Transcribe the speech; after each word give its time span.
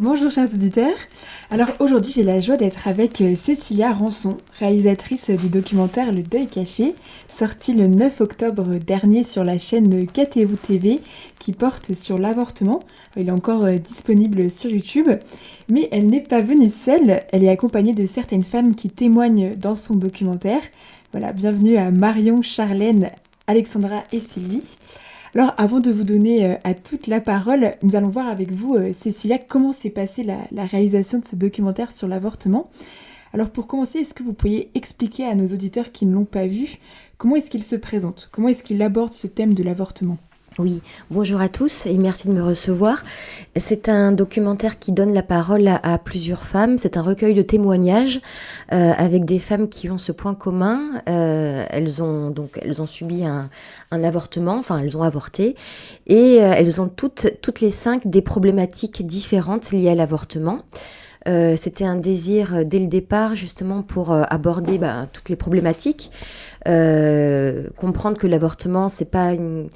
Bonjour 0.00 0.30
chers 0.30 0.54
auditeurs. 0.54 0.96
Alors 1.50 1.68
aujourd'hui 1.78 2.10
j'ai 2.10 2.22
la 2.22 2.40
joie 2.40 2.56
d'être 2.56 2.88
avec 2.88 3.20
euh, 3.20 3.34
Cécilia 3.34 3.92
Rançon, 3.92 4.38
réalisatrice 4.58 5.28
du 5.28 5.50
documentaire 5.50 6.10
Le 6.10 6.22
Deuil 6.22 6.46
caché, 6.46 6.94
sorti 7.28 7.74
le 7.74 7.86
9 7.86 8.22
octobre 8.22 8.76
dernier 8.76 9.24
sur 9.24 9.44
la 9.44 9.58
chaîne 9.58 10.06
KTO 10.06 10.56
TV 10.56 11.00
qui 11.38 11.52
porte 11.52 11.92
sur 11.92 12.16
l'avortement. 12.16 12.80
Il 13.18 13.28
est 13.28 13.30
encore 13.30 13.66
euh, 13.66 13.76
disponible 13.76 14.48
sur 14.48 14.70
YouTube. 14.70 15.10
Mais 15.68 15.90
elle 15.92 16.06
n'est 16.06 16.22
pas 16.22 16.40
venue 16.40 16.70
seule, 16.70 17.20
elle 17.30 17.44
est 17.44 17.50
accompagnée 17.50 17.92
de 17.92 18.06
certaines 18.06 18.42
femmes 18.42 18.74
qui 18.74 18.88
témoignent 18.88 19.54
dans 19.54 19.74
son 19.74 19.96
documentaire. 19.96 20.62
Voilà, 21.12 21.34
bienvenue 21.34 21.76
à 21.76 21.90
Marion, 21.90 22.40
Charlène, 22.40 23.10
Alexandra 23.46 24.04
et 24.12 24.18
Sylvie. 24.18 24.78
Alors, 25.34 25.54
avant 25.58 25.78
de 25.78 25.92
vous 25.92 26.02
donner 26.02 26.44
euh, 26.44 26.56
à 26.64 26.74
toute 26.74 27.06
la 27.06 27.20
parole, 27.20 27.74
nous 27.84 27.94
allons 27.94 28.08
voir 28.08 28.26
avec 28.26 28.50
vous, 28.50 28.74
euh, 28.74 28.92
Cécilia, 28.92 29.38
comment 29.38 29.70
s'est 29.70 29.90
passée 29.90 30.24
la, 30.24 30.64
réalisation 30.66 31.20
de 31.20 31.24
ce 31.24 31.36
documentaire 31.36 31.92
sur 31.92 32.08
l'avortement. 32.08 32.68
Alors, 33.32 33.50
pour 33.50 33.68
commencer, 33.68 34.00
est-ce 34.00 34.12
que 34.12 34.24
vous 34.24 34.32
pourriez 34.32 34.72
expliquer 34.74 35.26
à 35.26 35.36
nos 35.36 35.46
auditeurs 35.46 35.92
qui 35.92 36.04
ne 36.04 36.14
l'ont 36.14 36.24
pas 36.24 36.48
vu 36.48 36.78
comment 37.16 37.36
est-ce 37.36 37.50
qu'il 37.50 37.62
se 37.62 37.76
présente? 37.76 38.28
Comment 38.32 38.48
est-ce 38.48 38.64
qu'il 38.64 38.82
aborde 38.82 39.12
ce 39.12 39.28
thème 39.28 39.54
de 39.54 39.62
l'avortement? 39.62 40.18
Oui, 40.58 40.82
bonjour 41.12 41.40
à 41.40 41.48
tous 41.48 41.86
et 41.86 41.96
merci 41.96 42.26
de 42.26 42.32
me 42.32 42.42
recevoir. 42.42 43.04
C'est 43.56 43.88
un 43.88 44.10
documentaire 44.10 44.80
qui 44.80 44.90
donne 44.90 45.14
la 45.14 45.22
parole 45.22 45.68
à, 45.68 45.98
plusieurs 45.98 46.42
femmes. 46.42 46.76
C'est 46.76 46.96
un 46.96 47.02
recueil 47.02 47.34
de 47.34 47.42
témoignages 47.42 48.20
euh, 48.72 48.92
avec 48.96 49.24
des 49.24 49.38
femmes 49.38 49.68
qui 49.68 49.90
ont 49.90 49.98
ce 49.98 50.10
point 50.10 50.34
commun. 50.34 51.02
Euh, 51.08 51.64
elles 51.70 52.02
ont 52.02 52.86
subi 52.86 53.24
un, 53.24 53.48
avortement, 53.92 54.58
enfin 54.58 54.80
elles 54.80 54.96
ont 54.96 55.04
avorté 55.04 55.54
et 56.08 56.42
euh, 56.42 56.52
elles 56.56 56.80
ont 56.80 56.88
toutes 56.88 57.28
toutes 57.42 57.60
les 57.60 57.70
cinq 57.70 58.08
des 58.08 58.22
problématiques 58.22 59.06
différentes 59.06 59.70
liées 59.70 59.90
à 59.90 59.94
l'avortement. 59.94 60.58
C'était 61.56 61.84
un 61.84 61.96
désir 61.96 62.64
dès 62.64 62.80
le 62.80 62.88
départ 62.88 63.36
justement 63.36 63.82
pour 63.82 64.10
aborder 64.10 64.78
bah, 64.78 65.06
toutes 65.12 65.28
les 65.28 65.36
problématiques, 65.36 66.10
comprendre 66.64 68.18
que 68.18 68.26
l'avortement 68.26 68.88
c'est 68.88 69.04
pas 69.04 69.32
une 69.32 69.68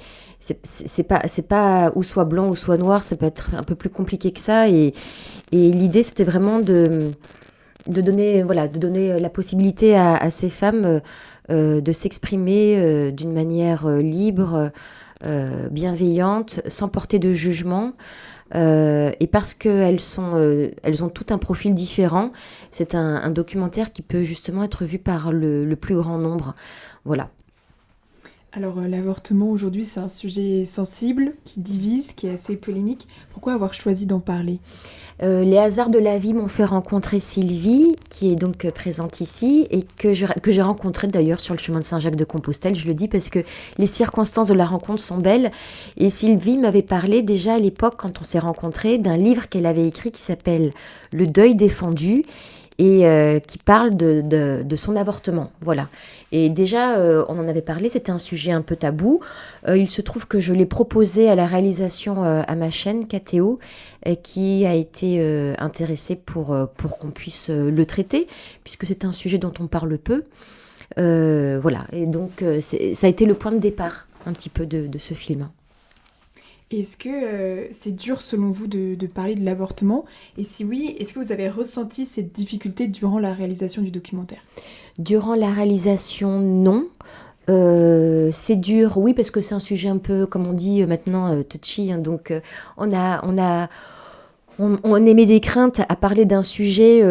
c'est 0.63 1.03
pas 1.03 1.21
c'est 1.25 1.47
pas 1.47 1.91
ou 1.95 2.03
soit 2.03 2.25
blanc 2.25 2.49
ou 2.49 2.55
soit 2.55 2.77
noir 2.77 3.03
ça 3.03 3.15
peut 3.15 3.25
être 3.25 3.51
un 3.55 3.63
peu 3.63 3.75
plus 3.75 3.89
compliqué 3.89 4.31
que 4.31 4.39
ça. 4.39 4.69
Et, 4.69 4.93
et 5.51 5.71
l'idée 5.71 6.03
c'était 6.03 6.23
vraiment 6.23 6.59
de 6.59 7.11
de 7.87 8.01
donner 8.01 8.43
voilà 8.43 8.67
de 8.67 8.79
donner 8.79 9.19
la 9.19 9.29
possibilité 9.29 9.95
à, 9.95 10.29
ces 10.29 10.49
femmes 10.49 11.01
euh, 11.51 11.81
de 11.81 11.91
s'exprimer 11.91 12.75
euh, 12.77 13.11
d'une 13.11 13.33
manière 13.33 13.87
euh, 13.87 14.01
libre 14.01 14.71
bienveillante 15.71 16.59
sans 16.67 16.87
porter 16.87 17.17
de 17.17 17.31
jugement. 17.31 17.93
Et 18.53 19.27
parce 19.31 19.55
qu'elles 19.55 19.99
sont 19.99 20.69
elles 20.83 21.03
ont 21.03 21.09
tout 21.09 21.25
un 21.31 21.39
profil 21.39 21.73
différent 21.73 22.31
c'est 22.71 22.93
un, 22.93 23.31
documentaire 23.31 23.91
qui 23.91 24.03
peut 24.03 24.23
justement 24.23 24.63
être 24.63 24.85
vu 24.85 24.99
par 24.99 25.31
le, 25.31 25.65
le 25.65 25.75
plus 25.75 25.95
grand 25.95 26.19
nombre. 26.19 26.53
Voilà 27.05 27.29
alors 28.55 28.79
euh, 28.79 28.87
l'avortement 28.87 29.49
aujourd'hui 29.49 29.83
c'est 29.83 29.99
un 29.99 30.07
sujet 30.07 30.63
sensible, 30.63 31.33
qui 31.43 31.59
divise, 31.59 32.05
qui 32.15 32.27
est 32.27 32.31
assez 32.31 32.55
polémique. 32.55 33.07
Pourquoi 33.31 33.53
avoir 33.53 33.73
choisi 33.73 34.05
d'en 34.05 34.21
parler? 34.21 34.59
Euh, 35.23 35.43
Les 35.43 35.57
hasards 35.57 35.89
de 35.89 35.99
la 35.99 36.17
vie 36.17 36.33
m'ont 36.33 36.47
fait 36.47 36.63
rencontrer 36.63 37.19
Sylvie, 37.19 37.95
qui 38.09 38.31
est 38.31 38.35
donc 38.35 38.63
euh, 38.63 38.71
présente 38.71 39.19
ici, 39.19 39.67
et 39.71 39.83
que, 39.97 40.13
j'ai 40.13 40.61
rencontrée 40.61 41.07
d'ailleurs 41.07 41.41
sur 41.41 41.53
le 41.53 41.59
chemin 41.59 41.79
de 41.79 41.85
Saint-Jacques 41.85 42.15
de 42.15 42.23
Compostelle. 42.23 42.75
Je 42.75 42.87
le 42.87 42.93
dis 42.93 43.09
parce 43.09 43.29
que 43.29 43.39
les 43.77 43.87
circonstances 43.87 44.47
de 44.47 44.53
la 44.53 44.65
rencontre 44.65 45.01
sont 45.01 45.17
belles. 45.17 45.51
Et 45.97 46.09
Sylvie 46.09 46.57
m'avait 46.57 46.81
parlé 46.81 47.23
déjà 47.23 47.55
à 47.55 47.59
l'époque, 47.59 47.95
quand 47.97 48.21
on 48.21 48.23
s'est 48.23 48.39
rencontrés, 48.39 48.97
d'un 48.97 49.17
livre 49.17 49.49
qu'elle 49.49 49.65
avait 49.65 49.87
écrit 49.87 50.11
qui 50.11 50.21
s'appelle 50.21 50.71
Le 51.11 51.27
deuil 51.27 51.55
défendu 51.55 52.23
et 52.77 53.07
euh, 53.07 53.39
qui 53.39 53.57
parle 53.57 53.95
de, 53.95 54.75
son 54.75 54.95
avortement. 54.95 55.51
Voilà. 55.61 55.89
Et 56.31 56.49
déjà, 56.49 56.97
euh, 56.97 57.23
on 57.29 57.39
en 57.39 57.47
avait 57.47 57.61
parlé, 57.61 57.87
c'était 57.89 58.11
un 58.11 58.17
sujet 58.17 58.51
un 58.51 58.61
peu 58.61 58.75
tabou. 58.75 59.21
Euh, 59.67 59.77
il 59.77 59.89
se 59.89 60.01
trouve 60.01 60.27
que 60.27 60.39
je 60.39 60.53
l'ai 60.53 60.65
proposé 60.65 61.29
à 61.29 61.35
la 61.35 61.45
réalisation 61.45 62.23
à 62.23 62.55
ma 62.55 62.69
chaîne 62.69 63.07
KTO, 63.07 63.59
qui 64.23 64.65
a 64.65 64.73
été 64.73 65.55
intéressée 65.57 66.15
pour, 66.15 66.55
pour 66.77 66.97
qu'on 66.97 67.11
puisse 67.11 67.49
le 67.49 67.85
traiter, 67.85 68.27
puisque 68.63 68.85
c'est 68.85 69.05
un 69.05 69.11
sujet 69.11 69.37
dont 69.37 69.53
on 69.59 69.67
parle 69.67 69.97
peu. 69.97 70.23
voilà. 70.97 71.85
Et 71.93 72.05
donc, 72.05 72.43
ça 72.59 73.07
a 73.07 73.09
été 73.09 73.25
le 73.25 73.35
point 73.35 73.51
de 73.51 73.59
départ 73.59 74.07
un 74.25 74.33
petit 74.33 74.49
peu 74.49 74.65
de 74.65 74.97
ce 74.97 75.13
film. 75.13 75.47
Est-ce 76.71 76.97
que 76.97 77.09
euh, 77.09 77.67
c'est 77.71 77.95
dur 77.95 78.21
selon 78.21 78.49
vous 78.49 78.65
de, 78.65 78.97
parler 79.05 79.35
de 79.35 79.45
l'avortement? 79.45 80.05
Et 80.37 80.43
si 80.43 80.63
oui, 80.65 80.95
est-ce 80.99 81.13
que 81.13 81.19
vous 81.19 81.31
avez 81.31 81.47
ressenti 81.47 82.05
cette 82.05 82.33
difficulté 82.33 82.87
durant 82.87 83.19
la 83.19 83.33
réalisation 83.33 83.83
du 83.83 83.91
documentaire? 83.91 84.39
Durant 84.97 85.35
la 85.35 85.51
réalisation, 85.51 86.39
non. 86.39 86.87
Euh, 87.51 88.29
c'est 88.31 88.55
dur, 88.55 88.97
oui, 88.97 89.13
parce 89.13 89.29
que 89.29 89.41
c'est 89.41 89.53
un 89.53 89.59
sujet 89.59 89.89
un 89.89 89.99
peu, 89.99 90.25
comme 90.25 90.47
on 90.47 90.53
dit 90.53 90.81
euh, 90.81 90.87
maintenant, 90.87 91.43
touchy. 91.43 91.91
Hein, 91.91 91.99
donc, 91.99 92.33
on 92.77 92.91
a, 92.91 93.23
on 93.23 93.37
a, 93.37 93.69
on, 94.57 94.79
on, 94.83 95.05
émet 95.05 95.27
des 95.27 95.41
craintes 95.41 95.81
à 95.87 95.95
parler 95.95 96.25
d'un 96.25 96.41
sujet 96.41 97.03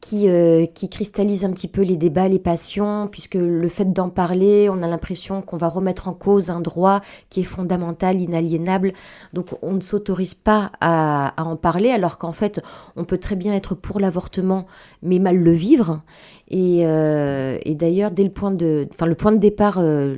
qui, 0.00 0.28
euh, 0.28 0.66
qui 0.66 0.88
cristallise 0.88 1.44
un 1.44 1.52
petit 1.52 1.68
peu 1.68 1.82
les 1.82 1.96
débats, 1.96 2.28
les 2.28 2.38
passions, 2.38 3.08
puisque 3.10 3.36
le 3.36 3.68
fait 3.68 3.86
d'en 3.86 4.08
parler, 4.10 4.68
on 4.68 4.82
a 4.82 4.88
l'impression 4.88 5.40
qu'on 5.40 5.56
va 5.56 5.68
remettre 5.68 6.08
en 6.08 6.14
cause 6.14 6.50
un 6.50 6.60
droit 6.60 7.00
qui 7.30 7.40
est 7.40 7.44
fondamental, 7.44 8.20
inaliénable. 8.20 8.92
Donc 9.32 9.46
on 9.62 9.72
ne 9.72 9.80
s'autorise 9.80 10.34
pas 10.34 10.72
à, 10.80 11.32
en 11.38 11.56
parler, 11.56 11.90
alors 11.90 12.18
qu'en 12.18 12.32
fait, 12.32 12.60
on 12.96 13.04
peut 13.04 13.18
très 13.18 13.36
bien 13.36 13.54
être 13.54 13.74
pour 13.74 14.00
l'avortement, 14.00 14.66
mais 15.02 15.18
mal 15.18 15.36
le 15.36 15.52
vivre. 15.52 16.02
Et, 16.50 16.80
euh, 16.86 17.58
d'ailleurs, 17.66 18.10
dès 18.10 18.24
le 18.24 18.30
point 18.30 18.50
de, 18.50 18.88
enfin 18.92 19.06
le 19.06 19.14
point 19.14 19.32
de 19.32 19.38
départ, 19.38 19.78
euh, 19.78 20.16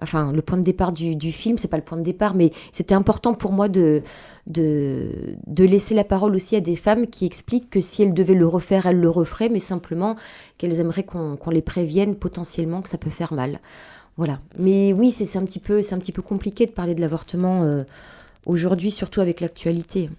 enfin 0.00 0.32
le 0.32 0.40
point 0.40 0.56
de 0.56 0.62
départ 0.62 0.92
du, 0.92 1.16
du 1.16 1.32
film, 1.32 1.58
c'est 1.58 1.68
pas 1.68 1.76
le 1.76 1.82
point 1.82 1.98
de 1.98 2.04
départ, 2.04 2.34
mais 2.34 2.50
c'était 2.72 2.94
important 2.94 3.34
pour 3.34 3.52
moi 3.52 3.68
de 3.68 4.02
de, 4.46 5.36
de 5.46 5.64
laisser 5.64 5.94
la 5.94 6.04
parole 6.04 6.34
aussi 6.34 6.56
à 6.56 6.60
des 6.60 6.76
femmes 6.76 7.06
qui 7.06 7.24
expliquent 7.24 7.70
que 7.70 7.80
si 7.80 8.02
elles 8.02 8.14
devaient 8.14 8.34
le 8.34 8.46
refaire, 8.46 8.86
elles 8.86 9.00
le 9.00 9.10
referaient, 9.10 9.48
mais 9.48 9.60
simplement 9.60 10.16
qu'elles 10.58 10.80
aimeraient 10.80 11.04
qu'on 11.04 11.50
les 11.50 11.62
prévienne 11.62 12.14
potentiellement 12.16 12.82
que 12.82 12.88
ça 12.88 12.98
peut 12.98 13.10
faire 13.10 13.32
mal. 13.32 13.60
Voilà. 14.16 14.40
Mais 14.58 14.92
oui, 14.92 15.10
c'est 15.10 15.38
un 15.38 15.44
petit 15.44 15.58
peu, 15.58 15.80
un 15.90 15.98
petit 15.98 16.12
peu 16.12 16.22
compliqué 16.22 16.66
de 16.66 16.72
parler 16.72 16.94
de 16.94 17.00
l'avortement 17.00 17.64
euh, 17.64 17.84
aujourd'hui, 18.46 18.90
surtout 18.90 19.20
avec 19.20 19.40
l'actualité. 19.40 20.10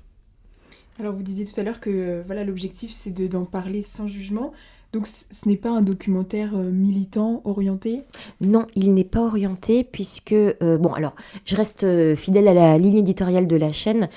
Alors 1.00 1.14
vous 1.14 1.24
disiez 1.24 1.46
tout 1.46 1.60
à 1.60 1.64
l'heure 1.64 1.82
que 1.82 2.24
voilà 2.26 2.46
l'objectif 2.46 2.90
c'est 2.92 3.12
d'en 3.12 3.44
parler 3.44 3.82
sans 3.82 4.08
jugement. 4.08 4.54
Donc 4.96 5.08
ce 5.08 5.50
n'est 5.50 5.58
pas 5.58 5.72
un 5.72 5.82
documentaire 5.82 6.52
euh, 6.56 6.72
militant 6.72 7.42
orienté? 7.44 8.04
Non, 8.40 8.66
il 8.78 8.94
n'est 8.94 9.04
pas 9.04 9.26
orienté 9.26 9.84
puisque, 9.84 10.32
euh, 10.32 10.78
bon 10.78 10.94
alors, 10.94 11.16
je 11.44 11.58
reste 11.58 11.84
euh, 11.84 12.16
fidèle 12.16 12.48
à 12.48 12.54
la 12.54 12.78
ligne 12.78 12.96
éditoriale 12.96 13.46
de 13.46 13.58
la 13.58 13.74
chaîne 13.74 14.08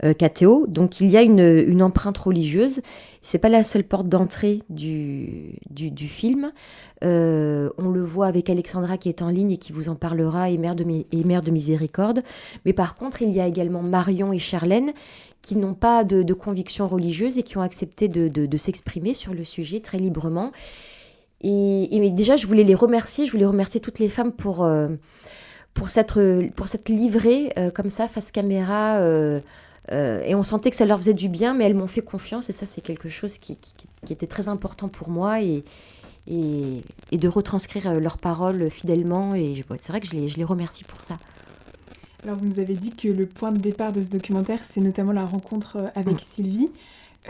KTO, 0.00 0.66
donc 0.68 1.00
il 1.00 1.08
y 1.08 1.16
a 1.16 1.22
une, 1.22 1.82
empreinte 1.82 2.18
religieuse. 2.18 2.82
C'est 3.30 3.38
pas 3.38 3.50
la 3.50 3.62
seule 3.62 3.84
porte 3.84 4.08
d'entrée 4.08 4.62
du, 4.70 5.58
du, 5.68 6.08
film. 6.08 6.50
on 7.02 7.90
le 7.90 8.02
voit 8.02 8.26
avec 8.26 8.48
Alexandra 8.48 8.96
qui 8.96 9.10
est 9.10 9.20
en 9.20 9.28
ligne 9.28 9.50
et 9.50 9.58
qui 9.58 9.74
vous 9.74 9.90
en 9.90 9.96
parlera, 9.96 10.48
et 10.48 10.56
mère, 10.56 10.74
de, 10.74 10.82
et 10.88 11.24
mère 11.24 11.42
de 11.42 11.50
miséricorde. 11.50 12.22
Mais 12.64 12.72
par 12.72 12.94
contre, 12.94 13.20
il 13.20 13.30
y 13.30 13.38
a 13.38 13.46
également 13.46 13.82
Marion 13.82 14.32
et 14.32 14.38
Charlène 14.38 14.92
qui 15.42 15.56
n'ont 15.56 15.74
pas 15.74 16.04
de, 16.04 16.32
conviction 16.32 16.88
religieuse 16.88 17.36
et 17.36 17.42
qui 17.42 17.58
ont 17.58 17.60
accepté 17.60 18.08
de, 18.08 18.56
s'exprimer 18.56 19.12
sur 19.12 19.34
le 19.34 19.44
sujet 19.44 19.80
très 19.80 19.98
librement. 19.98 20.50
Et, 21.42 22.10
déjà, 22.10 22.36
je 22.36 22.46
voulais 22.46 22.64
les 22.64 22.74
remercier, 22.74 23.26
je 23.26 23.32
voulais 23.32 23.44
remercier 23.44 23.78
toutes 23.78 23.98
les 23.98 24.08
femmes 24.08 24.32
pour, 24.32 24.64
euh, 24.64 24.88
pour, 25.74 25.90
cette, 25.90 26.18
pour 26.56 26.68
cette 26.68 26.88
livrée 26.88 27.52
euh, 27.58 27.70
comme 27.70 27.90
ça, 27.90 28.08
face 28.08 28.32
caméra. 28.32 29.02
Euh, 29.92 30.22
et 30.24 30.34
on 30.34 30.42
sentait 30.42 30.70
que 30.70 30.76
ça 30.76 30.86
leur 30.86 30.98
faisait 30.98 31.14
du 31.14 31.28
bien, 31.28 31.54
mais 31.54 31.64
elles 31.64 31.74
m'ont 31.74 31.86
fait 31.86 32.02
confiance 32.02 32.50
et 32.50 32.52
ça, 32.52 32.66
c'est 32.66 32.80
quelque 32.80 33.08
chose 33.08 33.38
qui, 33.38 33.58
était 34.10 34.26
très 34.26 34.48
important 34.48 34.88
pour 34.88 35.10
moi. 35.10 35.42
Et, 35.42 35.64
et, 36.26 36.82
de 37.12 37.28
retranscrire 37.28 37.98
leurs 37.98 38.18
paroles 38.18 38.70
fidèlement. 38.70 39.34
Et 39.34 39.64
c'est 39.78 39.88
vrai 39.88 40.00
que 40.00 40.06
je 40.06 40.12
les, 40.12 40.28
je 40.28 40.36
les 40.36 40.44
remercie 40.44 40.84
pour 40.84 41.00
ça. 41.00 41.16
Alors 42.24 42.36
vous 42.36 42.46
nous 42.46 42.58
avez 42.58 42.74
dit 42.74 42.90
que 42.90 43.08
le 43.08 43.26
point 43.26 43.52
de 43.52 43.58
départ 43.58 43.92
de 43.92 44.02
ce 44.02 44.08
documentaire, 44.08 44.60
c'est 44.68 44.80
notamment 44.80 45.12
la 45.12 45.24
rencontre 45.24 45.76
euh, 45.76 45.86
avec 45.94 46.16
mm. 46.16 46.24
Sylvie. 46.34 46.70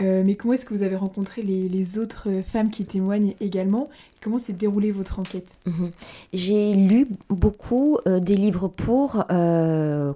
Euh, 0.01 0.23
mais 0.25 0.35
comment 0.35 0.53
est-ce 0.53 0.65
que 0.65 0.73
vous 0.73 0.83
avez 0.83 0.95
rencontré 0.95 1.41
les, 1.41 1.97
autres 1.97 2.27
femmes 2.45 2.69
qui 2.69 2.85
témoignent 2.85 3.33
également 3.41 3.89
Comment 4.21 4.37
s'est 4.37 4.51
déroulée 4.51 4.91
votre 4.91 5.19
enquête? 5.19 5.47
Mhm. 5.65 5.91
J'ai 6.33 6.73
lu 6.73 7.07
beaucoup 7.29 7.97
euh, 8.05 8.19
des 8.19 8.35
livres 8.35 8.67
pour, 8.67 9.25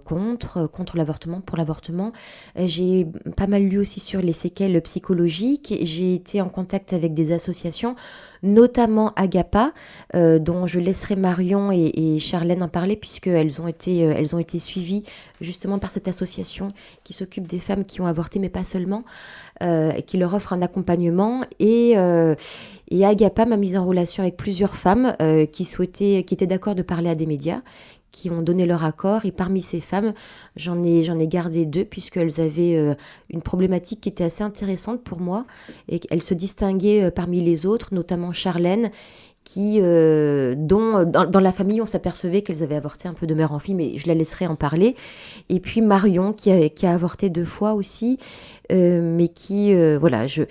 contre, 0.03 0.67
contre 0.67 0.97
l'avortement, 0.97 1.39
pour 1.39 1.57
l'avortement. 1.57 2.11
J'ai 2.57 3.07
pas 3.37 3.47
mal 3.47 3.63
lu 3.63 3.77
aussi 3.77 4.01
sur 4.01 4.21
les 4.21 4.33
séquelles 4.33 4.81
psychologiques. 4.81 5.73
J'ai 5.81 6.15
été 6.15 6.41
en 6.41 6.49
contact 6.49 6.91
avec 6.91 7.13
des 7.13 7.31
associations, 7.31 7.95
notamment 8.43 9.13
Agapa, 9.15 9.71
dont 10.13 10.67
je 10.67 10.81
laisserai 10.81 11.15
Marion 11.15 11.71
et, 11.71 12.19
Charlène 12.19 12.61
en 12.61 12.67
parler, 12.67 12.97
puisqu'elles 12.97 13.61
ont, 13.61 13.67
été, 13.67 14.05
ont 14.33 14.39
été 14.39 14.59
suivies 14.59 15.03
justement 15.39 15.79
par 15.79 15.91
cette 15.91 16.07
association 16.07 16.69
qui 17.03 17.13
s'occupe 17.13 17.47
des 17.47 17.59
femmes 17.59 17.85
qui 17.85 18.01
ont 18.01 18.05
avorté, 18.05 18.39
mais 18.39 18.49
pas 18.49 18.63
seulement, 18.63 19.03
et 19.42 19.42
qui 20.05 20.17
leur 20.17 20.33
offre 20.33 20.53
un 20.53 20.61
accompagnement. 20.61 21.43
Et, 21.59 21.91
et 22.89 23.05
Agapa 23.05 23.45
m'a 23.45 23.57
mise 23.57 23.77
en 23.77 23.85
relation 23.85 24.23
avec 24.23 24.35
plusieurs 24.37 24.75
femmes 24.75 25.15
qui 25.51 25.63
souhaitaient, 25.65 26.23
qui 26.27 26.33
étaient 26.33 26.47
d'accord 26.47 26.75
de 26.75 26.81
parler 26.81 27.09
à 27.09 27.15
des 27.15 27.25
médias 27.25 27.61
qui 28.13 28.29
ont 28.29 28.41
donné 28.41 28.65
leur 28.65 28.85
accord. 28.85 29.25
Et 29.25 29.33
parmi 29.33 29.61
ces 29.61 29.81
femmes, 29.81 30.13
j'en 30.55 30.81
ai, 30.81 31.03
j'en 31.03 31.19
ai 31.19 31.27
gardé 31.27 31.65
deux, 31.65 31.83
puisqu'elles 31.83 32.39
avaient 32.39 32.77
euh, 32.77 32.93
une 33.29 33.41
problématique 33.41 33.99
qui 33.99 34.07
était 34.07 34.23
assez 34.23 34.43
intéressante 34.43 35.03
pour 35.03 35.19
moi. 35.19 35.45
Et 35.89 35.99
elles 36.09 36.23
se 36.23 36.33
distinguaient 36.33 37.03
euh, 37.03 37.11
parmi 37.11 37.41
les 37.41 37.65
autres, 37.65 37.93
notamment 37.93 38.31
Charlène, 38.31 38.91
qui, 39.43 39.79
euh, 39.81 40.55
dont 40.57 41.03
dans, 41.03 41.39
la 41.41 41.51
famille, 41.51 41.81
on 41.81 41.85
s'apercevait 41.85 42.43
qu'elles 42.43 42.63
avaient 42.63 42.77
avorté 42.77 43.09
un 43.09 43.13
peu 43.13 43.27
de 43.27 43.33
mère 43.33 43.51
en 43.51 43.59
fille, 43.59 43.75
mais 43.75 43.97
je 43.97 44.07
la 44.07 44.13
laisserai 44.13 44.47
en 44.47 44.55
parler. 44.55 44.95
Et 45.49 45.59
puis 45.59 45.81
Marion, 45.81 46.31
qui 46.31 46.49
a, 46.49 46.69
qui 46.69 46.85
a 46.85 46.93
avorté 46.93 47.29
deux 47.29 47.43
fois 47.43 47.73
aussi, 47.73 48.19
mais 48.69 49.27
qui, 49.27 49.75
voilà, 49.97 50.27
je 50.27 50.43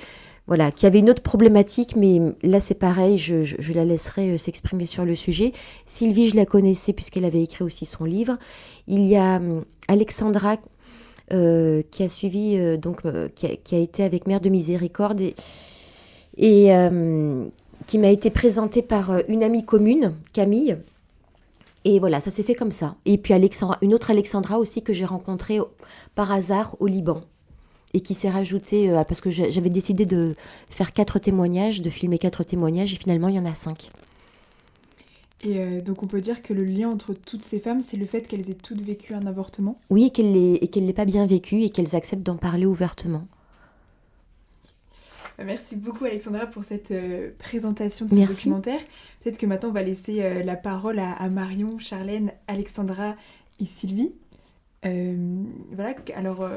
voilà, 0.46 0.72
qui 0.72 0.86
avait 0.86 0.98
une 0.98 1.10
autre 1.10 1.22
problématique, 1.22 1.94
mais 1.96 2.20
là 2.42 2.58
c'est 2.58 2.74
pareil, 2.74 3.16
je, 3.16 3.72
la 3.72 3.84
laisserai 3.84 4.32
euh, 4.32 4.36
s'exprimer 4.36 4.86
sur 4.86 5.04
le 5.04 5.14
sujet. 5.14 5.52
Sylvie, 5.86 6.28
je 6.28 6.36
la 6.36 6.46
connaissais 6.46 6.92
puisqu'elle 6.92 7.24
avait 7.24 7.42
écrit 7.42 7.64
aussi 7.64 7.86
son 7.86 8.04
livre. 8.04 8.38
Il 8.88 9.04
y 9.04 9.16
a 9.16 9.36
hum, 9.36 9.64
Alexandra 9.86 10.56
euh, 11.32 11.82
qui 11.90 12.02
a 12.02 12.08
suivi, 12.08 12.56
euh, 12.56 12.76
donc 12.76 13.02
qui 13.34 13.46
a, 13.46 13.78
été 13.78 14.02
avec 14.02 14.26
Mère 14.26 14.40
de 14.40 14.48
Miséricorde 14.48 15.20
et, 15.20 15.34
et 16.36 16.74
hum, 16.74 17.50
qui 17.86 17.98
m'a 17.98 18.08
été 18.08 18.30
présentée 18.30 18.82
par 18.82 19.12
une 19.28 19.44
amie 19.44 19.64
commune, 19.64 20.14
Camille. 20.32 20.76
Et 21.84 22.00
voilà, 22.00 22.20
ça 22.20 22.30
s'est 22.30 22.44
fait 22.44 22.54
comme 22.54 22.72
ça. 22.72 22.96
Et 23.06 23.16
puis 23.18 23.32
Alexandra, 23.32 23.78
une 23.80 23.94
autre 23.94 24.10
Alexandra 24.10 24.58
aussi 24.58 24.82
que 24.82 24.92
j'ai 24.92 25.04
rencontrée 25.04 25.58
par 26.14 26.30
hasard 26.32 26.76
au 26.80 26.86
Liban 26.86 27.22
et 27.94 28.00
qui 28.00 28.14
s'est 28.14 28.30
rajouté, 28.30 28.90
euh, 28.90 29.04
parce 29.04 29.20
que 29.20 29.30
j'avais 29.30 29.70
décidé 29.70 30.06
de 30.06 30.34
faire 30.68 30.92
quatre 30.92 31.18
témoignages, 31.18 31.82
de 31.82 31.90
filmer 31.90 32.18
quatre 32.18 32.42
témoignages, 32.44 32.92
et 32.92 32.96
finalement 32.96 33.28
il 33.28 33.36
y 33.36 33.38
en 33.38 33.44
a 33.44 33.54
cinq. 33.54 33.90
Et 35.44 35.58
euh, 35.58 35.80
donc 35.80 36.02
on 36.02 36.06
peut 36.06 36.20
dire 36.20 36.40
que 36.40 36.54
le 36.54 36.64
lien 36.64 36.88
entre 36.88 37.14
toutes 37.14 37.44
ces 37.44 37.58
femmes, 37.58 37.82
c'est 37.82 37.96
le 37.96 38.06
fait 38.06 38.22
qu'elles 38.22 38.48
aient 38.48 38.54
toutes 38.54 38.80
vécu 38.80 39.12
un 39.14 39.26
avortement? 39.26 39.78
Oui, 39.90 40.06
et 40.06 40.10
qu'elles 40.10 40.32
ne 40.32 40.86
l'aient 40.86 40.92
pas 40.92 41.04
bien 41.04 41.26
vécu 41.26 41.62
et 41.62 41.70
qu'elles 41.70 41.94
acceptent 41.96 42.22
d'en 42.22 42.36
parler 42.36 42.64
ouvertement. 42.64 43.26
Euh, 45.40 45.44
merci 45.44 45.76
beaucoup 45.76 46.04
Alexandra 46.04 46.46
pour 46.46 46.64
cette 46.64 46.92
présentation 47.38 48.06
de 48.06 48.14
ce 48.14 48.26
documentaire. 48.26 48.80
Peut-être 49.20 49.38
que 49.38 49.46
maintenant 49.46 49.70
on 49.70 49.72
va 49.72 49.82
laisser 49.82 50.42
la 50.44 50.56
parole 50.56 50.98
à, 50.98 51.12
à, 51.12 51.28
Marion, 51.28 51.78
Charlène, 51.78 52.32
Alexandra 52.48 53.16
et 53.60 53.66
Sylvie. 53.66 54.12
voilà, 54.82 55.94
alors 56.14 56.48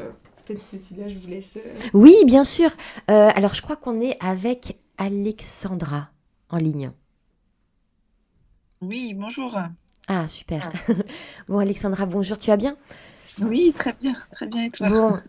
Peut-être 0.46 0.62
Cécilia, 0.62 1.08
je 1.08 1.18
vous 1.18 1.28
laisse. 1.28 1.58
Euh, 1.58 1.74
oui, 1.94 2.16
bien 2.26 2.44
sûr. 2.44 2.70
Euh, 3.10 3.32
alors, 3.34 3.56
je 3.56 3.62
crois 3.62 3.76
qu'on 3.76 4.00
est 4.00 4.16
avec 4.24 4.78
Alexandra 4.98 6.10
en 6.50 6.58
ligne. 6.58 6.92
Oui, 8.82 9.14
bonjour. 9.16 9.58
Ah, 10.08 10.28
super. 10.28 10.72
bon, 11.48 11.58
Alexandra, 11.58 12.06
bonjour, 12.06 12.38
tu 12.38 12.52
vas 12.52 12.58
bien? 12.58 12.78
Oui, 13.40 13.74
très 13.76 13.94
bien, 13.94 14.16
très 14.32 14.48
bien, 14.48 14.66
et 14.66 14.70
toi? 14.70 14.90
Bon, 14.90 15.20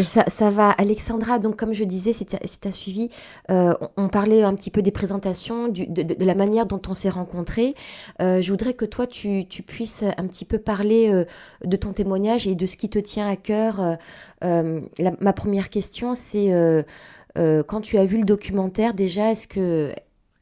ça, 0.00 0.50
va, 0.50 0.70
Alexandra. 0.70 1.38
Donc, 1.38 1.56
comme 1.56 1.74
je 1.74 1.84
disais, 1.84 2.12
si 2.12 2.24
tu 2.24 2.36
as, 2.36 2.72
suivi, 2.72 3.10
euh, 3.50 3.74
on, 3.96 4.08
parlait 4.08 4.42
un 4.42 4.54
petit 4.54 4.70
peu 4.70 4.80
des 4.80 4.90
présentations, 4.90 5.68
de, 5.68 6.24
la 6.24 6.34
manière 6.34 6.66
dont 6.66 6.80
on 6.88 6.94
s'est 6.94 7.10
rencontrés. 7.10 7.74
Euh, 8.20 8.40
je 8.40 8.50
voudrais 8.50 8.74
que 8.74 8.84
toi, 8.84 9.06
tu, 9.06 9.44
puisses 9.66 10.02
un 10.16 10.26
petit 10.26 10.44
peu 10.44 10.58
parler 10.58 11.10
euh, 11.10 11.24
de 11.64 11.76
ton 11.76 11.92
témoignage 11.92 12.46
et 12.46 12.54
de 12.54 12.66
ce 12.66 12.76
qui 12.76 12.88
te 12.88 12.98
tient 12.98 13.28
à 13.28 13.36
cœur. 13.36 13.98
ma 14.42 15.32
première 15.32 15.68
question, 15.68 16.14
c'est 16.14 16.50
quand 17.36 17.80
tu 17.82 17.98
as 17.98 18.04
vu 18.04 18.18
le 18.18 18.24
documentaire, 18.24 18.94
déjà, 18.94 19.30
est-ce 19.30 19.46
que, 19.46 19.92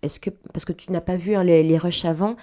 est 0.03 0.19
que, 0.21 0.31
parce 0.53 0.65
que 0.65 0.73
tu 0.73 0.93
n'as 0.93 1.01
pas 1.01 1.17
vu 1.17 1.35
hein, 1.35 1.43
les, 1.43 1.63
les 1.63 1.79
rushs 1.79 2.05
avant, 2.05 2.37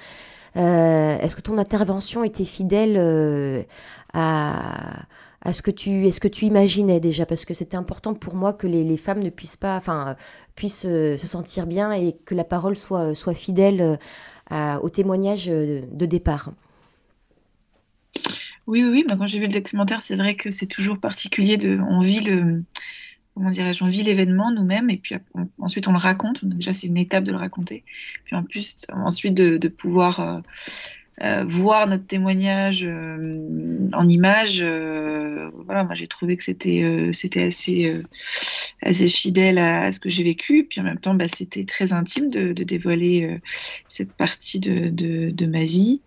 est-ce 0.55 1.35
que 1.35 1.41
ton 1.41 1.57
intervention 1.57 2.23
était 2.23 2.43
fidèle 2.43 3.65
à 4.13 5.05
à 5.47 5.53
ce 5.53 5.61
que 5.61 5.71
tu, 5.71 6.05
est-ce 6.05 6.19
que 6.19 6.27
tu 6.27 6.43
imaginais 6.43 6.99
déjà? 6.99 7.25
Parce 7.25 7.45
que 7.45 7.53
c'était 7.53 7.77
important 7.77 8.13
pour 8.13 8.35
moi 8.35 8.51
que 8.51 8.67
les, 8.67 8.97
femmes 8.97 9.23
ne 9.23 9.29
puissent 9.29 9.55
pas, 9.55 9.77
enfin, 9.77 10.17
puissent 10.55 10.85
euh, 10.85 11.15
se 11.15 11.25
sentir 11.25 11.67
bien 11.67 11.93
et 11.93 12.17
que 12.25 12.35
la 12.35 12.43
parole 12.43 12.75
soit, 12.75 13.15
fidèle 13.33 13.97
euh, 14.51 14.79
au 14.79 14.89
témoignage 14.89 15.45
de 15.45 16.05
départ. 16.05 16.51
Oui, 18.67 18.83
oui, 18.83 19.05
oui. 19.07 19.15
quand 19.17 19.25
j'ai 19.25 19.39
vu 19.39 19.47
le 19.47 19.53
documentaire, 19.53 20.01
c'est 20.01 20.17
vrai 20.17 20.35
que 20.35 20.51
c'est 20.51 20.65
toujours 20.65 20.99
particulier. 20.99 21.57
On 21.79 22.01
vit 22.01 22.27
comment 23.37 23.51
dirais-je, 23.51 23.83
on 23.83 23.87
vit 23.87 24.03
l'événement 24.03 24.51
nous-mêmes 24.51 24.89
et 24.89 24.97
puis 24.97 25.15
ensuite 25.59 25.87
on 25.87 25.91
le 25.91 25.97
raconte. 25.97 26.43
déjà, 26.43 26.73
c'est 26.73 26.87
une 26.87 26.97
étape 26.97 27.23
de 27.23 27.31
le 27.31 27.37
raconter. 27.37 27.83
Puis 28.25 28.35
en 28.35 28.43
plus, 28.43 28.85
ensuite 28.91 29.35
de, 29.35 29.67
pouvoir 29.69 30.19
euh, 30.19 30.39
euh, 31.23 31.43
voir 31.47 31.87
notre 31.87 32.05
témoignage 32.05 32.83
euh, 32.85 33.89
en 33.93 34.07
image, 34.07 34.59
euh, 34.61 35.49
voilà, 35.65 35.83
moi 35.83 35.95
j'ai 35.95 36.07
trouvé 36.07 36.37
que 36.37 36.43
c'était 36.43 37.11
c'était 37.11 37.43
assez 37.43 38.03
assez 38.83 39.07
fidèle 39.07 39.57
à, 39.57 39.91
ce 39.91 39.99
que 39.99 40.09
j'ai 40.09 40.23
vécu. 40.23 40.65
Puis 40.69 40.79
en 40.79 40.83
même 40.83 40.99
temps, 40.99 41.15
bah, 41.15 41.25
c'était 41.33 41.65
très 41.65 41.91
intime 41.91 42.29
de, 42.29 42.53
de 42.53 42.63
dévoiler 42.63 43.39
cette 43.87 44.13
partie 44.13 44.59
de, 44.59 44.89
de, 44.89 45.31
de 45.31 45.45
ma 45.47 45.63
vie, 45.63 46.01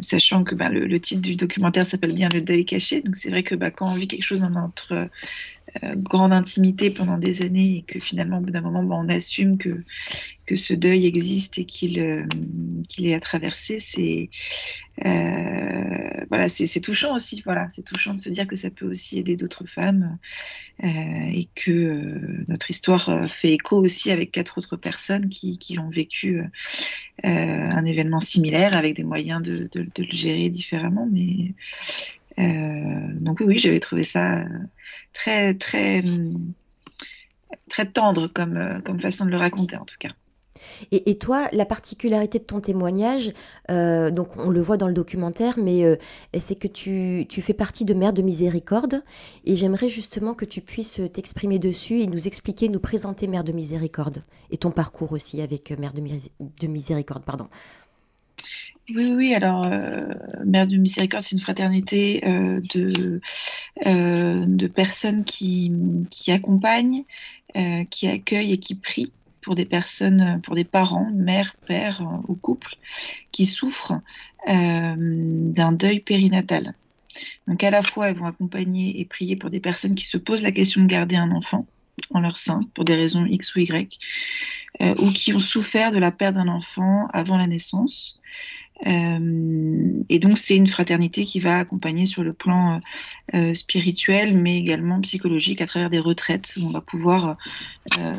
sachant 0.00 0.42
que 0.42 0.56
bah, 0.56 0.70
le, 0.70 0.98
titre 1.00 1.22
du 1.22 1.36
documentaire 1.36 1.86
s'appelle 1.86 2.14
bien 2.14 2.28
Le 2.32 2.40
deuil 2.40 2.64
caché. 2.64 3.00
Donc 3.00 3.16
c'est 3.16 3.30
vrai 3.30 3.44
que 3.44 3.54
bah, 3.54 3.70
quand 3.70 3.92
on 3.92 3.94
vit 3.94 4.08
quelque 4.08 4.24
chose 4.24 4.40
dans 4.40 4.50
notre 4.50 5.08
euh, 5.84 5.94
grande 5.96 6.32
intimité 6.32 6.90
pendant 6.90 7.18
des 7.18 7.42
années 7.42 7.76
et 7.78 7.82
que 7.82 8.00
finalement, 8.00 8.38
au 8.38 8.40
bout 8.40 8.50
d'un 8.50 8.62
moment, 8.62 8.82
bah, 8.82 8.96
on 8.98 9.08
assume 9.08 9.58
que, 9.58 9.82
que 10.46 10.56
ce 10.56 10.72
deuil 10.72 11.06
existe 11.06 11.58
et 11.58 11.66
qu'il 11.66 12.00
euh, 12.00 12.24
est 12.98 13.14
à 13.14 13.20
traverser, 13.20 13.78
c'est 13.78 14.30
euh, 15.04 16.24
voilà, 16.30 16.48
c'est 16.48 16.80
touchant 16.80 17.14
aussi. 17.14 17.42
Voilà, 17.44 17.68
c'est 17.74 17.84
touchant 17.84 18.14
de 18.14 18.18
se 18.18 18.30
dire 18.30 18.46
que 18.46 18.56
ça 18.56 18.70
peut 18.70 18.86
aussi 18.86 19.18
aider 19.18 19.36
d'autres 19.36 19.66
femmes 19.66 20.18
et 20.82 21.48
que 21.54 22.44
notre 22.48 22.70
histoire 22.70 23.28
fait 23.28 23.52
écho 23.52 23.76
aussi 23.76 24.10
avec 24.10 24.30
quatre 24.32 24.58
autres 24.58 24.76
personnes 24.76 25.28
qui, 25.28 25.58
qui 25.58 25.78
ont 25.78 25.90
vécu 25.90 26.40
un 27.22 27.84
événement 27.84 28.20
similaire 28.20 28.76
avec 28.76 28.96
des 28.96 29.04
moyens 29.04 29.42
de, 29.42 29.68
de, 29.72 29.86
de 29.94 30.02
le 30.02 30.16
gérer 30.16 30.50
différemment, 30.50 31.08
mais 31.10 31.54
donc 32.38 33.40
oui, 33.40 33.58
j'avais 33.58 33.80
trouvé 33.80 34.04
ça 34.04 34.40
euh, 34.40 34.44
très 35.12 35.54
très 35.54 36.02
très 37.68 37.86
tendre 37.86 38.28
comme, 38.28 38.56
euh, 38.56 38.80
comme 38.80 38.98
façon 38.98 39.24
de 39.24 39.30
le 39.30 39.36
raconter 39.36 39.76
en 39.76 39.84
tout 39.84 39.96
cas. 39.98 40.10
Et, 40.90 41.16
toi, 41.18 41.48
la 41.52 41.64
particularité 41.64 42.40
de 42.40 42.44
ton 42.44 42.60
témoignage, 42.60 43.32
donc 43.68 44.28
on 44.36 44.50
le 44.50 44.60
voit 44.60 44.76
dans 44.76 44.88
le 44.88 44.92
documentaire, 44.92 45.54
mais 45.56 45.98
c'est 46.36 46.56
que 46.56 46.66
tu, 46.66 47.26
tu, 47.28 47.42
fais 47.42 47.52
partie 47.52 47.84
de 47.84 47.94
Mère 47.94 48.12
de 48.12 48.22
Miséricorde. 48.22 49.02
Et 49.44 49.54
j'aimerais 49.54 49.88
justement 49.88 50.34
que 50.34 50.44
tu 50.44 50.60
puisses 50.60 51.00
t'exprimer 51.12 51.60
dessus 51.60 52.00
et 52.00 52.08
nous 52.08 52.26
expliquer, 52.26 52.68
nous 52.68 52.80
présenter 52.80 53.28
Mère 53.28 53.44
de 53.44 53.52
Miséricorde 53.52 54.24
et 54.50 54.56
ton 54.56 54.72
parcours 54.72 55.12
aussi 55.12 55.40
avec 55.40 55.70
Mère 55.78 55.92
de, 55.92 56.02
de 56.02 56.66
Miséricorde. 56.66 57.24
Pardon. 57.24 57.48
Oui, 58.94 59.12
oui, 59.12 59.34
alors 59.34 59.64
euh, 59.64 60.00
Mère 60.46 60.66
du 60.66 60.78
Miséricorde, 60.78 61.22
c'est 61.22 61.32
une 61.36 61.42
fraternité 61.42 62.26
euh, 62.26 62.60
de, 62.74 63.20
euh, 63.86 64.46
de 64.46 64.66
personnes 64.66 65.24
qui, 65.24 65.72
qui 66.10 66.32
accompagnent, 66.32 67.04
qui 67.90 68.06
accueillent 68.08 68.52
et 68.52 68.58
qui 68.58 68.74
prient 68.74 69.12
pour 69.40 69.54
des 69.54 69.64
personnes, 69.64 70.40
pour 70.42 70.54
des 70.54 70.64
parents, 70.64 71.10
mère, 71.12 71.56
père 71.66 72.22
ou 72.28 72.34
couple, 72.34 72.76
qui 73.32 73.46
souffrent 73.46 74.00
d'un 74.46 75.72
deuil 75.72 76.00
périnatal. 76.00 76.74
Donc 77.46 77.64
à 77.64 77.70
la 77.70 77.82
fois, 77.82 78.10
elles 78.10 78.18
vont 78.18 78.26
accompagner 78.26 79.00
et 79.00 79.04
prier 79.06 79.34
pour 79.34 79.50
des 79.50 79.60
personnes 79.60 79.94
qui 79.94 80.04
se 80.04 80.18
posent 80.18 80.42
la 80.42 80.52
question 80.52 80.82
de 80.82 80.86
garder 80.86 81.16
un 81.16 81.30
enfant 81.30 81.66
en 82.10 82.20
leur 82.20 82.38
sein 82.38 82.60
pour 82.74 82.84
des 82.84 82.94
raisons 82.94 83.24
X 83.24 83.56
ou 83.56 83.60
Y, 83.60 83.98
ou 84.80 85.10
qui 85.12 85.32
ont 85.32 85.40
souffert 85.40 85.90
de 85.90 85.98
la 85.98 86.12
perte 86.12 86.34
d'un 86.34 86.48
enfant 86.48 87.08
avant 87.12 87.38
la 87.38 87.46
naissance. 87.46 88.20
Euh, 88.86 90.02
et 90.08 90.18
donc 90.18 90.38
c'est 90.38 90.56
une 90.56 90.66
fraternité 90.66 91.24
qui 91.24 91.40
va 91.40 91.58
accompagner 91.58 92.06
sur 92.06 92.22
le 92.22 92.32
plan 92.32 92.80
euh, 93.34 93.54
spirituel, 93.54 94.36
mais 94.36 94.56
également 94.58 95.00
psychologique 95.00 95.60
à 95.60 95.66
travers 95.66 95.90
des 95.90 95.98
retraites 95.98 96.54
où 96.56 96.66
on 96.66 96.70
va 96.70 96.80
pouvoir 96.80 97.36
euh, 97.98 98.14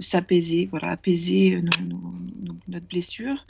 s'apaiser, 0.00 0.68
voilà, 0.70 0.88
apaiser 0.90 1.62
notre 2.68 2.86
blessure 2.86 3.46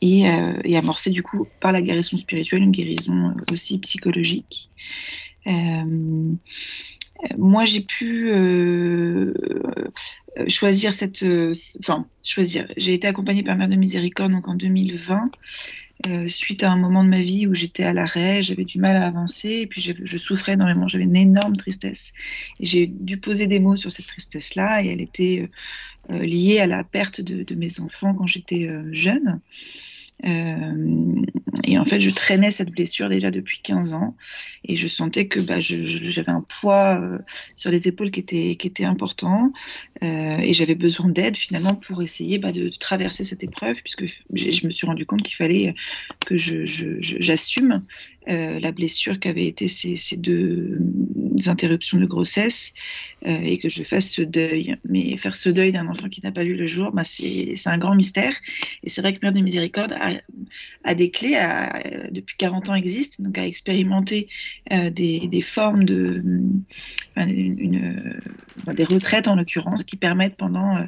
et, 0.00 0.26
amorcer 0.76 1.10
du 1.10 1.22
coup 1.22 1.46
par 1.60 1.72
la 1.72 1.82
guérison 1.82 2.16
spirituelle 2.16 2.62
une 2.62 2.70
guérison 2.70 3.34
aussi 3.50 3.78
psychologique. 3.78 4.70
Moi, 7.38 7.64
j'ai 7.64 7.80
pu 7.80 8.32
choisir 10.48 10.94
cette. 10.94 11.24
Enfin, 11.80 12.06
choisir. 12.22 12.66
J'ai 12.76 12.94
été 12.94 13.06
accompagnée 13.06 13.42
par 13.42 13.56
Mère 13.56 13.68
de 13.68 13.76
Miséricorde 13.76 14.34
en 14.44 14.54
2020. 14.54 15.30
suite 16.26 16.62
à 16.62 16.70
un 16.70 16.76
moment 16.76 17.04
de 17.04 17.08
ma 17.08 17.22
vie 17.22 17.46
où 17.46 17.54
j'étais 17.54 17.84
à 17.84 17.92
l'arrêt, 17.92 18.42
j'avais 18.42 18.64
du 18.64 18.78
mal 18.78 18.96
à 18.96 19.06
avancer, 19.06 19.48
et 19.48 19.66
puis 19.66 19.80
je 19.80 20.16
souffrais 20.16 20.54
énormément, 20.54 20.88
j'avais 20.88 21.04
une 21.04 21.16
énorme 21.16 21.56
tristesse. 21.56 22.12
Et 22.60 22.66
j'ai 22.66 22.86
dû 22.86 23.18
poser 23.18 23.46
des 23.46 23.60
mots 23.60 23.76
sur 23.76 23.92
cette 23.92 24.06
tristesse-là, 24.06 24.82
et 24.82 24.88
elle 24.88 25.00
était 25.00 25.48
liée 26.08 26.58
à 26.58 26.66
la 26.66 26.82
perte 26.82 27.20
de 27.20 27.54
mes 27.54 27.80
enfants 27.80 28.14
quand 28.14 28.26
j'étais 28.26 28.68
jeune. 28.90 29.40
Euh, 30.24 31.22
et 31.64 31.78
en 31.78 31.84
fait, 31.84 32.00
je 32.00 32.10
traînais 32.10 32.50
cette 32.50 32.70
blessure 32.70 33.08
déjà 33.08 33.30
depuis 33.30 33.60
15 33.62 33.94
ans. 33.94 34.16
Et 34.64 34.76
je 34.76 34.86
sentais 34.86 35.26
que 35.26 35.40
bah, 35.40 35.60
j'avais 35.60 36.30
un 36.30 36.44
poids 36.60 37.00
euh, 37.00 37.18
sur 37.54 37.70
les 37.70 37.88
épaules 37.88 38.10
qui 38.10 38.20
était, 38.20 38.84
important. 38.84 39.52
Euh, 40.02 40.38
et 40.38 40.54
j'avais 40.54 40.74
besoin 40.74 41.08
d'aide 41.08 41.36
finalement 41.36 41.74
pour 41.74 42.02
essayer 42.02 42.38
bah, 42.38 42.52
de, 42.52 42.68
traverser 42.68 43.24
cette 43.24 43.44
épreuve 43.44 43.76
puisque 43.76 44.06
je 44.32 44.66
me 44.66 44.70
suis 44.70 44.86
rendu 44.86 45.06
compte 45.06 45.22
qu'il 45.22 45.36
fallait 45.36 45.74
que 46.26 46.36
j'assume 46.36 47.82
la 48.26 48.72
blessure 48.72 49.18
qu'avaient 49.20 49.46
été 49.46 49.68
ces, 49.68 49.96
ces, 49.96 50.16
deux 50.16 50.78
interruptions 51.46 51.98
de 51.98 52.06
grossesse 52.06 52.72
et 53.24 53.58
que 53.58 53.68
je 53.68 53.82
fasse 53.82 54.10
ce 54.10 54.22
deuil. 54.22 54.76
Mais 54.88 55.16
faire 55.16 55.36
ce 55.36 55.48
deuil 55.48 55.72
d'un 55.72 55.86
enfant 55.88 56.08
qui 56.08 56.20
n'a 56.22 56.32
pas 56.32 56.44
vu 56.44 56.54
le 56.54 56.66
jour, 56.66 56.90
bah, 56.92 57.04
c'est 57.04 57.56
un 57.66 57.78
grand 57.78 57.94
mystère 57.94 58.34
et 58.82 58.90
c'est 58.90 59.00
vrai 59.00 59.12
que 59.12 59.18
Mère 59.22 59.32
de 59.32 59.40
Miséricorde 59.40 59.92
a, 59.92 60.10
a 60.84 60.94
des 60.94 61.10
clés 61.10 61.36
euh, 61.36 62.08
depuis 62.10 62.36
40 62.36 62.70
ans 62.70 62.74
existe, 62.74 63.20
donc 63.20 63.38
à 63.38 63.46
expérimenter 63.46 64.28
euh, 64.72 64.90
des, 64.90 65.28
des, 65.28 65.42
formes 65.42 65.84
de, 65.84 66.22
euh, 67.18 68.74
des 68.74 68.84
retraites 68.84 69.28
en 69.28 69.36
l'occurrence, 69.36 69.84
qui 69.84 69.96
permettent 69.96 70.36
pendant, 70.36 70.86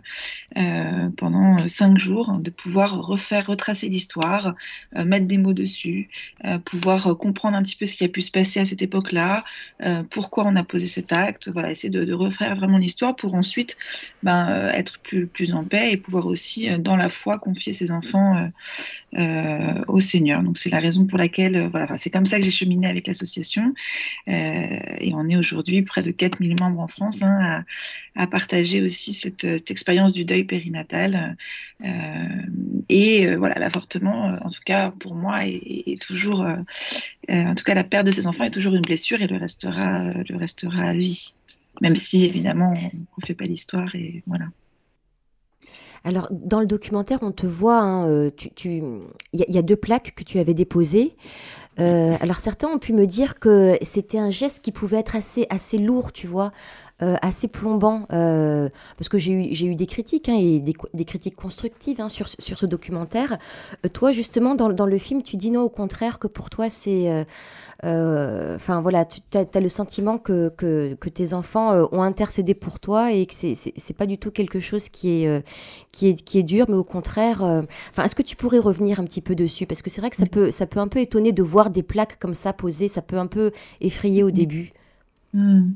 pendant 1.16 1.68
cinq 1.68 1.98
jours 1.98 2.38
de 2.38 2.50
pouvoir 2.50 2.98
refaire, 3.00 3.46
retracer 3.46 3.88
l'histoire, 3.88 4.54
mettre 4.94 5.26
des 5.26 5.38
mots 5.38 5.52
dessus, 5.52 6.08
pouvoir 6.64 7.16
comprendre 7.16 7.56
un 7.56 7.62
petit 7.62 7.76
peu 7.76 7.86
ce 7.86 7.94
qui 7.94 8.04
a 8.04 8.08
pu 8.08 8.20
se 8.22 8.30
passer 8.30 8.60
à 8.60 8.64
cette 8.64 8.82
époque-là, 8.82 9.44
pourquoi 10.10 10.44
on 10.46 10.56
a 10.56 10.64
posé 10.64 10.86
cet 10.86 11.12
acte, 11.12 11.48
voilà, 11.48 11.70
essayer 11.70 11.90
de, 11.90 12.12
refaire 12.12 12.54
vraiment 12.56 12.78
l'histoire 12.78 13.16
pour 13.16 13.34
ensuite 13.34 13.76
ben, 14.22 14.68
être 14.72 15.00
plus, 15.00 15.26
plus 15.26 15.52
en 15.52 15.64
paix 15.64 15.92
et 15.92 15.96
pouvoir 15.96 16.26
aussi, 16.26 16.70
dans 16.78 16.96
la 16.96 17.08
foi, 17.08 17.38
confier 17.38 17.72
ses 17.72 17.90
enfants 17.90 18.50
au 19.88 20.00
Seigneur. 20.00 20.42
Donc 20.42 20.58
c'est 20.58 20.70
la 20.70 20.80
raison 20.80 21.06
pour 21.06 21.18
laquelle, 21.18 21.56
euh, 21.56 21.68
voilà, 21.68 21.98
c'est 21.98 22.10
comme 22.10 22.26
ça 22.26 22.38
que 22.38 22.44
j'ai 22.44 22.50
cheminé 22.50 22.86
avec 22.86 23.06
l'association. 23.06 23.74
Euh, 24.28 24.78
et 24.98 25.12
on 25.14 25.28
est 25.28 25.36
aujourd'hui 25.36 25.82
près 25.82 26.02
de 26.02 26.10
4000 26.16 26.56
membres 26.60 26.80
en 26.80 26.86
France 26.86 27.22
hein, 27.22 27.64
à, 28.16 28.26
partager 28.26 28.82
aussi 28.82 29.12
cette, 29.12 29.44
expérience 29.70 30.12
du 30.12 30.24
deuil 30.24 30.44
périnatal. 30.44 31.36
Euh, 31.84 31.88
et 32.88 33.34
voilà, 33.36 33.58
l'avortement, 33.58 34.38
en 34.42 34.50
tout 34.50 34.62
cas 34.64 34.90
pour 34.90 35.14
moi, 35.14 35.46
est, 35.46 36.00
toujours, 36.00 36.40
en 37.28 37.54
tout 37.54 37.64
cas 37.64 37.74
la 37.74 37.84
perte 37.84 38.06
de 38.06 38.10
ses 38.10 38.26
enfants 38.26 38.44
est 38.44 38.50
toujours 38.50 38.74
une 38.74 38.82
blessure 38.82 39.20
et 39.20 39.26
le 39.26 39.36
restera, 39.36 40.12
le 40.12 40.36
restera 40.36 40.82
à 40.82 40.94
vie. 40.94 41.34
Même 41.80 41.96
si 41.96 42.24
évidemment 42.24 42.72
on 42.72 43.20
ne 43.20 43.26
fait 43.26 43.34
pas 43.34 43.46
l'histoire 43.46 43.94
et 43.94 44.22
voilà. 44.26 44.46
Alors, 46.04 46.28
dans 46.30 46.60
le 46.60 46.66
documentaire, 46.66 47.20
on 47.22 47.32
te 47.32 47.46
voit, 47.46 47.80
hein, 47.80 48.06
euh, 48.08 48.30
il 48.62 49.08
y, 49.32 49.58
a 49.58 49.62
deux 49.62 49.76
plaques 49.76 50.14
que 50.14 50.22
tu 50.22 50.38
avais 50.38 50.52
déposées. 50.52 51.16
Euh, 51.80 52.16
alors, 52.20 52.38
certains 52.38 52.68
ont 52.68 52.78
pu 52.78 52.92
me 52.92 53.06
dire 53.06 53.38
que 53.38 53.76
c'était 53.82 54.18
un 54.18 54.30
geste 54.30 54.62
qui 54.64 54.72
pouvait 54.72 54.98
être 54.98 55.16
assez, 55.16 55.46
assez 55.50 55.78
lourd, 55.78 56.12
tu 56.12 56.26
vois, 56.26 56.52
euh, 57.02 57.16
assez 57.22 57.48
plombant, 57.48 58.06
parce 58.08 59.08
que 59.08 59.18
j'ai 59.18 59.32
eu, 59.32 59.70
eu 59.70 59.74
des 59.74 59.86
critiques, 59.86 60.28
hein, 60.28 60.36
et 60.38 60.60
des, 60.60 61.04
critiques 61.04 61.36
constructives 61.36 62.00
hein, 62.00 62.08
sur, 62.08 62.28
sur 62.28 62.58
ce 62.58 62.66
documentaire. 62.66 63.38
toi, 63.92 64.12
justement, 64.12 64.54
dans, 64.54 64.70
dans, 64.70 64.86
le 64.86 64.98
film, 64.98 65.22
tu 65.22 65.36
dis 65.36 65.50
non, 65.50 65.62
au 65.62 65.68
contraire, 65.68 66.18
que 66.18 66.26
pour 66.26 66.50
toi, 66.50 66.70
c'est 66.70 67.26
euh, 67.84 68.54
enfin 68.54 68.80
voilà, 68.80 69.04
tu 69.04 69.20
as, 69.34 69.60
le 69.60 69.68
sentiment 69.68 70.16
que, 70.16 70.48
que, 70.48 71.08
tes 71.08 71.34
enfants 71.34 71.72
euh, 71.72 71.84
ont 71.92 72.02
intercédé 72.02 72.54
pour 72.54 72.80
toi 72.80 73.12
et 73.12 73.26
que 73.26 73.34
c'est 73.34 73.96
pas 73.96 74.06
du 74.06 74.16
tout 74.16 74.30
quelque 74.30 74.58
chose 74.58 74.88
qui 74.88 75.22
est, 75.22 75.28
euh, 75.28 75.40
qui 75.92 76.08
est, 76.08 76.22
qui 76.22 76.38
est 76.38 76.42
dur, 76.42 76.66
mais 76.68 76.76
au 76.76 76.84
contraire. 76.84 77.42
Enfin, 77.42 78.04
est-ce 78.04 78.14
que 78.14 78.22
tu 78.22 78.36
pourrais 78.36 78.58
revenir 78.58 79.00
un 79.00 79.04
petit 79.04 79.20
peu 79.20 79.34
dessus? 79.34 79.66
Parce 79.66 79.82
que 79.82 79.90
c'est 79.90 80.00
vrai 80.00 80.10
que 80.10 80.16
ça 80.16 80.26
peut, 80.26 80.50
ça 80.50 80.66
peut 80.66 80.80
un 80.80 80.88
peu 80.88 81.00
étonner 81.00 81.32
de 81.32 81.42
voir 81.42 81.70
des 81.70 81.82
plaques 81.82 82.18
comme 82.18 82.34
ça 82.34 82.52
posées, 82.52 82.88
ça 82.88 83.02
peut 83.02 83.18
un 83.18 83.26
peu 83.26 83.50
effrayer 83.80 84.22
au 84.22 84.30
début. 84.30 84.72
Hmm. 85.34 85.72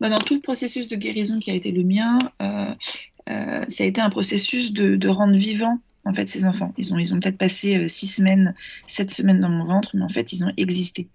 Bah, 0.00 0.08
dans 0.08 0.18
tout 0.18 0.34
le 0.34 0.40
processus 0.40 0.88
de 0.88 0.96
guérison 0.96 1.38
qui 1.38 1.50
a 1.50 1.54
été 1.54 1.72
le 1.72 1.84
mien, 1.84 2.18
ça 2.38 3.82
a 3.82 3.86
été 3.86 4.00
un 4.00 4.10
processus 4.10 4.72
de 4.72 5.08
rendre 5.08 5.36
vivant 5.36 5.80
en 6.06 6.14
fait, 6.14 6.28
ces 6.30 6.46
enfants. 6.46 6.72
Ils 6.78 6.94
ont, 6.94 6.98
ils 6.98 7.12
ont 7.12 7.20
peut-être 7.20 7.36
passé 7.36 7.76
euh, 7.76 7.88
six 7.88 8.06
semaines, 8.06 8.54
sept 8.86 9.10
semaines 9.10 9.40
dans 9.40 9.48
mon 9.48 9.64
ventre, 9.64 9.90
mais 9.94 10.02
en 10.02 10.08
fait, 10.08 10.32
ils 10.32 10.44
ont 10.44 10.52
existé. 10.56 11.08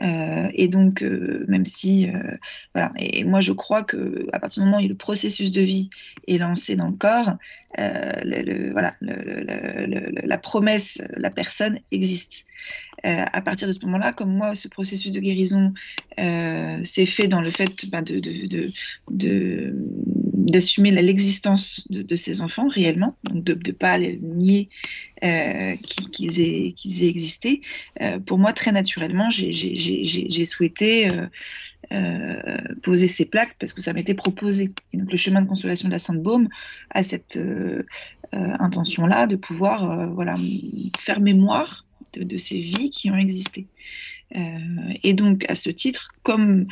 Euh, 0.00 0.48
et 0.54 0.68
donc, 0.68 1.02
euh, 1.02 1.44
même 1.48 1.64
si, 1.64 2.08
voilà, 2.72 2.92
et 2.98 3.24
moi, 3.24 3.40
je 3.40 3.52
crois 3.52 3.82
que 3.82 4.26
à 4.32 4.38
partir 4.38 4.62
du 4.62 4.68
moment 4.68 4.80
où 4.80 4.88
le 4.88 4.94
processus 4.94 5.50
de 5.50 5.60
vie 5.60 5.90
est 6.28 6.38
lancé 6.38 6.76
dans 6.76 6.86
le 6.86 6.96
corps, 6.96 7.36
le, 7.76 8.70
voilà, 8.70 8.94
la 9.00 10.38
promesse, 10.38 11.02
la 11.16 11.30
personne 11.30 11.80
existe. 11.90 12.44
à 13.02 13.40
partir 13.40 13.66
de 13.66 13.72
ce 13.72 13.84
moment-là, 13.86 14.12
comme 14.12 14.32
moi, 14.32 14.54
ce 14.54 14.68
processus 14.68 15.10
de 15.10 15.18
guérison 15.18 15.74
s'est 16.16 17.06
fait 17.06 17.26
dans 17.26 17.40
le 17.40 17.50
fait 17.50 17.90
bah, 17.90 18.02
de, 18.02 18.20
de, 18.20 18.70
de, 19.10 19.74
d'assumer 20.48 20.90
l'existence 20.90 21.86
de, 21.90 22.16
ces 22.16 22.40
enfants 22.40 22.68
réellement, 22.68 23.16
donc 23.24 23.44
de 23.44 23.54
ne 23.54 23.72
pas 23.72 23.98
les 23.98 24.18
nier 24.22 24.68
euh, 25.22 25.76
qu'ils 26.12 26.40
aient, 26.40 27.08
existé. 27.08 27.60
Euh, 28.00 28.18
pour 28.18 28.38
moi, 28.38 28.52
très 28.52 28.72
naturellement, 28.72 29.28
j'ai 29.30 30.46
souhaité 30.46 31.10
euh, 31.92 32.58
poser 32.82 33.08
ces 33.08 33.26
plaques 33.26 33.56
parce 33.58 33.72
que 33.72 33.82
ça 33.82 33.92
m'était 33.92 34.14
proposé. 34.14 34.72
Et 34.92 34.96
donc 34.96 35.12
le 35.12 35.18
chemin 35.18 35.42
de 35.42 35.48
consolation 35.48 35.88
de 35.88 35.92
la 35.92 35.98
Sainte 35.98 36.22
Baume 36.22 36.48
a 36.90 37.02
cette 37.02 37.38
intention-là 38.32 39.26
de 39.26 39.36
pouvoir 39.36 40.10
voilà, 40.12 40.36
faire 40.98 41.20
mémoire 41.20 41.84
de, 42.14 42.38
ces 42.38 42.60
vies 42.60 42.90
qui 42.90 43.10
ont 43.10 43.16
existé. 43.16 43.66
et 45.02 45.14
donc, 45.14 45.44
à 45.50 45.54
ce 45.54 45.70
titre, 45.70 46.08
comme 46.22 46.66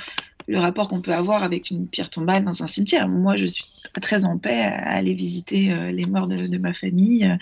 le 0.46 0.58
rapport 0.58 0.88
qu'on 0.88 1.00
peut 1.00 1.12
avoir 1.12 1.42
avec 1.42 1.70
une 1.70 1.88
pierre 1.88 2.10
tombale 2.10 2.44
dans 2.44 2.62
un 2.62 2.66
cimetière. 2.66 3.08
Moi, 3.08 3.36
je 3.36 3.46
suis 3.46 3.64
très 4.00 4.24
en 4.24 4.38
paix 4.38 4.62
à 4.62 4.90
aller 4.90 5.14
visiter 5.14 5.72
euh, 5.72 5.90
les 5.90 6.06
morts 6.06 6.28
de, 6.28 6.58
ma 6.58 6.72
famille 6.72 7.24
euh, 7.24 7.36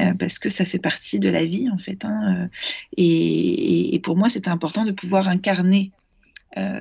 euh, 0.00 0.14
parce 0.14 0.38
que 0.38 0.48
ça 0.50 0.64
fait 0.64 0.78
partie 0.78 1.18
de 1.18 1.28
la 1.28 1.44
vie, 1.44 1.68
en 1.70 1.78
fait. 1.78 2.04
Hein, 2.04 2.48
et, 2.96 4.00
pour 4.02 4.16
moi, 4.16 4.28
c'était 4.28 4.50
important 4.50 4.84
de 4.84 4.92
pouvoir 4.92 5.28
incarner 5.28 5.92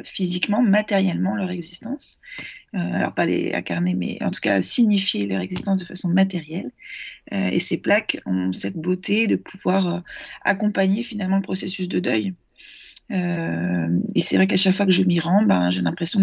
physiquement, 0.05 0.61
matériellement 0.61 1.35
leur 1.35 1.49
existence. 1.49 2.21
alors 2.73 3.15
pas 3.15 3.25
les 3.25 3.53
incarner, 3.53 3.95
mais 3.95 4.21
en 4.21 4.29
tout 4.29 4.39
cas 4.39 4.61
signifier 4.61 5.25
leur 5.25 5.41
existence 5.41 5.79
de 5.79 5.85
façon 5.85 6.09
matérielle. 6.09 6.69
et 7.31 7.59
ces 7.59 7.77
plaques 7.77 8.19
ont 8.27 8.53
cette 8.53 8.77
beauté 8.77 9.25
de 9.25 9.35
pouvoir 9.35 10.03
accompagner 10.43 11.01
finalement 11.01 11.37
le 11.37 11.41
processus 11.41 11.87
de 11.87 11.99
deuil. 11.99 12.35
Euh, 13.11 13.99
et 14.15 14.21
c'est 14.21 14.37
vrai 14.37 14.47
qu'à 14.47 14.57
chaque 14.57 14.75
fois 14.75 14.85
que 14.85 14.91
je 14.91 15.03
m'y 15.03 15.19
rends, 15.19 15.43
ben, 15.43 15.69
j'ai 15.69 15.81
l'impression 15.81 16.21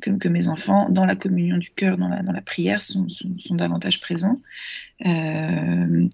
que, 0.00 0.28
mes 0.28 0.48
enfants, 0.48 0.88
dans 0.90 1.04
la 1.04 1.14
communion 1.16 1.56
du 1.58 1.70
cœur, 1.70 1.96
dans 1.96 2.08
la, 2.08 2.42
prière, 2.42 2.82
sont, 2.82 3.08
sont, 3.08 3.54
davantage 3.54 4.00
présents. 4.00 4.40
Euh, 5.06 6.08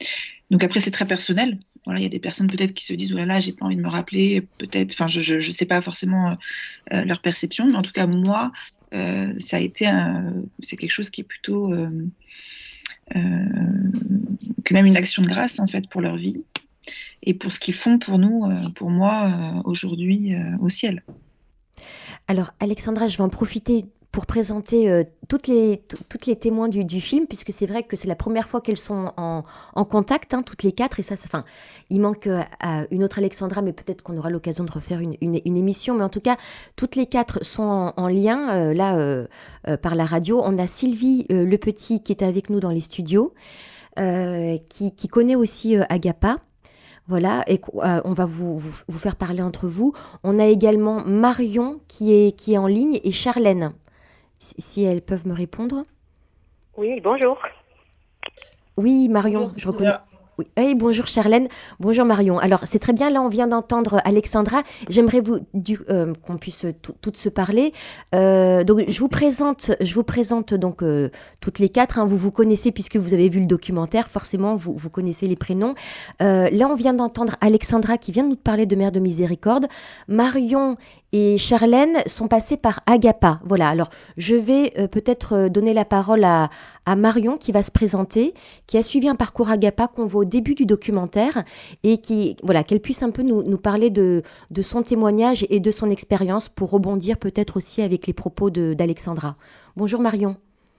donc 0.50 0.62
après, 0.62 0.80
c'est 0.80 0.90
très 0.90 1.07
personnel. 1.07 1.59
Voilà, 1.85 2.00
il 2.00 2.02
y 2.02 2.07
a 2.07 2.11
des 2.11 2.21
personnes 2.21 2.49
peut-être 2.49 2.75
qui 2.75 2.85
se 2.85 2.92
disent, 2.92 3.12
oh 3.12 3.16
là 3.16 3.25
là, 3.25 3.40
j'ai 3.40 3.52
pas 3.52 3.64
envie 3.64 3.76
de 3.76 3.80
me 3.80 3.88
rappeler, 3.88 4.42
peut-être, 4.59 4.92
enfin, 4.92 5.09
je 5.09 5.35
ne 5.35 5.40
sais 5.40 5.66
pas 5.66 5.80
forcément 5.80 6.37
euh, 6.92 7.04
leur 7.04 7.23
perception, 7.23 7.66
mais 7.66 7.76
en 7.76 7.83
tout 7.83 7.92
cas, 7.92 8.07
moi, 8.07 8.52
ça 8.92 9.57
a 9.57 9.61
été, 9.61 9.87
c'est 10.61 10.76
quelque 10.76 10.92
chose 10.92 11.11
qui 11.11 11.21
est 11.23 11.25
plutôt, 11.25 11.75
que 13.11 14.75
même 14.75 14.87
une 14.87 14.97
action 14.97 15.23
de 15.23 15.28
grâce, 15.28 15.59
en 15.61 15.66
fait, 15.66 15.88
pour 15.88 16.00
leur 16.00 16.16
vie 16.16 16.42
et 17.28 17.35
pour 17.35 17.52
ce 17.52 17.61
qu'ils 17.61 17.75
font 17.75 17.99
pour 17.99 18.18
nous, 18.18 18.44
euh, 18.47 18.70
pour 18.75 18.90
moi, 18.90 19.30
euh, 19.30 19.61
aujourd'hui 19.64 20.35
euh, 20.35 20.56
au 20.61 20.70
ciel. 20.70 21.04
Alors, 22.26 22.52
Alexandra, 22.58 23.06
je 23.06 23.18
vais 23.18 23.23
en 23.23 23.28
profiter 23.28 23.85
pour 24.11 24.25
présenter 24.25 25.04
toutes, 25.28 25.49
les, 25.49 25.82
toutes 26.08 26.25
les 26.25 26.35
témoins 26.35 26.68
du, 26.68 27.00
film, 27.00 27.26
puisque 27.26 27.52
c'est 27.52 27.66
vrai 27.66 27.82
que 27.82 27.94
c'est 27.94 28.08
la 28.08 28.16
première 28.16 28.49
fois 28.49 28.62
qu'elles 28.62 28.78
sont 28.78 29.12
en, 29.18 29.42
en 29.75 29.85
contact, 29.85 30.32
hein, 30.32 30.42
toutes 30.42 30.62
les 30.62 30.73
quatre, 30.73 30.99
et 30.99 31.02
ça, 31.02 31.14
enfin, 31.14 31.44
il 31.90 32.00
manque 32.00 32.26
une 32.90 33.04
autre 33.04 33.18
Alexandra, 33.18 33.61
mais 33.61 33.75
peut-être 33.75 34.02
qu'on 34.02 34.16
aura 34.16 34.30
l'occasion 34.30 34.64
de 34.64 34.73
refaire 34.73 35.00
une, 35.00 35.14
une, 35.20 35.56
émission, 35.56 35.94
mais 35.94 36.02
en 36.02 36.08
tout 36.08 36.23
cas, 36.23 36.37
toutes 36.75 36.97
les 36.97 37.04
quatre 37.04 37.44
sont 37.44 37.92
en, 37.94 38.08
lien, 38.08 38.73
là, 38.73 39.26
par 39.76 39.94
la 39.94 40.06
radio. 40.06 40.40
On 40.42 40.58
a 40.58 40.66
Sylvie 40.66 41.26
Le 41.28 41.56
Petit 41.56 42.02
qui 42.02 42.12
est 42.12 42.23
avec 42.23 42.49
nous 42.49 42.61
dans 42.61 42.70
les 42.70 42.80
studios, 42.80 43.35
qui, 43.97 44.94
qui, 44.97 45.08
connaît 45.08 45.37
aussi 45.37 45.76
Agapa, 45.76 46.38
Voilà, 47.08 47.42
et 47.46 47.58
on 47.72 48.12
va 48.12 48.26
vous, 48.26 48.58
vous, 48.58 48.98
faire 48.98 49.16
parler 49.16 49.40
entre 49.40 49.66
vous. 49.66 49.94
On 50.24 50.38
a 50.38 50.44
également 50.44 51.02
Marion 51.06 51.80
qui 51.88 52.12
est, 52.12 52.36
qui 52.38 52.52
est 52.52 52.58
en 52.58 52.66
ligne 52.66 53.00
et 53.02 53.10
Charlène, 53.10 53.72
si 54.38 54.84
elles 54.84 55.00
peuvent 55.00 55.26
me 55.26 55.32
répondre. 55.32 55.84
Oui, 56.76 57.00
bonjour. 57.00 57.38
Oui, 58.76 59.08
Marion, 59.08 59.48
je 59.56 59.66
reconnais. 59.66 59.94
Oui. 60.38 60.75
bonjour 60.76 61.09
Charlène, 61.09 61.49
bonjour 61.80 62.04
Marion. 62.04 62.38
Alors 62.38 62.61
c'est 62.62 62.78
très 62.78 62.92
bien, 62.92 63.11
là 63.11 63.21
on 63.23 63.28
vient 63.28 63.49
d'entendre 63.49 64.00
Alexandra. 64.04 64.62
J'aimerais 64.88 65.21
vous 65.21 65.40
euh, 65.90 66.12
qu'on 66.25 66.37
puisse 66.37 66.64
toutes 67.02 67.16
se 67.16 67.28
parler. 67.28 67.73
Euh, 68.14 68.62
donc 68.62 68.85
je 68.88 68.99
vous 69.00 69.09
présente, 69.09 70.54
donc 70.54 70.83
euh, 70.85 71.11
toutes 71.40 71.59
les 71.59 71.68
quatre. 71.68 71.99
Hein. 71.99 72.07
vous 72.07 72.16
vous 72.16 72.30
connaissez 72.30 72.71
puisque 72.71 72.97
vous 72.97 73.14
avez 73.14 73.28
vu 73.28 73.40
le 73.40 73.47
documentaire. 73.47 74.09
Forcément 74.09 74.54
vous, 74.54 74.75
vous 74.76 74.90
connaissez 74.90 75.26
les 75.26 75.37
prénoms. 75.37 75.75
là 76.21 76.68
on 76.71 76.75
vient 76.75 76.95
d'entendre 76.95 77.35
Alexandra 77.40 77.99
qui 77.99 78.12
vient 78.12 78.23
de 78.25 78.28
nous 78.28 78.37
parler 78.37 78.66
de 78.66 78.76
Mère 78.76 78.92
de 78.92 79.00
Miséricorde. 79.00 79.66
Marion 80.07 80.76
et 81.12 81.38
Charlène 81.38 82.02
sont 82.06 82.28
passées 82.28 82.56
par 82.56 82.80
Agapa. 82.86 83.40
Voilà, 83.44 83.68
alors 83.68 83.88
je 84.16 84.34
vais 84.36 84.72
euh, 84.78 84.88
peut-être 84.88 85.34
euh, 85.34 85.48
donner 85.48 85.72
la 85.72 85.84
parole 85.84 86.24
à, 86.24 86.50
Marion 86.96 87.36
qui 87.36 87.52
va 87.52 87.62
se 87.62 87.70
présenter, 87.70 88.32
qui 88.66 88.78
a 88.78 88.82
suivi 88.82 89.10
un 89.10 89.14
parcours 89.14 89.50
Agapa 89.50 89.88
qu'on 89.88 90.06
voit 90.06 90.22
au 90.22 90.24
début 90.24 90.54
du 90.54 90.64
documentaire 90.64 91.44
et 91.84 91.98
qui, 91.98 92.34
voilà, 92.42 92.64
qu'elle 92.64 92.80
puisse 92.80 93.02
un 93.02 93.10
peu 93.10 93.20
nous, 93.20 93.58
parler 93.58 93.90
de, 93.90 94.22
de, 94.50 94.62
son 94.62 94.82
témoignage 94.82 95.46
et 95.50 95.60
de 95.60 95.70
son 95.70 95.90
expérience 95.90 96.48
pour 96.48 96.70
rebondir 96.70 97.18
peut-être 97.18 97.58
aussi 97.58 97.82
avec 97.82 98.06
les 98.06 98.14
propos 98.14 98.48
d'Alexandra. 98.48 99.36
Bonjour 99.76 100.00
Marion. 100.00 100.36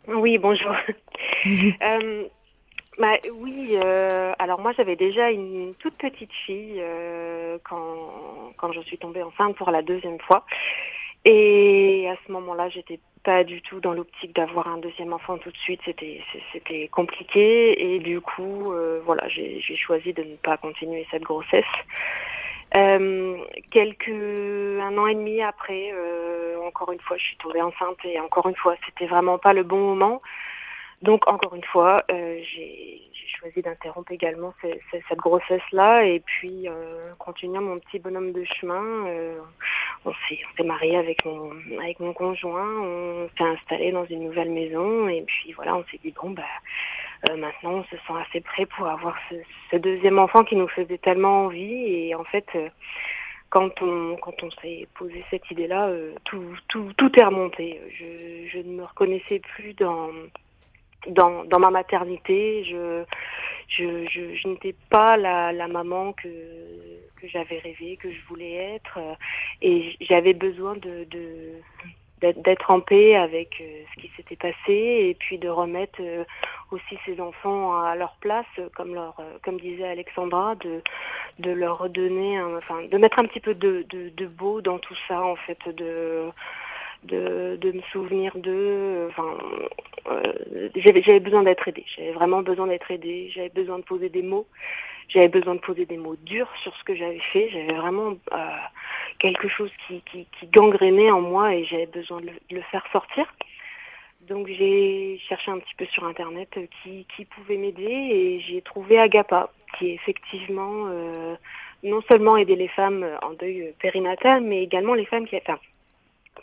Oui, 0.08 0.40
bonjour. 0.40 0.72
Euh, 1.46 2.24
bah, 3.00 3.16
oui, 3.34 3.78
euh, 3.82 4.34
alors 4.40 4.60
moi 4.60 4.74
j'avais 4.76 4.98
déjà 4.98 5.32
une 5.32 5.74
toute 5.80 5.96
petite 5.96 6.34
fille 6.34 6.76
euh, 6.80 7.58
quand, 7.64 8.52
quand 8.58 8.74
je 8.74 8.82
suis 8.82 8.98
tombée 8.98 9.24
enceinte 9.24 9.56
pour 9.56 9.72
la 9.72 9.82
deuxième 9.82 10.20
fois. 10.20 10.46
Et 11.24 12.10
à 12.10 12.16
ce 12.26 12.32
moment-là, 12.34 12.68
j'étais 12.68 13.00
pas 13.24 13.46
du 13.46 13.62
tout 13.62 13.80
dans 13.80 13.94
l'optique 13.94 14.36
d'avoir 14.36 14.68
un 14.68 14.78
deuxième 14.78 15.14
enfant 15.14 15.38
tout 15.38 15.50
de 15.50 15.58
suite. 15.58 15.80
C'était 15.86 16.88
compliqué 16.90 17.96
et 17.96 18.00
du 18.00 18.20
coup, 18.20 18.74
euh, 18.74 19.00
voilà, 19.06 19.30
j'ai 19.30 19.62
choisi 19.78 20.12
de 20.12 20.24
ne 20.24 20.36
pas 20.36 20.58
continuer 20.58 21.08
cette 21.10 21.24
grossesse. 21.24 21.64
Quelques 22.74 24.10
un 24.10 24.98
an 24.98 25.08
et 25.08 25.16
demi 25.16 25.42
après, 25.42 25.94
encore 26.66 26.92
une 26.92 27.00
fois, 27.00 27.18
je 27.18 27.24
suis 27.24 27.38
tombée 27.38 27.62
enceinte 27.62 27.98
et 28.04 28.20
encore 28.20 28.48
une 28.48 28.56
fois, 28.56 28.76
c'était 28.86 29.08
vraiment 29.08 29.38
pas 29.38 29.54
le 29.54 29.64
bon 29.64 29.80
moment. 29.80 30.22
Donc 31.02 31.28
encore 31.32 31.56
une 31.56 31.64
fois, 31.64 31.98
euh, 32.12 32.40
j'ai 32.44 33.02
choisi 33.40 33.62
d'interrompre 33.62 34.12
également 34.12 34.54
cette 34.62 35.18
grossesse-là 35.18 36.04
et 36.04 36.20
puis 36.20 36.68
euh, 36.68 37.14
continuer 37.18 37.60
mon 37.60 37.80
petit 37.80 38.00
bonhomme 38.00 38.34
de 38.34 38.44
chemin. 38.44 39.08
Euh, 39.08 39.40
on 40.06 40.12
s'est 40.28 40.64
marié 40.64 40.98
avec 40.98 41.26
mon 41.26 41.52
avec 41.80 42.00
mon 42.00 42.14
conjoint, 42.14 42.82
on 42.82 43.30
s'est 43.38 43.44
installé 43.44 43.92
dans 43.92 44.06
une 44.06 44.26
nouvelle 44.26 44.52
maison 44.52 45.08
et 45.08 45.24
puis 45.24 45.54
voilà, 45.54 45.76
on 45.76 45.84
s'est 45.86 46.00
dit 46.04 46.14
bon 46.22 46.32
bah 46.32 46.44
euh, 47.30 47.38
maintenant 47.38 47.72
on 47.72 47.84
se 47.84 47.96
sent 47.96 48.14
assez 48.28 48.42
prêt 48.42 48.66
pour 48.66 48.88
avoir 48.88 49.16
ce, 49.30 49.36
ce, 49.72 49.78
deuxième 49.78 50.20
enfant 50.20 50.44
qui 50.44 50.56
nous 50.56 50.70
faisait 50.70 50.98
tellement 50.98 51.46
envie 51.46 51.84
et 51.86 52.16
en 52.16 52.24
fait 52.24 52.46
euh, 52.56 52.70
quand 53.50 53.82
on 53.82 54.16
quand 54.18 54.42
on 54.44 54.52
s'est 54.62 54.88
posé 54.96 55.24
cette 55.30 55.50
idée-là, 55.52 55.88
euh, 55.88 56.14
tout, 56.24 56.56
tout 56.70 56.94
tout 56.98 57.12
est 57.20 57.24
remonté. 57.24 57.82
Je, 57.94 58.50
je 58.50 58.60
ne 58.60 58.76
me 58.76 58.84
reconnaissais 58.84 59.40
plus 59.40 59.74
dans 59.74 60.10
dans, 61.08 61.44
dans 61.46 61.60
ma 61.60 61.70
maternité. 61.70 62.64
Je, 62.66 63.04
je, 63.68 64.08
je, 64.08 64.36
je 64.36 64.48
n'étais 64.48 64.76
pas 64.90 65.18
la, 65.18 65.68
maman 65.68 66.14
que, 66.14 66.28
que 67.22 67.28
j'avais 67.28 67.60
rêvé, 67.60 67.98
que 67.98 68.12
je 68.12 68.20
voulais 68.28 68.76
être. 68.76 69.00
Et 69.62 69.96
j'avais 70.02 70.34
besoin 70.34 70.76
de, 70.76 71.06
d'être 72.22 72.72
en 72.72 72.80
paix 72.82 73.16
avec 73.16 73.62
euh, 73.62 73.84
ce 73.96 74.02
qui 74.02 74.12
s'était 74.18 74.36
passé 74.36 74.56
et 74.68 75.16
puis 75.18 75.38
de 75.38 75.48
remettre 75.48 76.00
euh, 76.02 76.24
aussi 76.72 76.98
ces 77.06 77.20
enfants 77.22 77.82
à 77.82 77.96
leur 77.96 78.16
place 78.20 78.46
comme 78.76 78.94
leur 78.94 79.16
euh, 79.20 79.38
comme 79.44 79.60
disait 79.60 79.88
Alexandra 79.88 80.56
de 80.56 80.82
de 81.40 81.52
leur 81.52 81.78
redonner 81.78 82.42
enfin 82.42 82.84
de 82.92 82.98
mettre 82.98 83.20
un 83.20 83.26
petit 83.26 83.40
peu 83.40 83.54
de, 83.54 83.86
de, 83.90 84.28
beau 84.28 84.60
dans 84.62 84.80
tout 84.80 84.98
ça 85.08 85.22
en 85.24 85.36
fait 85.38 85.60
de 85.70 86.30
de, 87.04 87.58
de 87.62 87.72
me 87.72 87.82
souvenir 87.94 88.38
d'eux. 88.38 89.08
Enfin, 89.10 89.38
euh, 90.10 90.70
j'avais 90.76 91.20
besoin 91.20 91.44
d'être 91.44 91.68
aidée. 91.68 91.86
J'avais 91.96 92.12
vraiment 92.12 92.42
besoin 92.42 92.68
d'être 92.68 92.90
aidée. 92.92 93.32
J'avais 93.34 93.50
besoin 93.50 93.80
de 93.80 93.84
poser 93.84 94.10
des 94.10 94.22
mots. 94.22 94.48
J'avais 95.10 95.28
besoin 95.28 95.56
de 95.56 95.60
poser 95.60 95.86
des 95.86 95.98
mots 95.98 96.16
durs 96.24 96.52
sur 96.62 96.76
ce 96.76 96.84
que 96.84 96.96
j'avais 96.96 97.20
fait. 97.34 97.50
J'avais 97.50 97.74
vraiment 97.74 98.16
euh, 98.32 98.38
quelque 99.18 99.48
chose 99.48 99.72
qui, 99.88 100.02
qui, 100.12 100.28
qui, 100.40 100.48
gangrénait 100.48 101.12
en 101.12 101.22
moi 101.22 101.56
et 101.56 101.66
j'avais 101.66 101.88
besoin 101.88 102.22
de 102.22 102.28
le, 102.28 102.34
le, 102.52 102.62
faire 102.64 102.86
sortir. 102.92 103.26
Donc 104.22 104.48
j'ai 104.48 105.20
cherché 105.28 105.50
un 105.50 105.58
petit 105.58 105.74
peu 105.76 105.86
sur 105.88 106.04
internet 106.04 106.50
qui, 106.84 107.08
qui 107.16 107.26
pouvait 107.26 107.58
m'aider 107.58 107.84
et 107.84 108.42
j'ai 108.42 108.62
trouvé 108.62 109.00
Agapa, 109.00 109.50
qui 109.78 109.90
effectivement 109.90 110.86
euh, 110.88 111.36
non 111.84 112.02
seulement 112.12 112.38
aider 112.38 112.56
les 112.56 112.68
femmes 112.68 113.06
en 113.24 113.34
deuil 113.34 113.74
périnatal, 113.80 114.42
mais 114.42 114.62
également 114.62 114.94
les 114.94 115.06
femmes 115.06 115.28
qui, 115.28 115.38
enfin, 115.38 115.58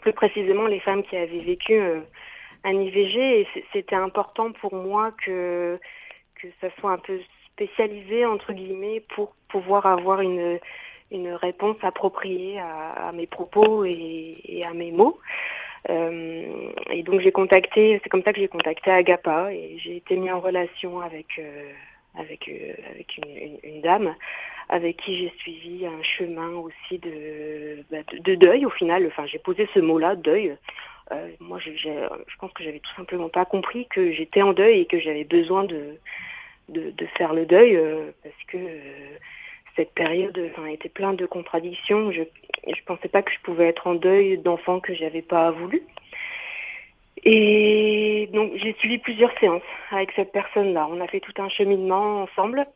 plus 0.00 0.12
précisément 0.12 0.66
les 0.66 0.80
femmes 0.80 1.02
qui 1.02 1.16
avaient 1.16 1.40
vécu 1.40 1.74
euh, 1.74 2.00
un 2.66 2.80
IVG. 2.80 3.40
Et 3.40 3.46
c'était 3.72 3.96
important 3.96 4.52
pour 4.52 4.74
moi 4.74 5.12
que, 5.24 5.78
que 6.40 6.48
ça 6.60 6.68
soit 6.78 6.92
un 6.92 6.98
peu 6.98 7.18
spécialisé, 7.52 8.26
entre 8.26 8.52
guillemets, 8.52 9.00
pour 9.14 9.34
pouvoir 9.48 9.86
avoir 9.86 10.20
une, 10.20 10.58
une 11.10 11.32
réponse 11.32 11.76
appropriée 11.82 12.58
à, 12.58 13.12
mes 13.12 13.26
propos 13.26 13.84
et, 13.84 14.62
à 14.66 14.74
mes 14.74 14.92
mots. 14.92 15.18
Euh, 15.88 16.70
et 16.90 17.02
donc 17.04 17.20
j'ai 17.20 17.30
contacté, 17.30 18.00
c'est 18.02 18.08
comme 18.08 18.22
ça 18.24 18.32
que 18.32 18.40
j'ai 18.40 18.48
contacté 18.48 18.90
Agapa 18.90 19.52
et 19.52 19.78
j'ai 19.78 19.96
été 19.96 20.16
mis 20.16 20.30
en 20.32 20.40
relation 20.40 21.00
avec 21.00 21.38
euh, 21.38 21.70
avec 22.18 22.48
euh, 22.48 22.72
une, 23.62 23.82
dame 23.82 24.16
avec 24.68 24.96
qui 24.96 25.16
j'ai 25.16 25.32
suivi 25.38 25.86
un 25.86 26.02
chemin 26.02 26.50
aussi 26.54 26.98
de, 26.98 27.84
bah, 27.88 27.98
de, 28.12 28.18
de, 28.18 28.34
deuil 28.34 28.66
au 28.66 28.70
final. 28.70 29.06
Enfin, 29.06 29.26
j'ai 29.26 29.38
posé 29.38 29.68
ce 29.74 29.78
mot-là, 29.78 30.16
deuil. 30.16 30.56
Euh, 31.12 31.28
moi, 31.40 31.58
je, 31.58 31.70
je 31.76 32.36
pense 32.38 32.52
que 32.52 32.64
j'avais 32.64 32.80
tout 32.80 32.94
simplement 32.96 33.28
pas 33.28 33.44
compris 33.44 33.86
que 33.86 34.12
j'étais 34.12 34.42
en 34.42 34.52
deuil 34.52 34.80
et 34.80 34.86
que 34.86 34.98
j'avais 34.98 35.24
besoin 35.24 35.64
de, 35.64 35.98
de, 36.68 37.06
faire 37.16 37.32
le 37.32 37.46
deuil 37.46 37.76
euh, 37.76 38.10
parce 38.22 38.42
que 38.48 38.56
euh, 38.56 39.16
cette 39.76 39.92
période 39.92 40.38
était 40.68 40.88
pleine 40.88 41.16
de 41.16 41.26
contradictions. 41.26 42.10
Je 42.10 42.22
je 42.66 42.82
pensais 42.84 43.08
pas 43.08 43.22
que 43.22 43.30
je 43.30 43.38
pouvais 43.42 43.68
être 43.68 43.86
en 43.86 43.94
deuil 43.94 44.38
d'enfants 44.38 44.80
que 44.80 44.94
j'avais 44.94 45.22
pas 45.22 45.52
voulu. 45.52 45.82
Et 47.24 48.28
donc 48.32 48.52
j'ai 48.56 48.74
suivi 48.74 48.98
plusieurs 48.98 49.36
séances 49.38 49.62
avec 49.90 50.10
cette 50.16 50.32
personne-là. 50.32 50.88
On 50.90 51.00
a 51.00 51.06
fait 51.06 51.20
tout 51.20 51.34
un 51.38 51.48
cheminement 51.48 52.22
ensemble 52.22 52.66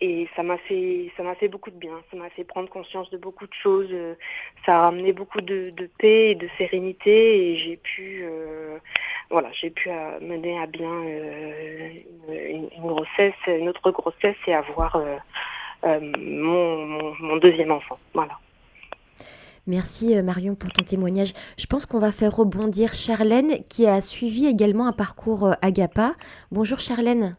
et 0.00 0.28
ça 0.34 0.42
m'a 0.42 0.56
fait 0.56 1.12
ça 1.16 1.22
m'a 1.22 1.34
fait 1.34 1.48
beaucoup 1.48 1.70
de 1.70 1.76
bien 1.76 2.02
ça 2.10 2.16
m'a 2.16 2.30
fait 2.30 2.44
prendre 2.44 2.68
conscience 2.68 3.10
de 3.10 3.18
beaucoup 3.18 3.46
de 3.46 3.54
choses 3.62 3.90
ça 4.64 4.84
a 4.84 4.88
amené 4.88 5.12
beaucoup 5.12 5.40
de, 5.40 5.70
de 5.70 5.90
paix 5.98 6.30
et 6.30 6.34
de 6.34 6.48
sérénité 6.56 7.52
et 7.52 7.56
j'ai 7.58 7.76
pu 7.76 8.22
euh, 8.24 8.78
voilà 9.30 9.50
j'ai 9.52 9.70
pu 9.70 9.90
euh, 9.90 10.18
mener 10.20 10.58
à 10.58 10.66
bien 10.66 10.90
euh, 10.90 11.90
une, 12.28 12.68
une, 12.76 12.86
grossesse 12.86 13.34
une 13.46 13.68
autre 13.68 13.90
grossesse 13.90 14.36
et 14.46 14.54
avoir 14.54 14.96
euh, 14.96 15.16
euh, 15.84 16.00
mon, 16.18 16.86
mon, 16.86 17.14
mon 17.20 17.36
deuxième 17.36 17.70
enfant 17.70 17.98
voilà 18.14 18.38
Merci 19.66 20.20
Marion 20.22 20.56
pour 20.56 20.72
ton 20.72 20.82
témoignage. 20.82 21.32
Je 21.56 21.66
pense 21.66 21.86
qu'on 21.86 22.00
va 22.00 22.10
faire 22.10 22.34
rebondir 22.34 22.94
Charlène 22.94 23.62
qui 23.64 23.86
a 23.86 24.00
suivi 24.00 24.46
également 24.46 24.86
un 24.86 24.92
parcours 24.92 25.54
Agapa. 25.60 26.14
Bonjour 26.50 26.80
Charlène. 26.80 27.36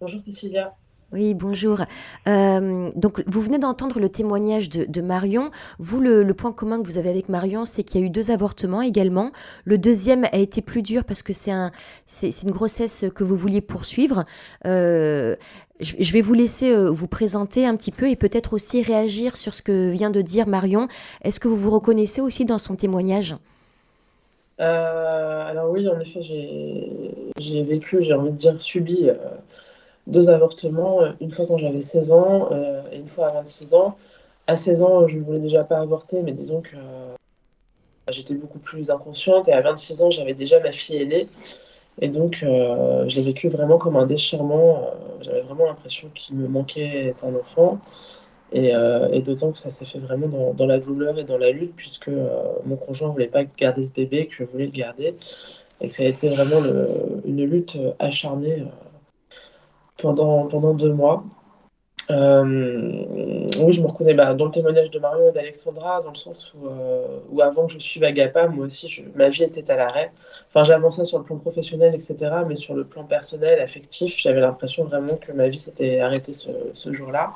Bonjour 0.00 0.20
Cécilia. 0.20 0.72
Oui, 1.12 1.34
bonjour. 1.34 1.80
Euh, 2.28 2.88
donc, 2.94 3.24
vous 3.26 3.40
venez 3.40 3.58
d'entendre 3.58 3.98
le 3.98 4.08
témoignage 4.08 4.68
de, 4.68 5.00
Marion. 5.02 5.50
Vous, 5.80 6.00
le, 6.00 6.32
point 6.34 6.52
commun 6.52 6.80
que 6.80 6.86
vous 6.86 6.98
avez 6.98 7.10
avec 7.10 7.28
Marion, 7.28 7.64
c'est 7.64 7.82
qu'il 7.82 8.00
y 8.00 8.04
a 8.04 8.06
eu 8.06 8.10
deux 8.10 8.30
avortements 8.30 8.80
également. 8.80 9.32
Le 9.64 9.76
deuxième 9.76 10.24
a 10.30 10.36
été 10.36 10.62
plus 10.62 10.82
dur 10.82 11.02
parce 11.02 11.24
que 11.24 11.32
c'est 11.32 11.50
un, 11.50 11.72
c'est, 12.06 12.30
une 12.42 12.52
grossesse 12.52 13.06
que 13.12 13.24
vous 13.24 13.34
vouliez 13.34 13.60
poursuivre. 13.60 14.22
Euh, 14.66 15.34
je, 15.80 16.12
vais 16.12 16.20
vous 16.20 16.34
laisser 16.34 16.70
euh, 16.70 16.90
vous 16.90 17.08
présenter 17.08 17.66
un 17.66 17.74
petit 17.74 17.90
peu 17.90 18.08
et 18.08 18.14
peut-être 18.14 18.52
aussi 18.52 18.80
réagir 18.80 19.36
sur 19.36 19.52
ce 19.52 19.62
que 19.62 19.90
vient 19.90 20.10
de 20.10 20.20
dire 20.20 20.46
Marion. 20.46 20.86
Est-ce 21.22 21.40
que 21.40 21.48
vous 21.48 21.56
vous 21.56 21.70
reconnaissez 21.70 22.20
aussi 22.20 22.44
dans 22.44 22.58
son 22.58 22.76
témoignage? 22.76 23.34
Alors 24.58 25.70
oui, 25.70 25.88
en 25.88 25.98
effet, 25.98 26.20
j'ai 26.22 27.62
vécu, 27.62 28.00
j'ai 28.00 28.12
envie 28.12 28.30
de 28.30 28.36
dire, 28.36 28.60
subi 28.60 29.08
deux 30.06 30.28
avortements, 30.28 31.02
euh, 31.02 31.12
une 31.20 31.30
fois 31.30 31.46
quand 31.46 31.58
j'avais 31.58 31.80
16 31.80 32.12
ans 32.12 32.48
euh, 32.52 32.82
et 32.92 32.98
une 32.98 33.08
fois 33.08 33.28
à 33.28 33.32
26 33.34 33.74
ans. 33.74 33.96
À 34.46 34.56
16 34.56 34.82
ans, 34.82 35.06
je 35.06 35.18
ne 35.18 35.22
voulais 35.22 35.38
déjà 35.38 35.64
pas 35.64 35.78
avorter, 35.78 36.22
mais 36.22 36.32
disons 36.32 36.60
que 36.60 36.74
euh, 36.74 37.14
j'étais 38.10 38.34
beaucoup 38.34 38.58
plus 38.58 38.90
inconsciente. 38.90 39.48
Et 39.48 39.52
à 39.52 39.60
26 39.60 40.02
ans, 40.02 40.10
j'avais 40.10 40.34
déjà 40.34 40.58
ma 40.60 40.72
fille 40.72 40.96
aînée. 40.96 41.28
Et 42.00 42.08
donc, 42.08 42.36
je 42.40 43.14
l'ai 43.14 43.22
vécu 43.22 43.48
vraiment 43.48 43.76
comme 43.76 43.96
un 43.96 44.06
déchirement. 44.06 44.86
J'avais 45.20 45.42
vraiment 45.42 45.66
l'impression 45.66 46.08
qu'il 46.14 46.36
me 46.36 46.48
manquait 46.48 47.14
un 47.22 47.34
enfant. 47.34 47.78
Et, 48.52 48.72
d'autant 49.20 49.52
que 49.52 49.58
ça 49.58 49.70
s'est 49.70 49.84
fait 49.84 49.98
vraiment 49.98 50.54
dans, 50.54 50.66
la 50.66 50.78
douleur 50.78 51.18
et 51.18 51.24
dans 51.24 51.36
la 51.36 51.50
lutte, 51.50 51.74
puisque 51.76 52.10
mon 52.64 52.76
conjoint 52.76 53.08
ne 53.08 53.12
voulait 53.12 53.26
pas 53.26 53.44
garder 53.44 53.84
ce 53.84 53.90
bébé, 53.90 54.28
que 54.28 54.34
je 54.34 54.44
voulais 54.44 54.66
le 54.66 54.70
garder. 54.70 55.14
Et 55.82 55.88
que 55.88 55.92
ça 55.94 56.04
a 56.04 56.06
été 56.06 56.30
vraiment 56.30 56.62
une 57.26 57.44
lutte 57.44 57.76
acharnée 57.98 58.64
pendant, 60.00 60.46
pendant 60.46 60.74
deux 60.74 60.92
mois. 60.92 61.24
Euh, 62.10 63.44
oui, 63.60 63.72
je 63.72 63.80
me 63.80 63.86
reconnais 63.86 64.14
bah, 64.14 64.34
dans 64.34 64.46
le 64.46 64.50
témoignage 64.50 64.90
de 64.90 64.98
Marion 64.98 65.28
et 65.28 65.32
d'Alexandra, 65.32 66.00
dans 66.02 66.10
le 66.10 66.16
sens 66.16 66.54
où, 66.54 66.66
euh, 66.66 67.42
avant 67.42 67.66
que 67.66 67.72
je 67.74 67.78
suive 67.78 68.02
Agapa, 68.02 68.48
moi 68.48 68.66
aussi, 68.66 69.04
ma 69.14 69.28
vie 69.28 69.44
était 69.44 69.70
à 69.70 69.76
l'arrêt. 69.76 70.12
Enfin, 70.48 70.64
j'avançais 70.64 71.04
sur 71.04 71.18
le 71.18 71.24
plan 71.24 71.36
professionnel, 71.36 71.94
etc., 71.94 72.16
mais 72.48 72.56
sur 72.56 72.74
le 72.74 72.84
plan 72.84 73.04
personnel, 73.04 73.60
affectif, 73.60 74.18
j'avais 74.18 74.40
l'impression 74.40 74.84
vraiment 74.84 75.16
que 75.16 75.30
ma 75.32 75.48
vie 75.48 75.58
s'était 75.58 76.00
arrêtée 76.00 76.32
ce, 76.32 76.50
ce 76.74 76.92
jour-là. 76.92 77.34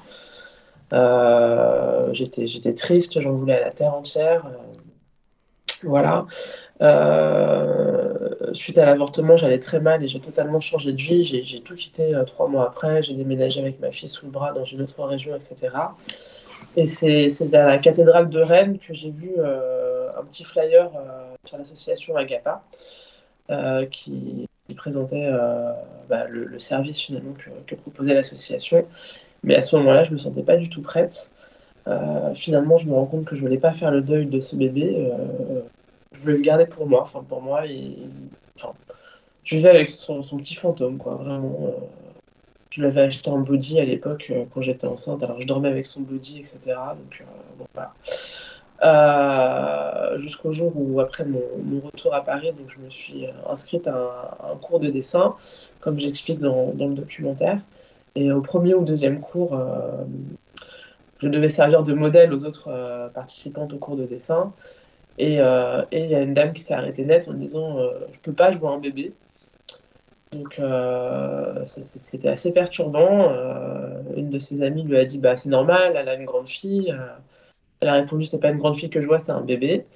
Euh, 0.93 2.13
j'étais 2.13 2.75
triste, 2.75 3.21
j'en 3.21 3.33
voulais 3.33 3.61
à 3.61 3.65
la 3.65 3.71
terre 3.71 3.95
entière. 3.95 4.45
voilà. 5.83 6.27
Euh, 6.83 8.14
suite 8.53 8.79
à 8.79 8.85
l'avortement, 8.87 9.37
j'allais 9.37 9.59
très 9.59 9.81
mal 9.81 10.03
et 10.03 10.09
j'ai 10.09 10.21
totalement 10.21 10.61
changé 10.61 10.93
de 10.93 11.01
vie. 11.01 11.25
J'ai 11.25 11.61
tout 11.61 11.75
quitté 11.75 12.15
euh, 12.15 12.25
trois 12.25 12.49
mois 12.49 12.67
après. 12.67 13.03
J'ai 13.03 13.15
déménagé 13.15 13.61
avec 13.61 13.81
ma 13.81 13.91
fille 13.91 14.09
sous 14.09 14.27
le 14.27 14.33
bras 14.33 14.53
dans 14.53 14.65
une 14.65 14.83
autre 14.83 15.03
région, 15.05 15.35
etc. 15.35 15.75
Et 16.77 16.87
c'est 16.87 17.55
à 17.55 17.67
la 17.67 17.79
cathédrale 17.79 18.29
de 18.29 18.41
Rennes 18.41 18.79
que 18.79 18.95
j'ai 18.95 19.11
vu 19.11 19.33
euh, 19.39 20.11
un 20.19 20.25
petit 20.25 20.45
flyer 20.45 20.91
sur 21.45 21.59
l'association 21.59 22.17
Agapa 22.17 22.63
qui, 23.91 24.49
présentait 24.77 25.31
bah, 26.09 26.27
le, 26.29 26.59
service 26.59 26.99
finalement 26.99 27.35
que, 27.67 27.75
proposait 27.77 28.15
l'association. 28.15 28.85
Mais 29.45 29.55
à 29.55 29.63
ce 29.63 29.77
moment-là, 29.77 30.03
je 30.05 30.11
me 30.11 30.19
sentais 30.19 30.43
pas 30.43 30.57
du 30.57 30.69
tout 30.69 30.83
prête. 30.83 31.31
finalement, 32.35 32.77
je 32.77 32.89
me 32.89 32.95
rends 32.95 33.07
compte 33.07 33.25
que 33.25 33.37
je 33.37 33.41
voulais 33.41 33.59
pas 33.59 33.73
faire 33.73 33.93
le 33.93 34.01
deuil 34.01 34.27
de 34.27 34.41
ce 34.41 34.57
bébé 34.57 35.13
je 36.15 36.21
voulais 36.21 36.37
le 36.37 36.43
garder 36.43 36.67
pour 36.67 36.87
moi. 36.87 37.03
Enfin, 37.03 37.23
pour 37.29 37.43
moi, 37.43 37.65
je 37.67 39.57
vivais 39.57 39.71
avec 39.71 39.91
son, 39.91 40.23
petit 40.23 40.55
fantôme, 40.55 40.99
quoi, 40.99 41.17
vraiment. 41.17 41.59
Euh, 41.63 41.73
je 42.71 42.83
l'avais 42.83 43.03
acheté 43.03 43.31
en 43.31 43.39
body 43.39 43.79
à 43.79 43.85
l'époque 43.85 44.27
euh, 44.31 44.45
quand 44.53 44.61
j'étais 44.61 44.89
enceinte, 44.89 45.23
alors 45.23 45.41
je 45.41 45.47
dormais 45.47 45.69
avec 45.69 45.87
son 45.87 46.01
body, 46.01 46.41
etc. 46.41 46.59
Donc, 46.67 47.21
euh, 47.21 47.25
bon, 47.59 47.67
voilà. 47.75 47.93
jusqu'au 50.17 50.51
jour 50.53 50.73
où, 50.75 51.01
après 51.01 51.25
mon, 51.25 51.41
retour 51.85 52.15
à 52.15 52.25
Paris, 52.25 52.53
donc 52.53 52.69
je 52.69 52.79
me 52.79 52.91
suis 52.91 53.27
inscrite 53.49 53.87
à 53.87 54.37
un, 54.53 54.57
cours 54.57 54.81
de 54.81 54.89
dessin, 54.89 55.37
comme 55.81 55.99
j'explique 55.99 56.41
dans, 56.41 56.73
dans, 56.75 56.89
le 56.89 56.95
documentaire. 56.95 57.61
Et 58.17 58.33
au 58.33 58.41
premier 58.41 58.75
ou 58.75 58.85
deuxième 58.85 59.21
cours, 59.21 59.61
je 61.19 61.29
devais 61.29 61.49
servir 61.49 61.83
de 61.83 61.93
modèle 61.93 62.33
aux 62.33 62.45
autres 62.45 63.11
participantes 63.15 63.73
au 63.73 63.79
cours 63.79 63.97
de 63.97 64.05
dessin. 64.05 64.53
Euh, 65.21 65.85
et 65.93 66.05
il 66.05 66.11
y 66.11 66.15
a 66.15 66.23
une 66.23 66.35
dame 66.35 66.53
qui 66.53 66.63
s'est 66.63 66.75
arrêtée 66.75 67.05
net 67.05 67.29
en 67.29 67.35
disant 67.35 67.79
euh, 67.79 68.07
Je 68.13 68.19
peux 68.19 68.33
pas, 68.33 68.51
jouer 68.53 68.69
un 68.69 68.79
bébé. 68.79 69.13
Donc 70.33 70.59
euh, 70.59 71.65
c'était 71.65 72.29
assez 72.29 72.53
perturbant. 72.53 73.33
une 74.17 74.31
de 74.31 74.39
ses 74.39 74.63
amies 74.63 74.83
lui 74.83 74.99
a 74.99 75.05
dit 75.05 75.19
bah, 75.19 75.37
C'est 75.37 75.49
normal, 75.49 75.95
elle 75.97 76.09
a 76.09 76.15
une 76.15 76.25
grande 76.25 76.49
fille. 76.49 76.95
elle 77.81 77.89
a 77.89 77.95
répondu 77.95 78.25
C'est 78.25 78.41
pas 78.41 78.51
une 78.51 78.59
grande 78.59 78.77
fille 78.77 78.91
que 78.91 79.01
je 79.01 79.07
vois, 79.07 79.19
c'est 79.19 79.33
un 79.33 79.43
bébé. 79.43 79.87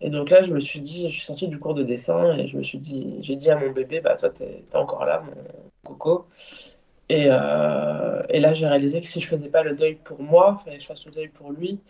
Et 0.00 0.10
donc 0.10 0.30
là, 0.30 0.42
je 0.42 0.52
me 0.52 0.60
suis 0.60 0.80
dit, 0.80 1.08
je 1.08 1.14
suis 1.14 1.24
sortie 1.24 1.48
du 1.48 1.58
cours 1.58 1.74
de 1.74 1.82
dessin 1.82 2.36
et 2.36 2.48
je 2.48 2.58
me 2.58 2.62
suis 2.62 2.78
dit, 2.78 3.16
j'ai 3.22 3.36
dit 3.36 3.50
à 3.50 3.56
mon 3.56 3.70
bébé, 3.70 4.00
bah 4.00 4.14
toi, 4.16 4.28
t'es 4.28 4.64
es 4.70 4.76
encore 4.76 5.06
là, 5.06 5.22
mon 5.22 5.94
coco. 5.94 6.26
Et, 7.08 7.24
et 7.26 8.40
là, 8.40 8.54
j'ai 8.54 8.66
réalisé 8.66 9.00
que 9.00 9.06
si 9.06 9.20
je 9.20 9.26
faisais 9.26 9.48
pas 9.48 9.62
le 9.62 9.74
deuil 9.74 9.96
pour 9.96 10.20
moi, 10.22 10.58
il 10.60 10.64
fallait 10.64 10.76
que 10.78 10.82
je 10.82 10.88
fasse 10.88 11.06
le 11.06 11.12
deuil 11.12 11.28
pour 11.28 11.52
lui 11.52 11.80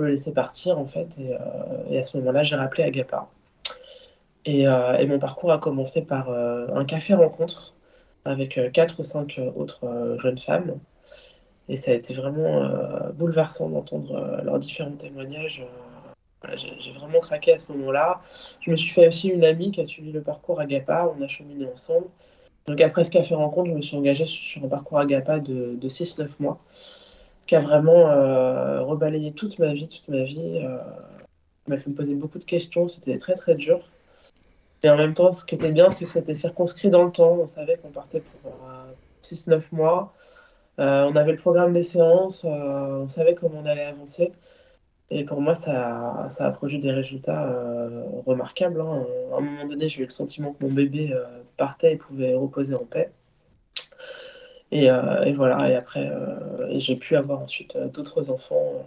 le 0.00 0.10
laisser 0.10 0.32
partir 0.32 0.78
en 0.78 0.86
fait. 0.86 1.18
Et, 1.18 1.34
euh, 1.34 1.98
à 1.98 2.02
ce 2.02 2.16
moment-là, 2.18 2.42
j'ai 2.42 2.56
rappelé 2.56 2.84
Agapa. 2.84 3.28
Et, 4.44 4.68
euh, 4.68 4.96
et, 4.98 5.06
mon 5.06 5.18
parcours 5.18 5.52
a 5.52 5.58
commencé 5.58 6.02
par 6.02 6.30
euh, 6.30 6.68
un 6.74 6.84
café 6.84 7.14
rencontre 7.14 7.74
avec 8.24 8.58
quatre 8.72 9.00
ou 9.00 9.02
cinq 9.02 9.40
autres 9.54 10.16
jeunes 10.20 10.38
femmes. 10.38 10.78
Et 11.68 11.76
ça 11.76 11.92
a 11.92 11.94
été 11.94 12.12
vraiment 12.12 12.68
bouleversant 13.14 13.68
d'entendre 13.68 14.40
leurs 14.42 14.58
différents 14.58 14.96
témoignages. 14.96 15.64
j'ai 16.56 16.92
vraiment 16.92 17.20
craqué 17.20 17.52
à 17.52 17.58
ce 17.58 17.70
moment-là. 17.72 18.20
Je 18.60 18.72
me 18.72 18.76
suis 18.76 18.90
fait 18.90 19.06
aussi 19.06 19.28
une 19.28 19.44
amie 19.44 19.70
qui 19.70 19.80
a 19.80 19.84
suivi 19.84 20.10
le 20.10 20.22
parcours 20.22 20.58
Agapa. 20.58 21.12
On 21.16 21.22
a 21.22 21.28
cheminé 21.28 21.68
ensemble. 21.72 22.06
Donc 22.66 22.80
après 22.80 23.04
ce 23.04 23.12
café 23.12 23.36
rencontre, 23.36 23.70
je 23.70 23.74
me 23.74 23.80
suis 23.80 23.96
engagée 23.96 24.26
sur 24.26 24.64
un 24.64 24.68
parcours 24.68 24.98
Agapa 24.98 25.38
de, 25.38 25.76
de 25.76 25.88
6-9 25.88 26.30
mois 26.40 26.60
qui 27.46 27.54
a 27.56 27.60
vraiment 27.60 28.10
euh, 28.10 28.82
rebalayé 28.82 29.32
toute 29.32 29.58
ma 29.58 29.72
vie, 29.72 29.88
toute 29.88 30.08
ma 30.08 30.24
vie. 30.24 30.60
Euh, 30.62 30.78
m'a 31.68 31.78
fait 31.78 31.90
me 31.90 31.94
poser 31.94 32.14
beaucoup 32.14 32.38
de 32.38 32.44
questions, 32.44 32.86
c'était 32.88 33.16
très 33.18 33.34
très 33.34 33.54
dur. 33.54 33.80
Et 34.82 34.90
en 34.90 34.96
même 34.96 35.14
temps, 35.14 35.32
ce 35.32 35.44
qui 35.44 35.54
était 35.54 35.72
bien, 35.72 35.90
c'est 35.90 36.04
que 36.04 36.10
c'était 36.10 36.34
circonscrit 36.34 36.90
dans 36.90 37.04
le 37.04 37.10
temps. 37.10 37.38
On 37.40 37.46
savait 37.46 37.76
qu'on 37.78 37.90
partait 37.90 38.20
pour 38.20 38.52
6-9 39.22 39.52
euh, 39.52 39.60
mois. 39.72 40.14
on 40.78 41.16
avait 41.16 41.32
le 41.32 41.38
programme 41.38 41.72
des 41.72 41.82
séances, 41.82 42.44
on 42.44 43.08
savait 43.08 43.34
comment 43.34 43.60
on 43.62 43.66
allait 43.66 43.84
avancer. 43.84 44.32
Et 45.10 45.24
pour 45.24 45.40
moi, 45.40 45.54
ça, 45.54 46.26
ça 46.30 46.46
a 46.46 46.50
produit 46.50 46.78
des 46.78 46.90
résultats 46.90 47.48
remarquables. 48.26 48.80
Hein. 48.80 49.06
À 49.32 49.36
un 49.36 49.40
moment 49.40 49.66
donné, 49.66 49.88
j'ai 49.88 50.02
eu 50.02 50.04
le 50.04 50.10
sentiment 50.10 50.52
que 50.52 50.64
mon 50.64 50.72
bébé 50.72 51.14
partait 51.56 51.94
et 51.94 51.96
pouvait 51.96 52.34
reposer 52.34 52.74
en 52.74 52.84
paix. 52.84 53.10
Euh, 54.72 55.22
et, 55.22 55.32
voilà, 55.32 55.70
et 55.70 55.74
après, 55.74 56.08
euh, 56.08 56.78
j'ai 56.78 56.96
pu 56.96 57.16
avoir 57.16 57.40
ensuite 57.40 57.76
euh, 57.76 57.88
d'autres 57.88 58.30
enfants. 58.30 58.84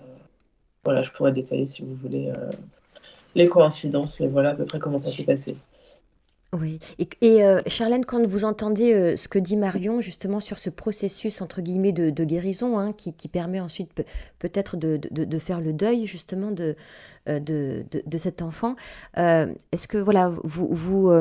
voilà, 0.84 1.02
je 1.02 1.12
pourrais 1.12 1.32
détailler 1.32 1.66
si 1.66 1.84
vous 1.84 1.96
voulez 1.96 2.32
les 3.36 3.48
coïncidences, 3.48 4.20
mais 4.20 4.28
voilà 4.28 4.52
à 4.52 4.56
peu 4.56 4.66
près 4.66 4.80
comment 4.80 4.98
ça 4.98 5.12
s'est 5.12 5.24
passé. 5.24 5.56
Oui, 6.52 6.80
et, 6.98 7.44
Charlène, 7.68 8.06
quand 8.06 8.26
vous 8.26 8.44
entendez 8.44 9.16
ce 9.16 9.28
que 9.28 9.38
dit 9.38 9.56
Marion 9.56 10.02
justement 10.02 10.40
sur 10.40 10.58
ce 10.58 10.72
processus 10.72 11.44
entre 11.44 11.62
guillemets 11.62 11.92
de, 11.92 12.24
guérison 12.24 12.80
hein, 12.80 12.92
qui, 12.92 13.28
permet 13.28 13.60
ensuite 13.60 13.92
peut-être 14.40 14.78
de, 14.78 15.40
faire 15.40 15.62
le 15.62 15.74
deuil 15.74 16.08
justement 16.08 16.50
de, 16.50 16.76
de, 17.28 18.18
cet 18.18 18.42
enfant, 18.42 18.76
est-ce 19.16 19.88
que 19.88 20.00
voilà, 20.00 20.34
vous, 20.44 21.12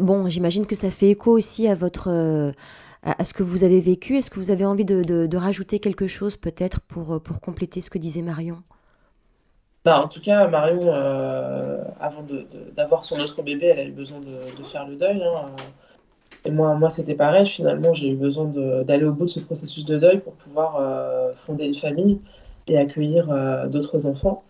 bon, 0.00 0.28
j'imagine 0.30 0.66
que 0.66 0.76
ça 0.76 0.90
fait 0.90 1.10
écho 1.10 1.32
aussi 1.32 1.68
à 1.68 1.74
votre 1.74 2.54
à, 3.02 3.24
ce 3.24 3.34
que 3.34 3.42
vous 3.42 3.64
avez 3.64 3.80
vécu. 3.80 4.16
Est-ce 4.16 4.30
que 4.30 4.38
vous 4.38 4.50
avez 4.50 4.64
envie 4.64 4.84
de, 4.84 5.36
rajouter 5.36 5.78
quelque 5.78 6.06
chose 6.06 6.36
peut-être 6.36 6.80
pour, 6.80 7.14
euh, 7.14 7.18
pour 7.18 7.40
compléter 7.40 7.80
ce 7.80 7.90
que 7.90 7.98
disait 7.98 8.22
Marion? 8.22 8.62
Bah, 9.84 10.02
en 10.02 10.08
tout 10.08 10.20
cas, 10.20 10.46
Marion, 10.48 10.80
euh, 10.84 11.82
avant 11.98 12.24
d'avoir 12.74 13.02
son 13.02 13.18
autre 13.18 13.42
bébé, 13.42 13.66
elle 13.66 13.78
a 13.78 13.84
eu 13.84 13.92
besoin 13.92 14.20
de, 14.20 14.62
faire 14.64 14.86
le 14.86 14.96
deuil. 14.96 15.22
Hein. 15.22 15.46
Et 16.44 16.50
moi, 16.50 16.74
moi 16.74 16.90
c'était 16.90 17.14
pareil. 17.14 17.46
Finalement, 17.46 17.94
j'ai 17.94 18.08
eu 18.08 18.16
besoin 18.16 18.44
d'aller 18.84 19.04
au 19.04 19.12
bout 19.12 19.24
de 19.24 19.30
ce 19.30 19.40
processus 19.40 19.84
de 19.84 19.98
deuil 19.98 20.20
pour 20.20 20.34
pouvoir 20.34 20.76
euh, 20.76 21.32
fonder 21.34 21.64
une 21.64 21.74
famille 21.74 22.20
et 22.68 22.76
accueillir 22.76 23.26
d'autres 23.68 24.06
enfants. 24.06 24.44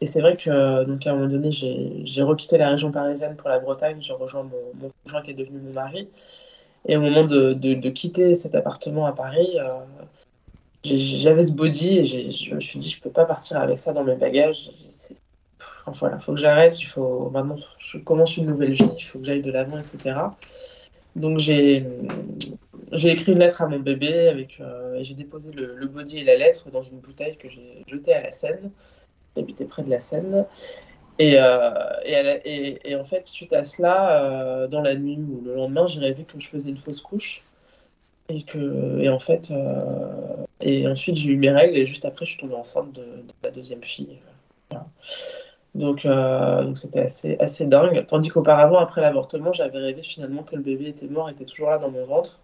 Et 0.00 0.06
c'est 0.06 0.20
vrai 0.20 0.36
que 0.36 0.50
un 0.50 1.14
moment 1.14 1.28
donné, 1.28 1.50
j'ai 1.52 2.22
requitté 2.22 2.58
la 2.58 2.68
région 2.70 2.90
parisienne 2.90 3.36
pour 3.36 3.48
la 3.48 3.60
Bretagne. 3.60 3.98
J'ai 4.00 4.12
rejoint 4.12 4.42
mon 4.42 4.90
conjoint 5.04 5.22
qui 5.22 5.30
est 5.30 5.34
devenu 5.34 5.60
mon 5.60 5.72
mari. 5.72 6.08
Et 6.86 6.96
au 6.96 7.00
moment 7.00 7.24
de, 7.24 7.52
de, 7.54 7.88
quitter 7.88 8.34
cet 8.34 8.54
appartement 8.54 9.06
à 9.06 9.12
Paris, 9.12 9.58
euh, 9.58 9.78
j'avais 10.84 11.44
ce 11.44 11.52
body 11.52 11.98
et 11.98 12.04
je 12.04 12.54
me 12.54 12.60
suis 12.60 12.78
dit, 12.78 12.90
je 12.90 13.00
peux 13.00 13.10
pas 13.10 13.24
partir 13.24 13.58
avec 13.58 13.78
ça 13.78 13.92
dans 13.92 14.04
mes 14.04 14.16
bagages. 14.16 14.70
Enfin, 15.86 15.92
voilà, 16.00 16.18
faut 16.18 16.32
que 16.32 16.40
j'arrête, 16.40 16.80
il 16.80 16.86
faut 16.86 17.30
maintenant, 17.30 17.56
je 17.78 17.98
commence 17.98 18.36
une 18.36 18.46
nouvelle 18.46 18.72
vie, 18.72 18.88
il 18.96 19.02
faut 19.02 19.18
que 19.18 19.24
j'aille 19.24 19.42
de 19.42 19.50
l'avant, 19.50 19.78
etc. 19.78 20.16
Donc 21.16 21.38
j'ai 21.38 21.86
j'ai 22.92 23.10
écrit 23.10 23.32
une 23.32 23.38
lettre 23.38 23.62
à 23.62 23.66
mon 23.66 23.80
bébé 23.80 24.28
avec 24.28 24.60
euh, 24.60 24.94
et 24.94 25.04
j'ai 25.04 25.14
déposé 25.14 25.50
le, 25.52 25.86
body 25.86 26.18
et 26.18 26.24
la 26.24 26.36
lettre 26.36 26.70
dans 26.70 26.82
une 26.82 26.98
bouteille 26.98 27.36
que 27.36 27.48
j'ai 27.48 27.84
jetée 27.86 28.14
à 28.14 28.22
la 28.22 28.32
Seine. 28.32 28.70
J'habitais 29.36 29.64
près 29.64 29.82
de 29.82 29.90
la 29.90 30.00
Seine. 30.00 30.46
Et, 31.18 31.36
euh, 31.38 32.80
et, 32.84 32.96
en 32.96 33.04
fait, 33.04 33.26
suite 33.28 33.52
à 33.52 33.64
cela, 33.64 34.22
euh, 34.32 34.66
dans 34.66 34.80
la 34.80 34.94
nuit 34.94 35.18
ou 35.18 35.42
le 35.44 35.54
lendemain, 35.54 35.86
j'ai 35.86 36.00
rêvé 36.00 36.24
que 36.24 36.40
je 36.40 36.48
faisais 36.48 36.70
une 36.70 36.76
fausse 36.76 37.00
couche. 37.00 37.42
Et 38.30 38.42
que, 38.42 38.58
et 39.00 39.08
euh, 40.86 40.90
ensuite 40.90 41.16
j'ai 41.16 41.28
eu 41.28 41.36
mes 41.36 41.50
règles 41.50 41.76
et 41.76 41.84
juste 41.84 42.06
après, 42.06 42.24
je 42.24 42.30
suis 42.30 42.40
tombée 42.40 42.54
enceinte 42.54 42.90
de, 42.94 43.04
la 43.42 43.50
deuxième 43.50 43.82
fille. 43.84 44.18
Donc, 45.74 46.06
donc 46.06 46.78
c'était 46.78 47.00
assez, 47.38 47.66
dingue. 47.66 48.06
Tandis 48.06 48.30
qu'auparavant, 48.30 48.78
après 48.78 49.02
l'avortement, 49.02 49.52
j'avais 49.52 49.78
rêvé 49.78 50.02
finalement 50.02 50.42
que 50.42 50.56
le 50.56 50.62
bébé 50.62 50.88
était 50.88 51.06
mort, 51.06 51.28
était 51.28 51.44
toujours 51.44 51.70
là 51.70 51.78
dans 51.78 51.90
mon 51.90 52.02
ventre. 52.04 52.40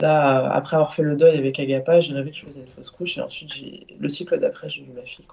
Là, 0.00 0.52
après 0.52 0.76
avoir 0.76 0.92
fait 0.94 1.02
le 1.02 1.16
deuil 1.16 1.38
avec 1.38 1.60
Agapa, 1.60 2.00
j'ai 2.00 2.14
rêvé 2.14 2.30
que 2.32 2.36
je 2.36 2.46
faisais 2.46 2.60
une 2.60 2.68
fausse 2.68 2.90
couche 2.90 3.18
et 3.18 3.20
ensuite, 3.20 3.52
le 4.00 4.08
cycle 4.08 4.38
d'après, 4.38 4.68
j'ai 4.70 4.82
eu 4.82 4.90
ma 4.92 5.02
fille. 5.02 5.24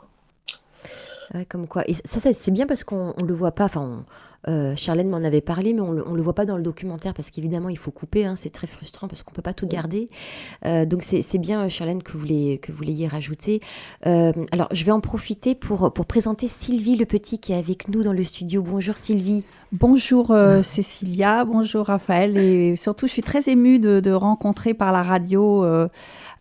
Comme 1.48 1.68
quoi. 1.68 1.84
Et 1.88 1.94
ça, 1.94 2.20
c'est 2.34 2.52
bien 2.52 2.66
parce 2.66 2.84
qu'on 2.84 3.14
le 3.24 3.34
voit 3.34 3.52
pas. 3.52 3.66
Enfin, 3.66 4.06
Euh, 4.48 4.74
Charlène 4.76 5.10
m'en 5.10 5.18
avait 5.18 5.42
parlé, 5.42 5.74
mais 5.74 5.82
on 5.82 5.94
ne 5.94 6.16
le 6.16 6.22
voit 6.22 6.36
pas 6.36 6.46
dans 6.46 6.58
le 6.58 6.64
documentaire 6.64 7.14
parce 7.14 7.30
qu'évidemment, 7.30 7.70
il 7.70 7.78
faut 7.78 7.92
couper. 7.92 8.26
Hein, 8.26 8.36
c'est 8.36 8.50
très 8.50 8.68
frustrant 8.68 9.08
parce 9.08 9.24
qu'on 9.24 9.32
ne 9.32 9.36
peut 9.36 9.42
pas 9.42 9.54
tout 9.54 9.68
garder. 9.68 10.08
Euh, 10.66 10.86
donc, 10.86 11.04
c'est 11.04 11.38
bien, 11.38 11.68
Charlène, 11.70 12.02
que 12.04 12.18
vous 12.18 12.26
l'ayez 12.26 13.08
rajouté. 13.08 13.60
Euh, 14.06 14.32
alors, 14.52 14.68
je 14.72 14.86
vais 14.86 14.92
en 14.92 15.02
profiter 15.02 15.56
pour, 15.56 15.94
pour 15.94 16.06
présenter 16.06 16.48
Sylvie 16.48 16.96
Le 16.96 17.06
Petit 17.06 17.40
qui 17.40 17.54
est 17.54 17.58
avec 17.58 17.90
nous 17.90 18.04
dans 18.04 18.14
le 18.14 18.24
studio. 18.24 18.62
Bonjour 18.62 18.96
Sylvie. 18.98 19.44
Bonjour 19.72 20.36
Cécilia, 20.64 21.46
bonjour 21.46 21.86
Raphaël. 21.86 22.38
Et 22.38 22.76
surtout, 22.76 23.06
je 23.06 23.12
suis 23.12 23.22
très 23.22 23.50
émue 23.50 23.78
de, 23.78 24.00
de 24.00 24.12
rencontrer 24.12 24.74
par 24.74 24.92
la 24.92 25.04
radio 25.04 25.64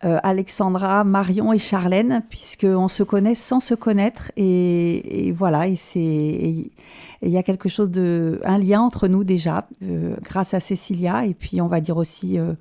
Alexandra, 0.00 1.04
Marion 1.04 1.52
et 1.52 1.58
Charlène, 1.58 2.22
puisqu'on 2.30 2.88
se 2.88 3.02
connaît 3.02 3.34
sans 3.34 3.60
se 3.60 3.74
connaître. 3.74 4.32
Et, 4.38 5.28
et 5.28 5.32
voilà, 5.32 5.68
et 5.68 5.76
c'est 5.76 6.70
il 7.22 7.30
y 7.30 7.38
a 7.38 7.42
quelque 7.42 7.68
chose 7.68 7.90
de, 7.90 8.40
un 8.44 8.58
lien 8.58 8.80
entre 8.80 9.08
nous 9.08 9.24
déjà, 9.24 9.66
euh, 9.82 10.16
grâce 10.22 10.54
à 10.54 10.60
Cécilia, 10.60 11.26
et 11.26 11.34
puis 11.34 11.60
on 11.60 11.66
va 11.66 11.80
dire 11.80 11.96
aussi 11.96 12.38
euh, 12.38 12.52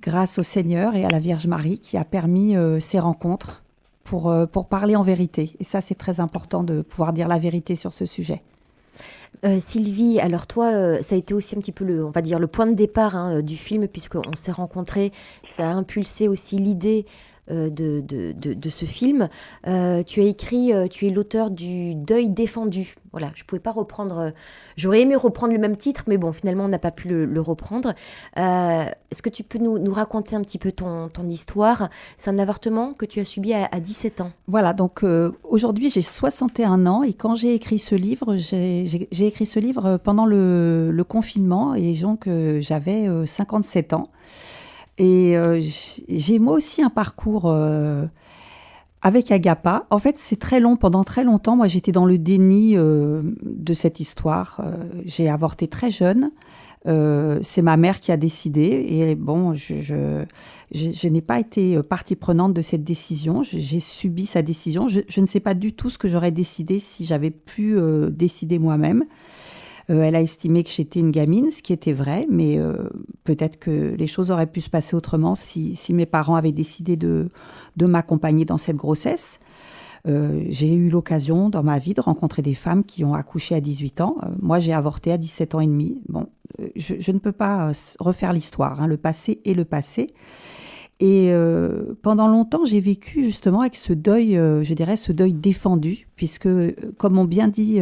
grâce 0.00 0.38
au 0.38 0.42
Seigneur 0.42 0.94
et 0.94 1.04
à 1.04 1.10
la 1.10 1.20
Vierge 1.20 1.46
Marie 1.46 1.78
qui 1.78 1.96
a 1.96 2.04
permis 2.04 2.56
euh, 2.56 2.80
ces 2.80 2.98
rencontres 2.98 3.62
pour, 4.04 4.34
pour 4.50 4.66
parler 4.66 4.96
en 4.96 5.04
vérité. 5.04 5.52
Et 5.60 5.64
ça, 5.64 5.80
c'est 5.80 5.94
très 5.94 6.18
important 6.18 6.64
de 6.64 6.82
pouvoir 6.82 7.12
dire 7.12 7.28
la 7.28 7.38
vérité 7.38 7.76
sur 7.76 7.92
ce 7.92 8.04
sujet. 8.04 8.42
Sylvie, 9.60 10.20
alors 10.20 10.46
toi, 10.46 11.02
ça 11.02 11.14
a 11.14 11.18
été 11.18 11.34
aussi 11.34 11.56
un 11.56 11.60
petit 11.60 11.72
peu 11.72 11.84
le, 11.84 12.04
on 12.04 12.10
va 12.10 12.20
dire, 12.20 12.38
le 12.38 12.46
point 12.46 12.66
de 12.66 12.74
départ 12.74 13.16
hein, 13.16 13.42
du 13.42 13.56
film, 13.56 13.88
puisqu'on 13.88 14.34
s'est 14.34 14.52
rencontrés. 14.52 15.12
Ça 15.48 15.70
a 15.70 15.72
impulsé 15.72 16.28
aussi 16.28 16.58
l'idée 16.58 17.06
euh, 17.52 17.70
de, 17.70 18.70
ce 18.70 18.84
film. 18.84 19.28
Euh, 19.66 20.02
tu 20.02 20.20
as 20.20 20.24
écrit, 20.24 20.72
euh, 20.72 20.86
tu 20.86 21.06
es 21.06 21.10
l'auteur 21.10 21.50
du 21.50 21.94
Deuil 21.94 22.28
défendu. 22.28 22.94
Voilà, 23.12 23.30
je 23.34 23.42
ne 23.42 23.46
pouvais 23.46 23.60
pas 23.60 23.72
reprendre, 23.72 24.32
j'aurais 24.76 25.02
aimé 25.02 25.16
reprendre 25.16 25.52
le 25.52 25.58
même 25.58 25.76
titre, 25.76 26.04
mais 26.06 26.16
bon, 26.16 26.32
finalement, 26.32 26.64
on 26.64 26.68
n'a 26.68 26.78
pas 26.78 26.90
pu 26.90 27.08
le, 27.08 27.40
reprendre. 27.40 27.92
Est-ce 28.36 29.20
que 29.20 29.28
tu 29.28 29.42
peux 29.42 29.58
nous, 29.58 29.92
raconter 29.92 30.34
un 30.34 30.40
petit 30.40 30.58
peu 30.58 30.72
ton, 30.72 31.10
histoire? 31.26 31.88
C'est 32.16 32.30
un 32.30 32.38
avortement 32.38 32.94
que 32.94 33.04
tu 33.04 33.20
as 33.20 33.24
subi 33.24 33.52
à, 33.52 33.68
17 33.78 34.22
ans. 34.22 34.30
Voilà, 34.46 34.72
donc 34.72 35.04
aujourd'hui, 35.44 35.90
j'ai 35.90 36.00
61 36.00 36.86
ans 36.86 37.02
et 37.02 37.12
quand 37.12 37.34
j'ai 37.34 37.54
écrit 37.54 37.78
ce 37.78 37.94
livre, 37.94 38.36
j'ai 38.38 39.26
écrit 39.26 39.44
ce 39.44 39.60
livre 39.60 39.98
pendant 40.02 40.24
le 40.24 41.04
confinement 41.06 41.74
et 41.74 41.92
donc 41.92 42.28
j'avais 42.60 43.08
57 43.26 43.92
ans. 43.92 44.08
Et 44.98 45.36
euh, 45.36 45.60
j'ai 46.08 46.38
moi 46.38 46.54
aussi 46.54 46.82
un 46.82 46.90
parcours 46.90 47.44
euh, 47.46 48.04
avec 49.00 49.30
Agapa. 49.30 49.86
En 49.90 49.98
fait, 49.98 50.18
c'est 50.18 50.38
très 50.38 50.60
long. 50.60 50.76
Pendant 50.76 51.04
très 51.04 51.24
longtemps, 51.24 51.56
moi, 51.56 51.66
j'étais 51.66 51.92
dans 51.92 52.04
le 52.04 52.18
déni 52.18 52.76
euh, 52.76 53.22
de 53.42 53.74
cette 53.74 54.00
histoire. 54.00 54.60
j'ai 55.06 55.28
avorté 55.28 55.66
très 55.66 55.90
jeune. 55.90 56.30
c'est 56.84 57.62
ma 57.62 57.76
mère 57.76 58.00
qui 58.00 58.12
a 58.12 58.16
décidé. 58.18 58.84
Et 58.90 59.14
bon, 59.14 59.54
je, 59.54 59.80
je, 59.80 60.24
je, 60.72 61.08
n'ai 61.08 61.22
pas 61.22 61.40
été 61.40 61.82
partie 61.82 62.16
prenante 62.16 62.52
de 62.52 62.62
cette 62.62 62.84
décision. 62.84 63.42
J'ai 63.42 63.80
subi 63.80 64.26
sa 64.26 64.42
décision. 64.42 64.88
Je, 64.88 65.20
ne 65.20 65.26
sais 65.26 65.40
pas 65.40 65.54
du 65.54 65.72
tout 65.72 65.88
ce 65.88 65.96
que 65.96 66.08
j'aurais 66.08 66.32
décidé 66.32 66.78
si 66.78 67.06
j'avais 67.06 67.30
pu 67.30 67.76
décider 68.10 68.58
moi-même. 68.58 69.04
Euh, 69.90 70.02
elle 70.02 70.16
a 70.16 70.20
estimé 70.20 70.62
que 70.64 70.70
j'étais 70.70 71.00
une 71.00 71.10
gamine, 71.10 71.50
ce 71.50 71.62
qui 71.62 71.72
était 71.72 71.92
vrai, 71.92 72.26
mais 72.30 72.58
euh, 72.58 72.88
peut-être 73.24 73.58
que 73.58 73.94
les 73.96 74.06
choses 74.06 74.30
auraient 74.30 74.46
pu 74.46 74.60
se 74.60 74.70
passer 74.70 74.94
autrement 74.94 75.34
si, 75.34 75.76
mes 75.90 76.06
parents 76.06 76.36
avaient 76.36 76.52
décidé 76.52 76.96
de, 76.96 77.30
de 77.76 77.86
m'accompagner 77.86 78.44
dans 78.44 78.58
cette 78.58 78.76
grossesse. 78.76 79.40
Euh, 80.08 80.44
j'ai 80.48 80.72
eu 80.74 80.88
l'occasion 80.88 81.48
dans 81.48 81.62
ma 81.62 81.78
vie 81.78 81.94
de 81.94 82.00
rencontrer 82.00 82.42
des 82.42 82.54
femmes 82.54 82.84
qui 82.84 83.04
ont 83.04 83.14
accouché 83.14 83.54
à 83.54 83.60
18 83.60 84.00
ans. 84.00 84.16
moi, 84.40 84.58
j'ai 84.58 84.72
avorté 84.72 85.12
à 85.12 85.18
17 85.18 85.54
ans 85.54 85.60
et 85.60 85.66
demi. 85.66 86.02
Bon, 86.08 86.26
je, 86.74 87.12
ne 87.12 87.18
peux 87.18 87.32
pas 87.32 87.72
refaire 88.00 88.32
l'histoire. 88.32 88.82
Hein. 88.82 88.86
Le 88.86 88.96
passé 88.96 89.40
est 89.44 89.54
le 89.54 89.64
passé. 89.64 90.12
Et 90.98 91.32
pendant 92.02 92.28
longtemps, 92.28 92.64
j'ai 92.64 92.78
vécu 92.78 93.24
justement 93.24 93.62
avec 93.62 93.74
ce 93.74 93.92
deuil, 93.92 94.34
je 94.34 94.74
dirais, 94.74 94.96
ce 94.96 95.10
deuil 95.10 95.32
défendu, 95.32 96.06
puisque, 96.14 96.48
comme 96.96 97.18
on 97.18 97.24
bien 97.24 97.48
dit 97.48 97.80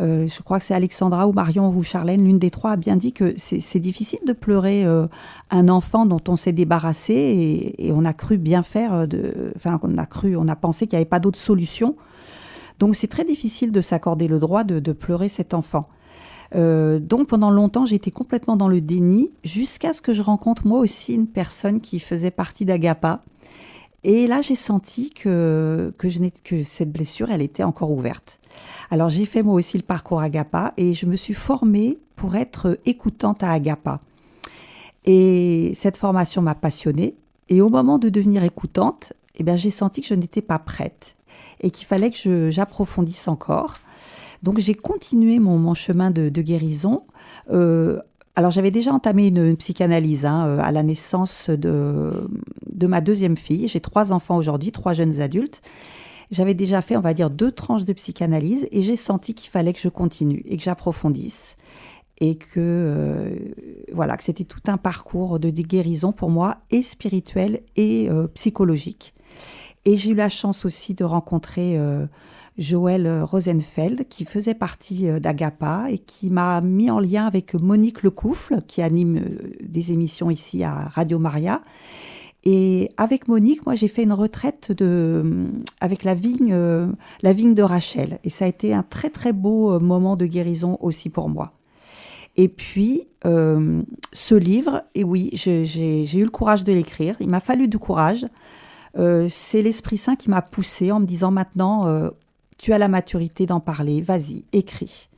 euh, 0.00 0.26
je 0.26 0.42
crois 0.42 0.58
que 0.58 0.64
c'est 0.64 0.74
Alexandra 0.74 1.28
ou 1.28 1.32
Marion 1.32 1.68
ou 1.68 1.82
Charlène, 1.82 2.24
l'une 2.24 2.38
des 2.38 2.50
trois, 2.50 2.72
a 2.72 2.76
bien 2.76 2.96
dit 2.96 3.12
que 3.12 3.34
c'est 3.36 3.78
difficile 3.78 4.20
de 4.26 4.32
pleurer 4.32 4.84
euh, 4.84 5.06
un 5.50 5.68
enfant 5.68 6.06
dont 6.06 6.22
on 6.28 6.36
s'est 6.36 6.52
débarrassé 6.52 7.74
et, 7.76 7.92
on 7.92 8.04
a 8.04 8.14
cru 8.14 8.38
bien 8.38 8.62
faire, 8.62 8.94
euh, 8.94 9.52
enfin 9.56 9.78
on 9.82 9.98
a 9.98 10.06
cru, 10.06 10.36
on 10.36 10.48
a 10.48 10.56
pensé 10.56 10.86
qu'il 10.86 10.96
n'y 10.96 11.02
avait 11.02 11.08
pas 11.08 11.20
d'autre 11.20 11.38
solution. 11.38 11.96
Donc 12.78 12.96
c'est 12.96 13.08
très 13.08 13.24
difficile 13.24 13.72
de 13.72 13.80
s'accorder 13.82 14.26
le 14.26 14.38
droit 14.38 14.64
de, 14.64 14.92
pleurer 14.92 15.28
cet 15.28 15.52
enfant. 15.52 15.88
donc 16.54 17.26
pendant 17.28 17.50
longtemps, 17.50 17.84
j'étais 17.84 18.10
complètement 18.10 18.56
dans 18.56 18.68
le 18.68 18.80
déni, 18.80 19.32
jusqu'à 19.44 19.92
ce 19.92 20.00
que 20.00 20.14
je 20.14 20.22
rencontre 20.22 20.66
moi 20.66 20.78
aussi 20.78 21.14
une 21.14 21.26
personne 21.26 21.82
qui 21.82 22.00
faisait 22.00 22.30
partie 22.30 22.64
d'Agapa. 22.64 23.22
Et 24.02 24.26
là, 24.26 24.40
j'ai 24.40 24.56
senti 24.56 25.10
que, 25.10 25.92
que, 25.98 26.08
je 26.08 26.20
que 26.42 26.62
cette 26.62 26.90
blessure, 26.90 27.30
elle 27.30 27.42
était 27.42 27.62
encore 27.62 27.90
ouverte. 27.90 28.40
Alors 28.90 29.10
j'ai 29.10 29.26
fait 29.26 29.42
moi 29.42 29.54
aussi 29.54 29.76
le 29.76 29.82
parcours 29.82 30.20
Agapa 30.20 30.72
et 30.76 30.94
je 30.94 31.06
me 31.06 31.16
suis 31.16 31.34
formée 31.34 31.98
pour 32.16 32.36
être 32.36 32.78
écoutante 32.86 33.42
à 33.42 33.50
Agapa. 33.50 34.00
Et 35.04 35.72
cette 35.74 35.96
formation 35.96 36.42
m'a 36.42 36.54
passionnée. 36.54 37.14
Et 37.48 37.60
au 37.60 37.68
moment 37.68 37.98
de 37.98 38.08
devenir 38.08 38.44
écoutante, 38.44 39.12
eh 39.36 39.42
bien, 39.42 39.56
j'ai 39.56 39.70
senti 39.70 40.00
que 40.00 40.06
je 40.06 40.14
n'étais 40.14 40.42
pas 40.42 40.58
prête 40.58 41.16
et 41.60 41.70
qu'il 41.70 41.86
fallait 41.86 42.10
que 42.10 42.50
j'approfondisse 42.50 43.28
encore. 43.28 43.76
Donc 44.42 44.58
j'ai 44.58 44.74
continué 44.74 45.38
mon, 45.38 45.58
mon 45.58 45.74
chemin 45.74 46.10
de, 46.10 46.28
de 46.28 46.42
guérison. 46.42 47.04
Euh, 47.50 48.00
alors 48.36 48.50
j'avais 48.50 48.70
déjà 48.70 48.92
entamé 48.92 49.28
une, 49.28 49.56
psychanalyse 49.56 50.24
hein, 50.24 50.46
euh, 50.46 50.60
à 50.62 50.70
la 50.72 50.82
naissance 50.82 51.50
de, 51.50 52.28
de 52.80 52.86
ma 52.88 53.00
deuxième 53.00 53.36
fille. 53.36 53.68
J'ai 53.68 53.80
trois 53.80 54.10
enfants 54.10 54.36
aujourd'hui, 54.36 54.72
trois 54.72 54.94
jeunes 54.94 55.20
adultes. 55.20 55.62
J'avais 56.32 56.54
déjà 56.54 56.80
fait, 56.80 56.96
on 56.96 57.00
va 57.00 57.14
dire, 57.14 57.28
deux 57.28 57.52
tranches 57.52 57.84
de 57.84 57.92
psychanalyse 57.92 58.66
et 58.72 58.82
j'ai 58.82 58.96
senti 58.96 59.34
qu'il 59.34 59.50
fallait 59.50 59.72
que 59.72 59.80
je 59.80 59.88
continue 59.88 60.42
et 60.46 60.56
que 60.56 60.62
j'approfondisse 60.62 61.56
et 62.20 62.36
que 62.36 62.58
euh, 62.58 63.34
voilà 63.92 64.16
que 64.16 64.22
c'était 64.22 64.44
tout 64.44 64.60
un 64.66 64.76
parcours 64.76 65.40
de 65.40 65.50
guérison 65.50 66.12
pour 66.12 66.30
moi 66.30 66.58
et 66.70 66.82
spirituel 66.82 67.60
et 67.76 68.08
euh, 68.10 68.28
psychologique. 68.28 69.14
Et 69.86 69.96
j'ai 69.96 70.10
eu 70.10 70.14
la 70.14 70.28
chance 70.28 70.64
aussi 70.64 70.92
de 70.94 71.04
rencontrer 71.04 71.78
euh, 71.78 72.06
Joël 72.58 73.22
Rosenfeld 73.22 74.06
qui 74.08 74.26
faisait 74.26 74.54
partie 74.54 75.08
d'Agapa 75.20 75.86
et 75.90 75.98
qui 75.98 76.28
m'a 76.28 76.60
mis 76.60 76.90
en 76.90 77.00
lien 77.00 77.26
avec 77.26 77.54
Monique 77.54 78.02
Lecoufle 78.02 78.60
qui 78.68 78.82
anime 78.82 79.24
des 79.62 79.92
émissions 79.92 80.30
ici 80.30 80.62
à 80.62 80.90
Radio 80.90 81.18
Maria 81.18 81.62
et 82.44 82.90
avec 82.96 83.28
Monique, 83.28 83.66
moi, 83.66 83.74
j'ai 83.74 83.88
fait 83.88 84.02
une 84.02 84.14
retraite 84.14 84.72
de, 84.72 85.46
avec 85.80 86.04
la 86.04 86.14
vigne, 86.14 86.52
euh, 86.52 86.86
la 87.22 87.32
vigne 87.32 87.54
de 87.54 87.62
Rachel. 87.62 88.18
Et 88.24 88.30
ça 88.30 88.46
a 88.46 88.48
été 88.48 88.72
un 88.72 88.82
très, 88.82 89.10
très 89.10 89.32
beau 89.32 89.72
euh, 89.72 89.78
moment 89.78 90.16
de 90.16 90.24
guérison 90.26 90.78
aussi 90.80 91.10
pour 91.10 91.28
moi. 91.28 91.52
Et 92.36 92.48
puis, 92.48 93.08
euh, 93.26 93.82
ce 94.12 94.34
livre, 94.34 94.82
et 94.94 95.04
oui, 95.04 95.30
j'ai 95.34 96.16
eu 96.16 96.24
le 96.24 96.30
courage 96.30 96.64
de 96.64 96.72
l'écrire. 96.72 97.16
Il 97.20 97.28
m'a 97.28 97.40
fallu 97.40 97.68
du 97.68 97.78
courage. 97.78 98.26
C'est 99.28 99.62
l'Esprit 99.62 99.98
Saint 99.98 100.16
qui 100.16 100.30
m'a 100.30 100.42
poussé 100.42 100.90
en 100.90 100.98
me 100.98 101.06
disant 101.06 101.30
maintenant, 101.30 102.10
tu 102.58 102.72
as 102.72 102.78
la 102.78 102.88
maturité 102.88 103.46
d'en 103.46 103.60
parler, 103.60 104.00
vas-y, 104.00 104.44
écris. 104.52 105.09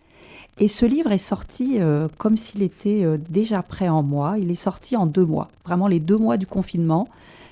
Et 0.59 0.69
ce 0.69 0.85
livre 0.85 1.13
est 1.13 1.19
sorti 1.19 1.79
euh, 1.81 2.09
comme 2.19 2.37
s'il 2.37 2.63
était 2.63 3.05
euh, 3.05 3.19
déjà 3.31 3.63
prêt 3.63 3.89
en 3.89 4.03
moi. 4.03 4.37
Il 4.39 4.51
est 4.51 4.55
sorti 4.55 4.97
en 4.97 5.07
deux 5.07 5.25
mois. 5.25 5.49
Vraiment 5.65 5.89
les 5.89 6.01
deux 6.01 6.19
mois 6.19 6.37
du 6.37 6.47
confinement. 6.47 7.09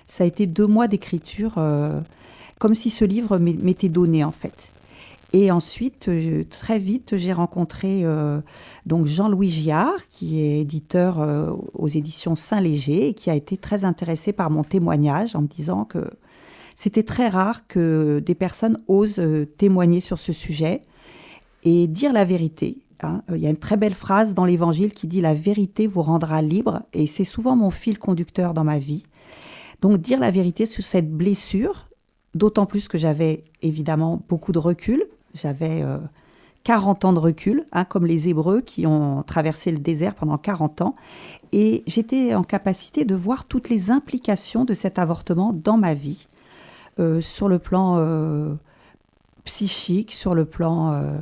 Ça 0.06 0.24
a 0.24 0.26
été 0.26 0.46
deux 0.46 0.66
mois 0.66 0.86
d'écriture, 0.86 1.54
euh, 1.56 2.00
comme 2.58 2.74
si 2.74 2.90
ce 2.90 3.04
livre 3.04 3.38
m'était 3.38 3.88
donné 3.88 4.24
en 4.24 4.32
fait. 4.32 4.72
Et 5.32 5.52
ensuite, 5.52 6.10
très 6.50 6.80
vite, 6.80 7.16
j'ai 7.16 7.32
rencontré 7.32 8.04
donc 8.84 9.06
Jean-Louis 9.06 9.48
Giard, 9.48 10.08
qui 10.08 10.40
est 10.40 10.62
éditeur 10.62 11.24
aux 11.72 11.86
éditions 11.86 12.34
Saint-Léger 12.34 13.06
et 13.06 13.14
qui 13.14 13.30
a 13.30 13.36
été 13.36 13.56
très 13.56 13.84
intéressé 13.84 14.32
par 14.32 14.50
mon 14.50 14.64
témoignage 14.64 15.36
en 15.36 15.42
me 15.42 15.46
disant 15.46 15.84
que 15.84 16.10
c'était 16.74 17.04
très 17.04 17.28
rare 17.28 17.68
que 17.68 18.20
des 18.26 18.34
personnes 18.34 18.82
osent 18.88 19.22
témoigner 19.56 20.00
sur 20.00 20.18
ce 20.18 20.32
sujet 20.32 20.82
et 21.62 21.86
dire 21.86 22.12
la 22.12 22.24
vérité. 22.24 22.78
Hein. 23.02 23.22
Il 23.30 23.38
y 23.38 23.46
a 23.46 23.50
une 23.50 23.56
très 23.56 23.76
belle 23.76 23.94
phrase 23.94 24.34
dans 24.34 24.44
l'Évangile 24.44 24.92
qui 24.92 25.06
dit 25.06 25.20
La 25.20 25.34
vérité 25.34 25.86
vous 25.86 26.02
rendra 26.02 26.42
libre, 26.42 26.82
et 26.92 27.06
c'est 27.06 27.24
souvent 27.24 27.56
mon 27.56 27.70
fil 27.70 27.98
conducteur 27.98 28.54
dans 28.54 28.64
ma 28.64 28.78
vie. 28.78 29.04
Donc 29.80 29.98
dire 29.98 30.20
la 30.20 30.30
vérité 30.30 30.66
sur 30.66 30.84
cette 30.84 31.10
blessure, 31.10 31.88
d'autant 32.34 32.66
plus 32.66 32.88
que 32.88 32.98
j'avais 32.98 33.44
évidemment 33.62 34.22
beaucoup 34.28 34.52
de 34.52 34.58
recul, 34.58 35.04
j'avais 35.34 35.84
40 36.64 37.04
euh, 37.04 37.08
ans 37.08 37.12
de 37.12 37.18
recul, 37.18 37.66
hein, 37.72 37.84
comme 37.84 38.06
les 38.06 38.28
Hébreux 38.28 38.60
qui 38.60 38.86
ont 38.86 39.22
traversé 39.22 39.70
le 39.70 39.78
désert 39.78 40.14
pendant 40.14 40.38
40 40.38 40.82
ans, 40.82 40.94
et 41.52 41.82
j'étais 41.86 42.34
en 42.34 42.42
capacité 42.42 43.04
de 43.04 43.14
voir 43.14 43.46
toutes 43.46 43.68
les 43.68 43.90
implications 43.90 44.64
de 44.64 44.74
cet 44.74 44.98
avortement 44.98 45.52
dans 45.52 45.78
ma 45.78 45.94
vie, 45.94 46.28
euh, 46.98 47.20
sur 47.20 47.48
le 47.48 47.58
plan 47.58 47.96
euh, 47.98 48.54
psychique, 49.44 50.12
sur 50.12 50.34
le 50.34 50.44
plan 50.44 51.20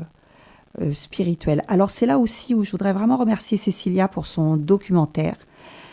spirituel. 0.92 1.64
Alors 1.68 1.90
c'est 1.90 2.06
là 2.06 2.18
aussi 2.18 2.54
où 2.54 2.64
je 2.64 2.70
voudrais 2.70 2.92
vraiment 2.92 3.16
remercier 3.16 3.56
Cécilia 3.56 4.08
pour 4.08 4.26
son 4.26 4.56
documentaire. 4.56 5.36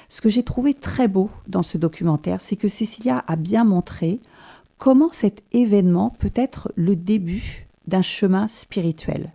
Ce 0.07 0.21
que 0.21 0.29
j'ai 0.29 0.43
trouvé 0.43 0.73
très 0.73 1.07
beau 1.07 1.29
dans 1.47 1.63
ce 1.63 1.77
documentaire, 1.77 2.41
c'est 2.41 2.55
que 2.55 2.67
Cécilia 2.67 3.23
a 3.27 3.35
bien 3.35 3.63
montré 3.63 4.19
comment 4.77 5.09
cet 5.11 5.43
événement 5.51 6.15
peut 6.19 6.31
être 6.35 6.71
le 6.75 6.95
début 6.95 7.67
d'un 7.87 8.01
chemin 8.01 8.47
spirituel. 8.47 9.33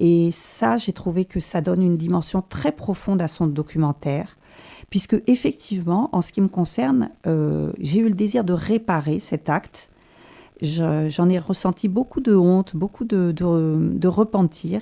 Et 0.00 0.30
ça, 0.32 0.76
j'ai 0.76 0.92
trouvé 0.92 1.24
que 1.24 1.40
ça 1.40 1.60
donne 1.60 1.82
une 1.82 1.96
dimension 1.96 2.42
très 2.42 2.72
profonde 2.72 3.22
à 3.22 3.28
son 3.28 3.46
documentaire, 3.46 4.36
puisque 4.90 5.16
effectivement, 5.26 6.10
en 6.12 6.20
ce 6.20 6.32
qui 6.32 6.40
me 6.40 6.48
concerne, 6.48 7.10
euh, 7.26 7.72
j'ai 7.78 8.00
eu 8.00 8.08
le 8.08 8.14
désir 8.14 8.44
de 8.44 8.52
réparer 8.52 9.18
cet 9.18 9.48
acte. 9.48 9.88
J'en 10.62 11.28
ai 11.28 11.38
ressenti 11.38 11.86
beaucoup 11.86 12.20
de 12.20 12.34
honte, 12.34 12.74
beaucoup 12.74 13.04
de, 13.04 13.30
de, 13.30 14.08
repentir, 14.08 14.80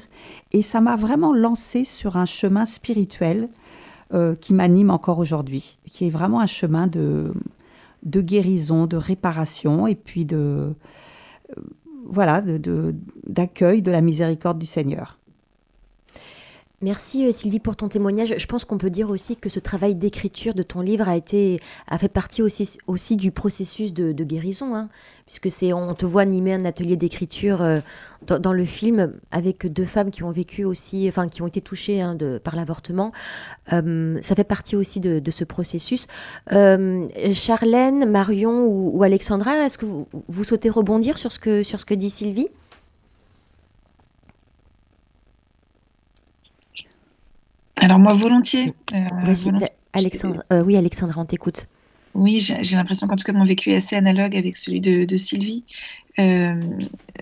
et 0.52 0.62
ça 0.62 0.80
m'a 0.80 0.94
vraiment 0.94 1.32
lancé 1.32 1.82
sur 1.82 2.16
un 2.16 2.26
chemin 2.26 2.64
spirituel 2.64 3.48
euh, 4.12 4.36
qui 4.36 4.54
m'anime 4.54 4.90
encore 4.90 5.18
aujourd'hui, 5.18 5.78
qui 5.90 6.06
est 6.06 6.10
vraiment 6.10 6.40
un 6.40 6.46
chemin 6.46 6.86
de, 6.86 7.32
de 8.04 8.20
guérison, 8.20 8.86
de 8.86 8.96
réparation, 8.96 9.88
et 9.88 9.96
puis 9.96 10.24
de 10.24 10.36
euh, 10.36 11.62
voilà, 12.04 12.40
d'accueil 13.26 13.82
de, 13.82 13.86
de 13.86 13.90
la 13.90 14.00
miséricorde 14.00 14.58
du 14.58 14.66
Seigneur. 14.66 15.18
Merci 16.82 17.26
euh, 17.26 17.32
Sylvie 17.32 17.60
pour 17.60 17.76
ton 17.76 17.88
témoignage. 17.88 18.34
Je 18.36 18.46
pense 18.46 18.64
qu'on 18.64 18.78
peut 18.78 18.90
dire 18.90 19.08
aussi 19.08 19.36
que 19.36 19.48
ce 19.48 19.60
travail 19.60 19.94
d'écriture 19.94 20.54
de 20.54 20.62
ton 20.62 20.80
livre 20.80 21.08
a 21.08 21.16
été 21.16 21.60
a 21.86 21.98
fait 21.98 22.08
partie 22.08 22.42
aussi, 22.42 23.16
du 23.16 23.30
processus 23.30 23.94
de, 23.94 24.12
guérison, 24.24 24.74
hein, 24.74 24.88
puisque 25.26 25.50
c'est 25.50 25.72
on 25.72 25.94
te 25.94 26.04
voit 26.04 26.22
animer 26.22 26.52
un 26.52 26.64
atelier 26.64 26.96
d'écriture 26.96 27.62
euh, 27.62 27.78
dans, 28.26 28.52
le 28.52 28.64
film 28.64 29.12
avec 29.30 29.72
deux 29.72 29.84
femmes 29.84 30.10
qui 30.10 30.24
ont 30.24 30.32
vécu 30.32 30.64
aussi, 30.64 31.06
enfin 31.08 31.28
qui 31.28 31.42
ont 31.42 31.46
été 31.46 31.60
touchées 31.60 32.00
hein, 32.02 32.16
de, 32.16 32.38
par 32.38 32.56
l'avortement. 32.56 33.12
Euh, 33.72 34.18
ça 34.20 34.34
fait 34.34 34.44
partie 34.44 34.74
aussi 34.74 34.98
de, 35.00 35.30
ce 35.30 35.44
processus. 35.44 36.06
Charlène, 36.50 38.10
Marion 38.10 38.66
ou, 38.66 39.02
Alexandra, 39.02 39.64
est-ce 39.64 39.78
que 39.78 39.86
vous, 39.86 40.44
souhaitez 40.44 40.70
rebondir 40.70 41.18
sur 41.18 41.30
ce 41.32 41.38
que 41.38 41.94
dit 41.94 42.10
Sylvie? 42.10 42.48
Alors 47.76 47.98
moi, 47.98 48.12
volontiers. 48.12 48.72
Euh, 48.92 49.04
Alexandre, 49.92 50.42
euh, 50.52 50.62
oui, 50.62 50.76
Alexandre, 50.76 51.14
on 51.16 51.24
t'écoute. 51.24 51.68
Oui, 52.14 52.40
j'ai 52.40 52.76
l'impression 52.76 53.08
qu'en 53.08 53.16
tout 53.16 53.24
cas, 53.24 53.32
mon 53.32 53.44
vécu 53.44 53.72
est 53.72 53.76
assez 53.76 53.96
analogue 53.96 54.36
avec 54.36 54.56
celui 54.56 54.80
de, 54.80 55.16
Sylvie. 55.16 55.64
Euh, 56.20 56.60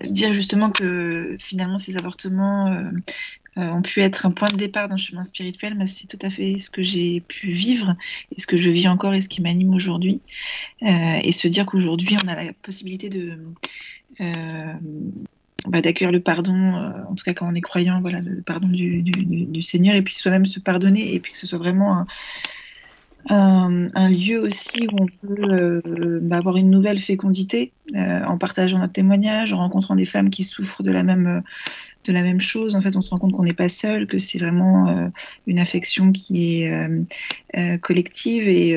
dire 0.06 0.34
justement 0.34 0.70
que 0.70 1.36
finalement, 1.40 1.78
ces 1.78 1.96
avortements 1.96 2.76
ont 3.56 3.80
pu 3.80 4.02
être 4.02 4.26
un 4.26 4.30
point 4.30 4.48
de 4.50 4.56
départ 4.56 4.90
d'un 4.90 4.98
chemin 4.98 5.24
spirituel, 5.24 5.76
mais 5.76 5.86
c'est 5.86 6.06
tout 6.06 6.18
à 6.20 6.28
fait 6.28 6.58
ce 6.58 6.68
que 6.68 6.82
j'ai 6.82 7.22
pu 7.22 7.52
vivre 7.52 7.96
et 8.36 8.40
ce 8.40 8.46
que 8.46 8.58
je 8.58 8.68
vis 8.68 8.86
encore 8.86 9.14
et 9.14 9.22
ce 9.22 9.30
qui 9.30 9.40
m'anime 9.40 9.72
aujourd'hui. 9.72 10.20
et 10.82 11.32
se 11.32 11.48
dire 11.48 11.64
qu'aujourd'hui, 11.64 12.18
on 12.22 12.28
a 12.28 12.34
la 12.34 12.52
possibilité 12.52 13.08
de 13.08 13.38
bah, 15.68 15.80
d'accueillir 15.80 16.12
le 16.12 16.20
pardon, 16.20 16.74
euh, 16.74 17.04
en 17.08 17.14
tout 17.14 17.24
cas 17.24 17.34
quand 17.34 17.48
on 17.48 17.54
est 17.54 17.60
croyant, 17.60 18.00
voilà, 18.00 18.20
le 18.20 18.42
pardon 18.42 18.68
du, 18.68 19.62
Seigneur, 19.62 19.94
et 19.94 20.02
puis 20.02 20.16
soi-même 20.16 20.46
se 20.46 20.58
pardonner, 20.58 21.14
et 21.14 21.20
puis 21.20 21.32
que 21.32 21.38
ce 21.38 21.46
soit 21.46 21.58
vraiment 21.58 22.04
un, 23.28 23.88
un, 23.94 24.08
lieu 24.08 24.40
aussi 24.40 24.88
où 24.88 24.96
on 25.00 25.06
peut 25.06 25.52
euh, 25.52 26.18
bah, 26.20 26.38
avoir 26.38 26.56
une 26.56 26.70
nouvelle 26.70 26.98
fécondité 26.98 27.72
euh, 27.94 28.24
en 28.24 28.38
partageant 28.38 28.78
notre 28.78 28.94
témoignage, 28.94 29.52
en 29.52 29.58
rencontrant 29.58 29.94
des 29.94 30.06
femmes 30.06 30.30
qui 30.30 30.42
souffrent 30.42 30.82
de 30.82 30.90
la 30.90 31.04
même, 31.04 31.44
de 32.04 32.12
la 32.12 32.24
même 32.24 32.40
chose. 32.40 32.74
En 32.74 32.82
fait, 32.82 32.96
on 32.96 33.00
se 33.00 33.10
rend 33.10 33.18
compte 33.18 33.32
qu'on 33.32 33.44
n'est 33.44 33.52
pas 33.52 33.68
seul, 33.68 34.08
que 34.08 34.18
c'est 34.18 34.40
vraiment 34.40 35.12
une 35.46 35.60
affection 35.60 36.10
qui 36.10 36.62
est 36.62 37.78
collective 37.80 38.48
et, 38.48 38.70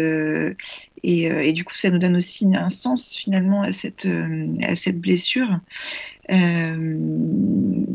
et, 1.02 1.24
et, 1.24 1.54
du 1.54 1.64
coup, 1.64 1.76
ça 1.76 1.90
nous 1.90 2.00
donne 2.00 2.16
aussi 2.16 2.48
un 2.56 2.70
sens 2.70 3.16
finalement 3.16 3.64
à 3.64 3.72
cette, 3.72 4.08
à 4.62 4.76
cette 4.76 5.00
blessure. 5.00 5.60
Euh, 6.32 7.86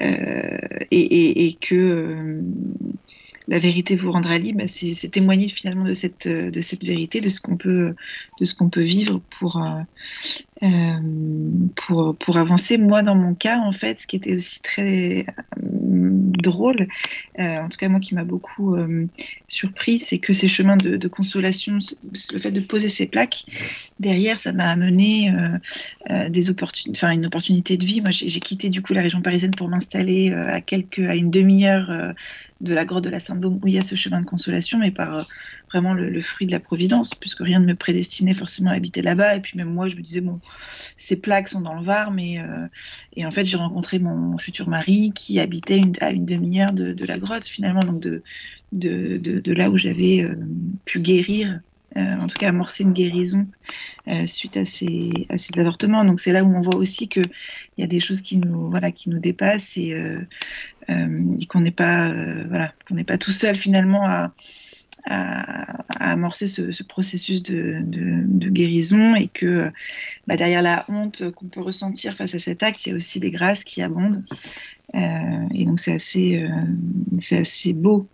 euh, 0.00 0.58
et, 0.90 1.56
que 1.60 1.74
euh, 1.74 2.42
la 3.46 3.58
vérité 3.58 3.96
vous 3.96 4.10
rendra 4.10 4.38
libre, 4.38 4.60
bah, 4.60 4.68
c'est 4.68 5.08
témoigner 5.10 5.48
finalement 5.48 5.84
de 5.84 5.94
cette, 5.94 6.26
vérité, 6.82 7.20
de 7.20 7.30
ce 7.30 7.40
qu'on 7.40 7.56
peut, 7.56 7.94
vivre 8.76 9.22
pour, 9.30 9.62
pour, 11.74 12.16
pour 12.16 12.36
avancer. 12.36 12.78
Moi, 12.78 13.02
dans 13.02 13.16
mon 13.16 13.34
cas, 13.34 13.58
en 13.58 13.72
fait, 13.72 14.00
ce 14.00 14.06
qui 14.06 14.16
était 14.16 14.36
aussi 14.36 14.62
très 14.62 15.26
drôle, 16.44 16.86
euh, 17.38 17.58
en 17.58 17.68
tout 17.68 17.78
cas 17.78 17.88
moi 17.88 18.00
qui 18.00 18.14
m'a 18.14 18.24
beaucoup 18.24 18.76
euh, 18.76 19.06
surpris, 19.48 19.98
c'est 19.98 20.18
que 20.18 20.32
ces 20.32 20.48
chemins 20.48 20.76
de, 20.76 21.08
consolation, 21.08 21.78
le 22.32 22.38
fait 22.38 22.52
de 22.52 22.60
poser 22.60 22.88
ces 22.88 23.06
plaques, 23.06 23.44
derrière, 23.98 24.38
ça 24.38 24.52
m'a 24.52 24.68
amené 24.68 25.32
euh, 26.10 26.28
des 26.28 26.50
opportunités, 26.50 27.06
une 27.06 27.26
opportunité 27.26 27.76
de 27.76 27.84
vie. 27.84 28.00
Moi, 28.00 28.10
j'ai 28.10 28.40
quitté 28.40 28.68
du 28.68 28.82
coup 28.82 28.92
la 28.92 29.02
région 29.02 29.22
parisienne 29.22 29.54
pour 29.54 29.68
m'installer 29.68 30.32
à 30.32 30.60
à 30.64 31.14
une 31.14 31.30
demi-heure 31.30 32.14
de 32.60 32.74
la 32.74 32.84
grotte 32.84 33.04
de 33.04 33.10
la 33.10 33.20
Sainte-Baume 33.20 33.60
où 33.62 33.68
il 33.68 33.74
y 33.74 33.78
a 33.78 33.82
ce 33.82 33.94
chemin 33.94 34.20
de 34.20 34.26
consolation, 34.26 34.78
mais 34.78 34.90
par 34.90 35.28
vraiment 35.74 35.92
le, 35.94 36.20
fruit 36.20 36.46
de 36.46 36.52
la 36.52 36.60
providence, 36.60 37.14
puisque 37.14 37.40
rien 37.40 37.58
ne 37.58 37.66
me 37.66 37.74
prédestinait 37.74 38.34
forcément 38.34 38.70
à 38.70 38.74
habiter 38.74 39.02
là-bas. 39.02 39.34
Et 39.34 39.40
puis 39.40 39.58
même 39.58 39.72
moi, 39.72 39.88
je 39.88 39.96
me 39.96 40.02
disais, 40.02 40.20
bon, 40.20 40.40
ces 40.96 41.16
plaques 41.16 41.48
sont 41.48 41.60
dans 41.60 41.74
le 41.74 41.82
Var, 41.82 42.12
mais... 42.12 42.38
Euh, 42.38 42.68
et 43.16 43.26
en 43.26 43.30
fait, 43.32 43.44
j'ai 43.44 43.56
rencontré 43.56 43.98
mon 43.98 44.38
futur 44.38 44.68
mari 44.68 45.12
qui 45.14 45.40
habitait 45.40 45.82
à 46.00 46.10
une 46.10 46.24
demi-heure 46.24 46.72
de, 46.72 47.04
la 47.04 47.18
grotte, 47.18 47.44
finalement, 47.44 47.80
donc 47.80 48.00
de, 48.00 48.22
de, 48.72 49.52
là 49.52 49.68
où 49.68 49.76
j'avais 49.76 50.22
euh, 50.22 50.36
pu 50.84 51.00
guérir. 51.00 51.60
Euh, 51.96 52.16
en 52.16 52.26
tout 52.26 52.36
cas 52.36 52.48
amorcer 52.48 52.82
une 52.82 52.92
guérison 52.92 53.46
suite 54.26 54.56
à 54.56 54.64
ces, 54.64 55.12
à 55.28 55.38
ces 55.38 55.60
avortements. 55.60 56.04
Donc 56.04 56.18
c'est 56.18 56.32
là 56.32 56.42
où 56.42 56.48
on 56.48 56.60
voit 56.60 56.74
aussi 56.74 57.06
qu'il 57.06 57.30
y 57.78 57.84
a 57.84 57.86
des 57.86 58.00
choses 58.00 58.20
qui 58.20 58.36
nous, 58.36 58.68
voilà, 58.68 58.90
qui 58.90 59.10
nous 59.10 59.20
dépassent 59.20 59.76
et, 59.76 59.90
et 60.88 61.46
qu'on 61.46 61.60
n'est 61.60 61.70
pas, 61.70 62.12
voilà, 62.48 62.72
qu'on 62.88 62.96
n'est 62.96 63.04
pas 63.04 63.16
tout 63.16 63.30
seul 63.30 63.54
finalement 63.54 64.04
à, 64.08 64.32
à, 65.06 66.12
amorcer 66.12 66.46
ce, 66.46 66.82
processus 66.82 67.42
de, 67.42 67.82
guérison 68.50 69.14
et 69.14 69.28
que 69.28 69.70
bah, 70.26 70.36
derrière 70.36 70.62
la 70.62 70.84
honte 70.88 71.30
qu'on 71.32 71.46
peut 71.46 71.60
ressentir 71.60 72.14
face 72.14 72.34
à 72.34 72.38
cet 72.38 72.62
acte, 72.62 72.84
il 72.86 72.90
y 72.90 72.92
a 72.92 72.96
aussi 72.96 73.20
des 73.20 73.30
grâces 73.30 73.64
qui 73.64 73.82
abondent. 73.82 74.24
Euh, 74.94 74.98
et 75.52 75.64
donc 75.66 75.80
c'est 75.80 75.92
assez, 75.92 76.42
euh, 76.42 76.48
c'est 77.20 77.38
assez 77.38 77.72
beau. 77.72 78.06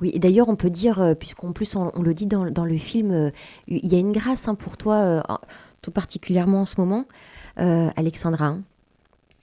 Oui, 0.00 0.10
et 0.14 0.18
d'ailleurs 0.18 0.48
on 0.48 0.56
peut 0.56 0.70
dire, 0.70 1.00
euh, 1.00 1.14
puisqu'en 1.14 1.52
plus 1.52 1.74
on, 1.76 1.90
le 2.02 2.14
dit 2.14 2.26
dans, 2.26 2.44
le 2.44 2.76
film, 2.76 3.32
il 3.66 3.86
y 3.86 3.94
a 3.94 3.98
une 3.98 4.12
grâce 4.12 4.48
hein, 4.48 4.54
pour 4.54 4.76
toi, 4.76 5.40
tout 5.82 5.90
particulièrement 5.90 6.62
en 6.62 6.66
ce 6.66 6.80
moment, 6.80 7.06
Alexandra. 7.56 8.46
Hein, 8.46 8.62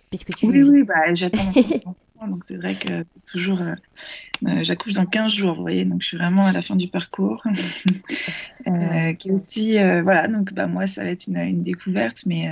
puisque 0.10 0.36
tu... 0.36 0.46
Oui, 0.48 0.62
oui, 0.62 0.84
bah, 0.84 1.16
j'attends. 1.16 1.52
donc 2.28 2.44
c'est 2.44 2.58
vrai 2.58 2.76
que 2.76 2.90
c'est 2.90 3.26
toujours. 3.32 3.62
Euh, 3.62 3.74
euh, 4.48 4.64
j'accouche 4.64 4.94
dans 4.94 5.06
15 5.06 5.32
jours, 5.32 5.56
vous 5.56 5.62
voyez, 5.62 5.86
donc 5.86 6.02
je 6.02 6.08
suis 6.08 6.18
vraiment 6.18 6.46
à 6.46 6.52
la 6.52 6.62
fin 6.62 6.76
du 6.76 6.88
parcours. 6.88 7.44
euh, 8.68 9.14
qui 9.14 9.32
aussi, 9.32 9.78
euh, 9.78 10.02
voilà, 10.02 10.28
donc 10.28 10.54
bah, 10.54 10.68
moi, 10.68 10.88
ça 10.88 11.04
va 11.04 11.10
être 11.10 11.28
une, 11.28 11.64
découverte, 11.64 12.24
mais. 12.26 12.48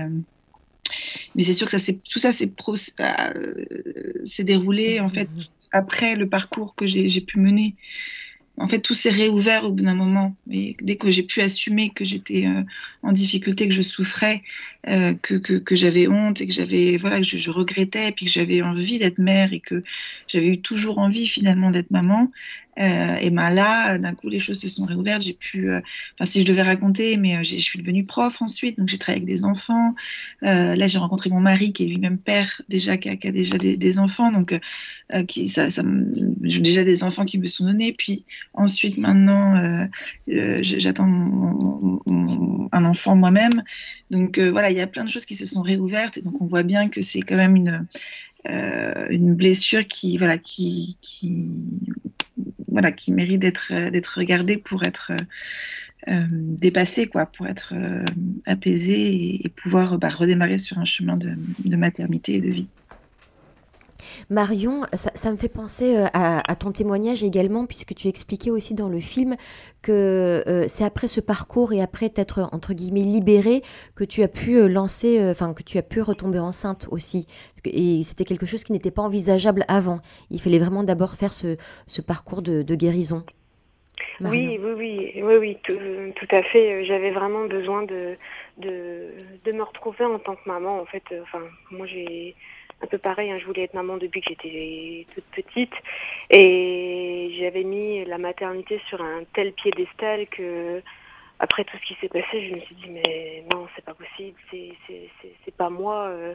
mais 1.36 1.44
c'est 1.44 1.54
sûr 1.54 1.70
que 1.70 1.78
ça, 1.78 1.94
tout 2.10 2.20
ça 2.20 2.32
s'est 2.32 2.52
déroulé 4.44 5.00
en 5.00 5.10
fait 5.10 5.26
mmh. 5.26 5.42
après 5.72 6.16
le 6.16 6.28
parcours 6.28 6.76
que 6.76 6.86
j'ai 6.88 7.22
pu 7.22 7.40
mener 7.40 7.76
en 8.58 8.68
fait, 8.68 8.80
tout 8.80 8.94
s'est 8.94 9.10
réouvert 9.10 9.64
au 9.64 9.72
bout 9.72 9.84
d'un 9.84 9.96
moment. 9.96 10.36
Et 10.52 10.76
dès 10.82 10.96
que 10.96 11.10
j'ai 11.10 11.24
pu 11.24 11.42
assumer 11.42 11.90
que 11.90 12.06
j'étais 12.06 12.48
en 13.02 13.12
difficulté, 13.12 13.68
que 13.68 13.74
je 13.74 13.82
souffrais, 13.82 14.44
euh, 14.88 15.14
que, 15.14 15.36
que, 15.36 15.76
j'avais 15.76 16.08
honte 16.08 16.42
et 16.42 16.48
que 16.48 16.54
j'avais 16.54 16.98
voilà 16.98 17.20
que 17.20 17.24
je, 17.24 17.52
regrettais, 17.52 18.12
puis 18.12 18.26
que 18.26 18.32
j'avais 18.32 18.64
envie 18.64 18.98
d'être 18.98 19.20
mère 19.20 19.54
et 19.54 19.60
que 19.60 19.84
j'avais 20.28 20.48
eu 20.48 20.62
toujours 20.62 20.98
envie 20.98 21.28
finalement 21.28 21.70
d'être 21.70 21.92
maman, 21.92 22.32
euh, 22.80 23.16
et 23.18 23.30
ben 23.30 23.50
là, 23.50 23.98
d'un 23.98 24.16
coup, 24.16 24.30
les 24.30 24.40
choses 24.40 24.60
se 24.60 24.68
sont 24.68 24.84
réouvertes. 24.84 25.24
J'ai 25.24 25.34
pu, 25.34 25.70
euh, 25.70 25.82
enfin, 26.16 26.30
si 26.30 26.42
je 26.42 26.46
devais 26.46 26.62
raconter, 26.62 27.18
mais 27.18 27.44
je 27.44 27.58
suis 27.58 27.80
devenue 27.80 28.06
prof 28.06 28.42
ensuite, 28.42 28.78
donc 28.78 28.88
j'ai 28.88 28.98
travaillé 28.98 29.24
avec 29.24 29.28
des 29.28 29.46
enfants. 29.46 29.94
là, 30.42 30.88
j'ai 30.88 30.98
rencontré 30.98 31.30
mon 31.30 31.40
mari 31.40 31.74
qui 31.74 31.84
est 31.84 31.88
lui-même 31.88 32.18
père 32.18 32.62
déjà, 32.70 32.98
qui 32.98 33.10
a, 33.10 33.16
déjà 33.32 33.58
des, 33.58 34.00
enfants, 34.00 34.32
donc 34.32 34.58
qui, 35.28 35.50
ça, 35.50 35.70
ça 35.70 35.84
j'ai 36.44 36.62
déjà 36.62 36.84
des 36.84 37.04
enfants 37.04 37.26
qui 37.26 37.38
me 37.38 37.48
sont 37.48 37.66
donnés. 37.66 37.94
Puis 37.98 38.26
ensuite, 38.54 38.98
maintenant, 38.98 39.88
j'attends 40.28 42.00
un 42.72 42.86
enfant 42.86 43.16
moi-même. 43.16 43.64
Donc 44.10 44.40
voilà, 44.40 44.71
il 44.72 44.78
y 44.78 44.82
a 44.82 44.88
plein 44.88 45.04
de 45.04 45.10
choses 45.10 45.26
qui 45.26 45.36
se 45.36 45.46
sont 45.46 45.62
réouvertes, 45.62 46.18
et 46.18 46.22
donc 46.22 46.42
on 46.42 46.48
voit 46.48 46.64
bien 46.64 46.90
que 46.90 47.02
c'est 47.02 47.22
quand 47.22 47.38
même 47.38 47.56
une 47.56 47.88
une 48.44 49.36
blessure 49.36 49.86
qui 49.86 50.18
voilà 50.18 50.40
qui, 50.40 50.98
voilà, 52.72 52.92
qui 52.92 53.12
mérite 53.12 53.40
d'être 53.40 53.72
euh, 53.72 53.92
d'être 53.92 54.18
regardé 54.18 54.58
pour 54.58 54.84
être 54.84 55.12
euh, 55.12 55.22
euh, 56.08 56.26
dépassé, 56.32 57.06
quoi, 57.06 57.28
pour 57.28 57.46
être 57.46 57.76
apaisé 58.48 59.36
et, 59.46 59.50
pouvoir 59.50 60.00
bah, 60.00 60.10
redémarrer 60.10 60.58
sur 60.58 60.80
un 60.80 60.86
chemin 60.86 61.16
de, 61.16 61.36
maternité 61.76 62.36
et 62.36 62.42
de 62.42 62.50
vie. 62.50 62.68
Marion, 64.30 64.82
ça, 64.94 65.32
me 65.32 65.38
fait 65.38 65.50
penser 65.50 65.98
euh, 65.98 66.06
à, 66.14 66.56
ton 66.56 66.72
témoignage 66.72 67.24
également, 67.24 67.66
puisque 67.66 67.94
tu 67.96 68.08
expliquais 68.08 68.52
aussi 68.52 68.74
dans 68.74 68.90
le 68.90 69.00
film 69.00 69.36
que 69.82 70.44
euh, 70.48 70.66
c'est 70.68 70.84
après 70.84 71.08
ce 71.08 71.20
parcours 71.20 71.74
et 71.74 71.82
après 71.82 72.10
t'être 72.10 72.50
entre 72.52 72.74
guillemets 72.74 73.02
libérée 73.02 73.62
que 73.96 74.04
tu 74.04 74.24
as 74.24 74.28
pu 74.28 74.58
euh, 74.58 74.68
lancer, 74.68 75.20
enfin 75.30 75.54
que 75.54 75.64
tu 75.64 75.78
as 75.78 75.82
pu 75.84 76.02
retomber 76.02 76.40
enceinte 76.40 76.88
aussi. 76.92 77.26
Et 77.66 78.04
c'était 78.04 78.26
quelque 78.26 78.46
chose 78.46 78.64
qui 78.64 78.72
n'était 78.72 78.92
pas 78.92 79.02
envisageable 79.02 79.64
avant. 79.68 80.00
Il 80.30 80.40
fallait 80.40 80.60
vraiment 80.60 80.84
d'abord 80.84 81.16
faire 81.16 81.34
ce, 81.34 81.58
parcours 82.02 82.42
de, 82.42 82.76
guérison. 82.76 83.24
Oui, 84.22 84.60
oui, 84.62 84.72
oui, 84.76 85.22
oui, 85.24 85.36
oui, 85.40 85.58
tout, 85.64 85.78
tout 86.16 86.36
à 86.36 86.44
fait. 86.44 86.86
J'avais 86.86 87.12
vraiment 87.12 87.46
besoin 87.48 87.84
de, 87.84 88.16
de, 88.58 89.08
de, 89.46 89.52
me 89.52 89.64
retrouver 89.64 90.06
en 90.06 90.20
tant 90.20 90.36
que 90.36 90.48
maman. 90.48 90.80
En 90.80 90.86
fait, 90.86 91.04
enfin, 91.24 91.42
moi 91.72 91.88
j'ai 91.88 92.36
un 92.82 92.88
peu 92.88 92.98
pareil. 92.98 93.32
Hein, 93.32 93.38
je 93.40 93.46
voulais 93.46 93.64
être 93.64 93.74
maman 93.74 93.98
depuis 93.98 94.22
que 94.22 94.30
j'étais 94.30 95.06
toute 95.14 95.24
petite. 95.26 95.74
Et 96.30 97.36
j'avais 97.40 97.64
mis 97.64 98.06
la 98.06 98.18
maternité 98.18 98.82
sur 98.88 99.02
un 99.02 99.24
tel 99.34 99.54
piédestal 99.54 100.28
que, 100.28 100.82
après 101.40 101.64
tout 101.64 101.78
ce 101.78 101.88
qui 101.88 102.00
s'est 102.00 102.10
passé, 102.10 102.48
je 102.48 102.56
me 102.56 102.60
suis 102.62 102.76
dit, 102.76 102.90
mais 102.90 103.44
non, 103.54 103.68
c'est 103.76 103.86
pas 103.86 103.94
possible, 103.94 104.38
c'est 104.52 105.56
pas 105.56 105.70
moi. 105.70 106.08
Euh. 106.10 106.34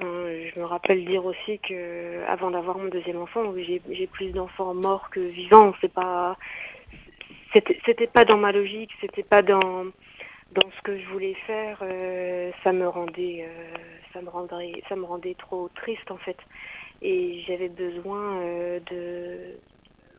je 0.00 0.58
me 0.58 0.64
rappelle 0.64 1.04
dire 1.04 1.24
aussi 1.24 1.58
que 1.60 2.24
avant 2.28 2.50
d'avoir 2.50 2.78
mon 2.78 2.88
deuxième 2.88 3.20
enfant, 3.20 3.52
j'ai 3.56 4.06
plus 4.06 4.32
d'enfants 4.32 4.74
morts 4.74 5.10
que 5.10 5.20
vivants. 5.20 5.74
C'est 5.80 5.92
pas, 5.92 6.36
c'était 7.52 8.06
pas 8.06 8.24
dans 8.24 8.38
ma 8.38 8.52
logique, 8.52 8.90
c'était 9.00 9.22
pas 9.22 9.42
dans 9.42 9.86
dans 10.54 10.70
ce 10.76 10.82
que 10.82 10.98
je 10.98 11.06
voulais 11.08 11.34
faire, 11.46 11.78
euh, 11.82 12.50
ça 12.62 12.72
me 12.72 12.86
rendait, 12.88 13.46
euh, 13.48 13.76
ça 14.12 14.22
me 14.22 14.28
rendrait, 14.28 14.72
ça 14.88 14.96
me 14.96 15.04
rendait 15.04 15.34
trop 15.34 15.68
triste 15.74 16.10
en 16.10 16.16
fait. 16.16 16.36
Et 17.02 17.42
j'avais 17.46 17.68
besoin 17.68 18.40
euh, 18.40 18.80
de, 18.90 19.58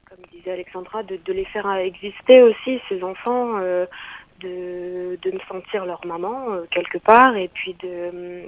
comme 0.09 0.19
disait 0.31 0.51
Alexandra, 0.51 1.03
de, 1.03 1.19
les 1.31 1.45
faire 1.45 1.71
exister 1.75 2.41
aussi 2.41 2.79
ces 2.89 3.03
enfants, 3.03 3.59
de, 3.59 5.17
de 5.21 5.31
me 5.31 5.39
sentir 5.47 5.85
leur 5.85 6.05
maman 6.05 6.61
quelque 6.69 6.97
part, 6.97 7.35
et 7.37 7.47
puis 7.47 7.73
de 7.75 8.43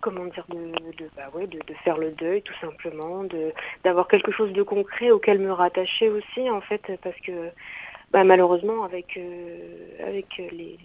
comment 0.00 0.26
dire 0.26 0.44
de 0.50 0.64
de, 0.98 1.10
bah 1.16 1.30
ouais, 1.32 1.46
de, 1.46 1.58
de 1.58 1.74
faire 1.82 1.96
le 1.96 2.10
deuil 2.10 2.42
tout 2.42 2.54
simplement 2.60 3.24
de 3.24 3.52
d'avoir 3.84 4.06
quelque 4.06 4.32
chose 4.32 4.52
de 4.52 4.62
concret 4.62 5.10
auquel 5.10 5.38
me 5.38 5.52
rattacher 5.52 6.08
aussi 6.10 6.50
en 6.50 6.60
fait 6.60 6.82
parce 7.02 7.18
que 7.20 7.50
bah, 8.14 8.22
malheureusement, 8.22 8.84
avec, 8.84 9.16
euh, 9.16 9.88
avec 10.06 10.36
les, 10.36 10.78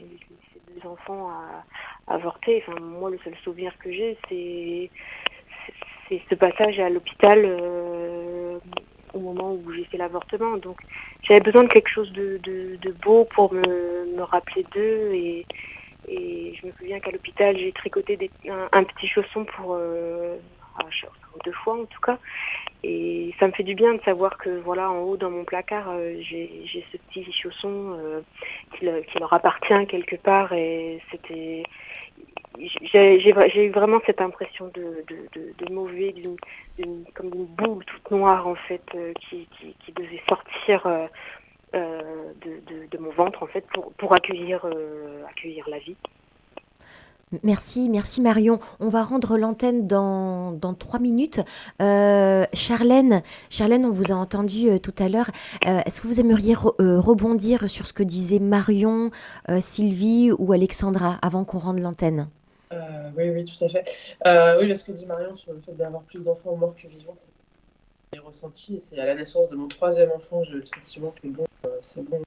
ces 0.51 0.73
deux 0.73 0.87
enfants 0.89 1.29
à, 1.29 1.63
avorter, 2.11 2.63
enfin, 2.65 2.79
moi, 2.81 3.11
le 3.11 3.19
seul 3.23 3.35
souvenir 3.43 3.71
que 3.77 3.91
j'ai, 3.91 4.17
c'est, 4.27 4.89
ce 6.27 6.33
passage 6.33 6.79
à 6.79 6.89
l'hôpital 6.89 7.43
euh, 7.45 8.57
au 9.13 9.19
moment 9.19 9.53
où 9.53 9.71
j'ai 9.73 9.83
fait 9.83 9.97
l'avortement. 9.97 10.57
Donc, 10.57 10.79
j'avais 11.21 11.39
besoin 11.39 11.65
de 11.65 11.67
quelque 11.67 11.89
chose 11.89 12.11
de, 12.13 12.39
de, 12.41 12.91
beau 12.93 13.25
pour 13.25 13.53
me, 13.53 14.15
me 14.17 14.23
rappeler 14.23 14.65
d'eux. 14.73 15.11
Et, 15.13 15.45
et 16.07 16.55
je 16.59 16.65
me 16.65 16.71
souviens 16.79 16.99
qu'à 16.99 17.11
l'hôpital, 17.11 17.55
j'ai 17.59 17.71
tricoté 17.73 18.17
des, 18.17 18.31
un, 18.71 18.83
petit 18.83 19.07
chausson 19.07 19.45
pour. 19.45 19.75
Euh, 19.75 20.37
deux 21.43 21.51
fois 21.51 21.75
en 21.81 21.85
tout 21.85 22.01
cas. 22.01 22.17
Et 22.83 23.33
ça 23.39 23.47
me 23.47 23.51
fait 23.51 23.63
du 23.63 23.75
bien 23.75 23.93
de 23.95 24.01
savoir 24.01 24.37
que 24.37 24.49
voilà, 24.61 24.89
en 24.89 24.99
haut 24.99 25.17
dans 25.17 25.29
mon 25.29 25.43
placard, 25.43 25.89
euh, 25.89 26.15
j'ai 26.21 26.85
ce 26.91 26.97
petit 26.97 27.29
chausson 27.31 27.97
euh, 27.99 28.21
qui, 28.77 29.19
leur 29.19 29.33
appartient 29.33 29.87
quelque 29.87 30.15
part. 30.15 30.53
Et 30.53 31.01
c'était, 31.11 31.63
j'ai 32.57 33.65
eu 33.65 33.71
vraiment 33.71 33.99
cette 34.05 34.21
impression 34.21 34.71
de, 34.73 35.03
de, 35.09 35.65
de, 35.65 35.73
mauvais, 35.73 36.15
comme 37.13 37.31
une 37.33 37.45
boule 37.45 37.83
toute 37.83 38.11
noire 38.11 38.47
en 38.47 38.55
fait, 38.55 38.83
euh, 38.95 39.11
qui, 39.29 39.47
devait 39.93 40.21
sortir 40.29 40.87
de, 41.73 42.87
de, 42.89 42.97
mon 42.97 43.11
ventre 43.11 43.43
en 43.43 43.47
fait 43.47 43.65
pour, 43.73 43.91
pour 43.93 44.15
accueillir, 44.15 44.65
accueillir 45.29 45.67
la 45.67 45.79
vie. 45.79 45.97
Merci, 47.43 47.89
merci 47.89 48.21
Marion. 48.21 48.59
On 48.79 48.89
va 48.89 49.03
rendre 49.03 49.37
l'antenne 49.37 49.87
dans, 49.87 50.57
trois 50.79 50.99
minutes. 50.99 51.41
Euh, 51.79 52.43
Charlène, 52.53 53.21
on 53.61 53.91
vous 53.91 54.11
a 54.11 54.15
entendu 54.15 54.69
euh, 54.69 54.77
tout 54.79 54.95
à 54.97 55.09
l'heure. 55.09 55.29
Euh, 55.67 55.79
est-ce 55.85 56.01
que 56.01 56.07
vous 56.07 56.19
aimeriez 56.19 56.55
rebondir 56.55 57.69
sur 57.69 57.85
ce 57.85 57.93
que 57.93 58.01
disaient 58.01 58.39
Marion, 58.39 59.09
Sylvie 59.59 60.31
ou 60.31 60.53
Alexandra 60.53 61.19
avant 61.21 61.43
qu'on 61.43 61.59
rende 61.59 61.79
l'antenne? 61.79 62.27
Oui, 62.71 63.29
oui, 63.29 63.45
tout 63.45 63.63
à 63.63 63.67
fait. 63.67 63.83
oui, 64.59 64.75
ce 64.75 64.83
que 64.83 64.91
dit 64.91 65.05
Marion 65.05 65.35
sur 65.35 65.53
le 65.53 65.59
fait 65.59 65.73
d'avoir 65.73 66.01
plus 66.03 66.19
d'enfants 66.19 66.55
morts 66.55 66.75
que 66.75 66.87
vivants, 66.87 67.13
c'est 67.15 68.19
ressenti. 68.19 68.79
C'est 68.81 68.99
à 68.99 69.05
la 69.05 69.13
naissance 69.13 69.49
de 69.49 69.55
mon 69.55 69.67
troisième 69.67 70.11
enfant, 70.11 70.43
j'ai 70.45 70.53
eu 70.53 70.59
le 70.61 70.65
sentiment 70.65 71.13
que 71.21 71.27
c'est 71.81 72.01
bon, 72.01 72.21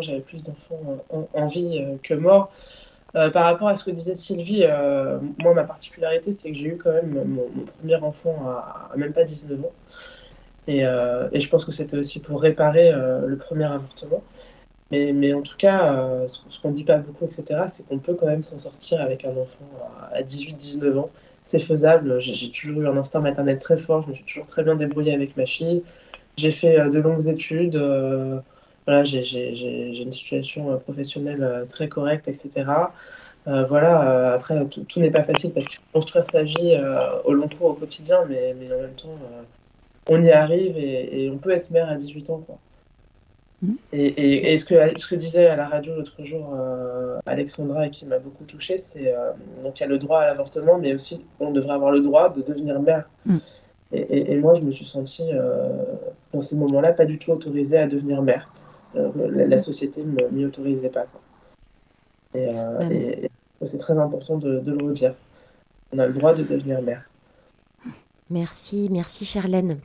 j'avais 0.00 0.20
plus 0.20 0.42
d'enfants 0.42 0.80
en, 1.10 1.46
vie 1.46 1.84
que 2.02 2.14
morts. 2.14 2.50
Euh, 3.16 3.30
par 3.30 3.44
rapport 3.44 3.68
à 3.68 3.76
ce 3.76 3.84
que 3.84 3.90
disait 3.92 4.16
Sylvie, 4.16 4.64
euh, 4.64 5.18
moi, 5.38 5.54
ma 5.54 5.64
particularité, 5.64 6.32
c'est 6.32 6.50
que 6.50 6.56
j'ai 6.56 6.66
eu 6.66 6.76
quand 6.76 6.92
même 6.92 7.24
mon, 7.24 7.64
premier 7.64 7.94
enfant 7.96 8.36
à, 8.46 8.90
même 8.96 9.12
pas 9.12 9.22
19 9.22 9.60
ans. 9.64 9.72
Euh, 10.68 11.28
et, 11.32 11.40
je 11.40 11.48
pense 11.48 11.64
que 11.64 11.70
c'était 11.72 11.96
aussi 11.96 12.18
pour 12.20 12.40
réparer 12.42 12.92
le 12.92 13.36
premier 13.36 13.64
avortement. 13.64 14.22
Mais, 14.90 15.32
en 15.32 15.42
tout 15.42 15.56
cas, 15.56 16.26
ce, 16.28 16.60
qu'on 16.60 16.70
ne 16.70 16.74
dit 16.74 16.84
pas 16.84 16.98
beaucoup, 16.98 17.24
etc., 17.24 17.64
c'est 17.68 17.86
qu'on 17.86 17.98
peut 17.98 18.14
quand 18.14 18.26
même 18.26 18.42
s'en 18.42 18.58
sortir 18.58 19.00
avec 19.00 19.24
un 19.24 19.36
enfant 19.36 19.64
à 20.12 20.22
18-19 20.22 20.98
ans. 20.98 21.10
C'est 21.42 21.58
faisable. 21.58 22.20
J'ai 22.20 22.50
toujours 22.50 22.82
eu 22.82 22.88
un 22.88 22.96
instinct 22.96 23.20
maternel 23.20 23.58
très 23.58 23.76
fort. 23.76 24.02
Je 24.02 24.08
me 24.08 24.14
suis 24.14 24.24
toujours 24.24 24.46
très 24.46 24.62
bien 24.62 24.76
débrouillée 24.76 25.14
avec 25.14 25.36
ma 25.36 25.46
fille. 25.46 25.82
J'ai 26.36 26.50
fait 26.50 26.88
de 26.90 26.98
longues 27.00 27.26
études 27.28 27.76
voilà, 28.86 29.02
j'ai 29.04 30.02
une 30.02 30.12
situation 30.12 30.70
euh, 30.70 30.76
professionnelle 30.76 31.42
euh, 31.42 31.64
très 31.64 31.88
correcte, 31.88 32.28
etc. 32.28 32.64
Euh, 33.46 33.64
voilà, 33.64 34.32
après, 34.34 34.66
tout, 34.66 35.00
n'est 35.00 35.10
pas 35.10 35.22
facile 35.22 35.52
parce 35.52 35.66
qu'il 35.66 35.76
faut 35.76 35.82
construire 35.92 36.26
sa 36.26 36.42
vie 36.42 36.80
au 37.24 37.34
long 37.34 37.48
cours, 37.48 37.70
au 37.70 37.74
quotidien, 37.74 38.24
mais, 38.28 38.54
mais 38.58 38.72
en 38.74 38.80
même 38.80 38.94
temps, 38.94 39.18
on 40.08 40.22
y 40.22 40.30
arrive 40.30 40.78
et, 40.78 41.28
on 41.30 41.36
peut 41.36 41.50
être 41.50 41.70
mère 41.70 41.90
à 41.90 41.94
18 41.94 42.30
ans. 42.30 42.42
Quoi. 42.46 42.58
Mmh. 43.62 43.72
Et, 43.92 44.52
et, 44.52 44.58
ce, 44.58 44.64
que, 44.64 44.74
ce 44.98 45.06
que 45.06 45.14
disait 45.14 45.46
à 45.46 45.56
la 45.56 45.68
radio 45.68 45.94
l'autre 45.94 46.22
jour 46.22 46.56
Alexandra 47.26 47.86
et 47.86 47.90
qui 47.90 48.06
m'a 48.06 48.18
beaucoup 48.18 48.44
touchée, 48.44 48.78
c'est 48.78 49.14
donc 49.62 49.78
il 49.78 49.82
y 49.82 49.84
a 49.84 49.88
le 49.88 49.98
droit 49.98 50.20
à 50.20 50.26
l'avortement, 50.26 50.78
mais 50.78 50.94
aussi 50.94 51.20
on 51.38 51.50
devrait 51.50 51.74
avoir 51.74 51.90
le 51.92 52.00
droit 52.00 52.30
de 52.30 52.40
devenir 52.40 52.80
mère. 52.80 53.10
Mmh. 53.26 53.38
Et, 53.92 54.36
moi, 54.36 54.54
je 54.54 54.62
me 54.62 54.70
suis 54.70 54.86
sentie 54.86 55.28
dans 56.32 56.40
ces 56.40 56.56
moments-là 56.56 56.94
pas 56.94 57.04
du 57.04 57.18
tout 57.18 57.30
autorisée 57.30 57.76
à 57.76 57.86
devenir 57.86 58.22
mère. 58.22 58.48
Euh, 58.96 59.46
la, 59.48 59.58
société 59.58 60.04
ne 60.04 60.28
m'y 60.28 60.44
autorisait 60.44 60.90
pas. 60.90 61.06
Euh, 62.36 62.90
et, 62.90 63.30
c'est 63.62 63.78
très 63.78 63.98
important 63.98 64.36
de, 64.36 64.62
le 64.64 64.84
redire. 64.84 65.14
On 65.92 65.98
a 65.98 66.06
le 66.06 66.12
droit 66.12 66.34
de 66.34 66.42
devenir 66.42 66.82
mère. 66.82 67.08
Merci, 68.30 68.88
merci 68.90 69.24
Charlène. 69.24 69.78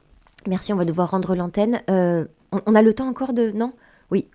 Merci, 0.48 0.74
on 0.74 0.76
va 0.76 0.86
devoir 0.86 1.12
rendre 1.12 1.36
l'antenne. 1.36 1.80
Euh, 1.90 2.26
on, 2.52 2.76
a 2.76 2.82
le 2.82 2.94
temps 2.94 3.08
encore 3.08 3.34
de... 3.34 3.52
Non? 3.52 3.74
Oui, 4.12 4.28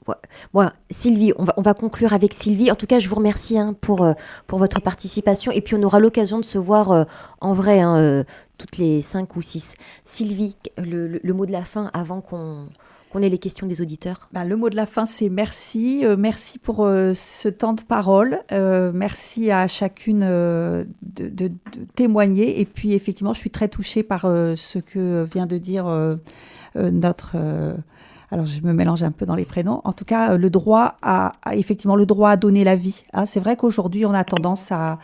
moi, 0.52 0.72
Sylvie, 0.88 1.32
on 1.36 1.44
va, 1.44 1.52
on 1.56 1.62
va 1.62 1.74
conclure 1.74 2.12
avec 2.12 2.32
Sylvie. 2.32 2.70
En 2.70 2.76
tout 2.76 2.86
cas, 2.86 3.00
je 3.00 3.08
vous 3.08 3.16
remercie 3.16 3.58
hein, 3.58 3.74
pour, 3.80 4.06
pour 4.46 4.58
votre 4.60 4.80
participation. 4.80 5.50
Et 5.50 5.60
puis, 5.60 5.74
on 5.74 5.82
aura 5.82 5.98
l'occasion 5.98 6.38
de 6.38 6.44
se 6.44 6.58
voir 6.58 7.06
en 7.40 7.52
vrai, 7.52 7.80
hein, 7.80 8.24
toutes 8.56 8.78
les 8.78 9.02
cinq 9.02 9.34
ou 9.34 9.42
six. 9.42 9.74
Sylvie, 10.04 10.56
le 10.78 11.32
mot 11.32 11.44
de 11.44 11.50
la 11.50 11.62
fin 11.62 11.90
avant 11.92 12.20
qu'on 12.20 12.68
on 13.14 13.22
ait 13.22 13.28
les 13.28 13.38
questions 13.38 13.66
des 13.66 13.80
auditeurs 13.80 14.28
ben, 14.32 14.44
Le 14.44 14.56
mot 14.56 14.68
de 14.68 14.76
la 14.76 14.86
fin, 14.86 15.06
c'est 15.06 15.28
merci. 15.28 16.04
Euh, 16.04 16.16
merci 16.18 16.58
pour 16.58 16.84
euh, 16.84 17.14
ce 17.14 17.48
temps 17.48 17.72
de 17.72 17.82
parole. 17.82 18.40
Euh, 18.52 18.90
merci 18.92 19.50
à 19.50 19.68
chacune 19.68 20.20
de, 20.20 20.86
témoigner. 21.94 22.60
Et 22.60 22.64
puis, 22.64 22.92
effectivement, 22.92 23.32
je 23.32 23.38
suis 23.38 23.50
très 23.50 23.68
touchée 23.68 24.02
par 24.02 24.22
ce 24.22 24.78
que 24.78 25.24
vient 25.24 25.46
de 25.46 25.58
dire 25.58 25.86
notre 26.74 27.36
alors 28.34 28.46
je 28.46 28.62
me 28.62 28.72
mélange 28.72 29.04
un 29.04 29.12
peu 29.12 29.26
dans 29.26 29.36
les 29.36 29.44
prénoms, 29.44 29.80
en 29.84 29.92
tout 29.92 30.04
cas 30.04 30.36
le 30.36 30.50
droit 30.50 30.96
à, 31.02 31.34
effectivement 31.52 31.94
le 31.94 32.04
droit 32.04 32.30
à 32.30 32.36
donner 32.36 32.64
la 32.64 32.74
vie. 32.74 33.04
Hein. 33.12 33.26
C'est 33.26 33.38
vrai 33.38 33.54
qu'aujourd'hui 33.56 34.04
on 34.06 34.12
a 34.12 34.24
tendance 34.24 34.72
à 34.72 34.98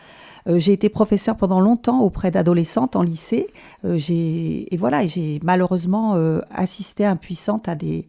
euh, 0.49 0.59
j'ai 0.59 0.73
été 0.73 0.89
professeur 0.89 1.37
pendant 1.37 1.61
longtemps 1.61 2.01
auprès 2.01 2.33
d'adolescentes 2.33 2.97
en 2.97 3.03
lycée. 3.03 3.47
Euh, 3.85 3.99
et 4.09 4.77
voilà, 4.77 5.07
j'ai 5.07 5.39
malheureusement 5.45 6.17
euh, 6.17 6.41
assisté 6.53 7.07
impuissante 7.07 7.69
à 7.69 7.77
des 7.77 8.09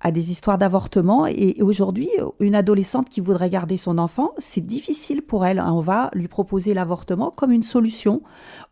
à 0.00 0.12
des 0.12 0.30
histoires 0.30 0.58
d'avortement. 0.58 1.26
Et, 1.26 1.56
aujourd'hui, 1.62 2.08
une 2.38 2.54
adolescente 2.54 3.08
qui 3.08 3.20
voudrait 3.20 3.50
garder 3.50 3.76
son 3.76 3.98
enfant, 3.98 4.32
c'est 4.38 4.64
difficile 4.64 5.22
pour 5.22 5.44
elle. 5.44 5.58
On 5.58 5.80
va 5.80 6.10
lui 6.12 6.28
proposer 6.28 6.74
l'avortement 6.74 7.32
comme 7.34 7.50
une 7.50 7.62
solution 7.62 8.22